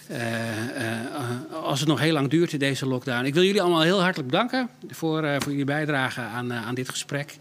eh, 0.09 0.77
eh, 0.77 1.63
als 1.63 1.81
het 1.81 1.89
nog 1.89 2.01
heel 2.01 2.13
lang 2.13 2.29
duurt, 2.31 2.61
deze 2.61 2.87
lockdown. 2.87 3.25
Ik 3.25 3.35
wil 3.35 3.43
jullie 3.43 3.63
allemaal 3.63 3.83
heel 3.83 4.01
hartelijk 4.03 4.31
bedanken 4.31 4.69
voor, 4.89 5.23
eh, 5.25 5.35
voor 5.39 5.51
jullie 5.51 5.65
bijdrage 5.67 6.21
aan, 6.21 6.51
eh, 6.53 6.67
aan 6.67 6.75
dit 6.75 6.89
gesprek. 6.89 7.37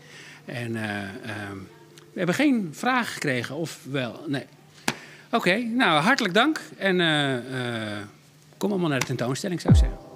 En 0.45 0.75
eh, 0.75 0.99
ehm, 1.01 1.57
we 2.13 2.17
hebben 2.17 2.35
geen 2.35 2.69
vragen 2.71 3.13
gekregen, 3.13 3.55
of 3.55 3.79
wel? 3.91 4.23
Nee. 4.27 4.45
Oké, 5.31 5.55
nou 5.57 6.01
hartelijk 6.01 6.33
dank. 6.33 6.61
En 6.77 6.99
eh, 7.01 7.35
eh, 7.35 7.97
kom 8.57 8.71
allemaal 8.71 8.89
naar 8.89 8.99
de 8.99 9.05
tentoonstelling, 9.05 9.61
zou 9.61 9.73
ik 9.73 9.79
zeggen. 9.79 10.06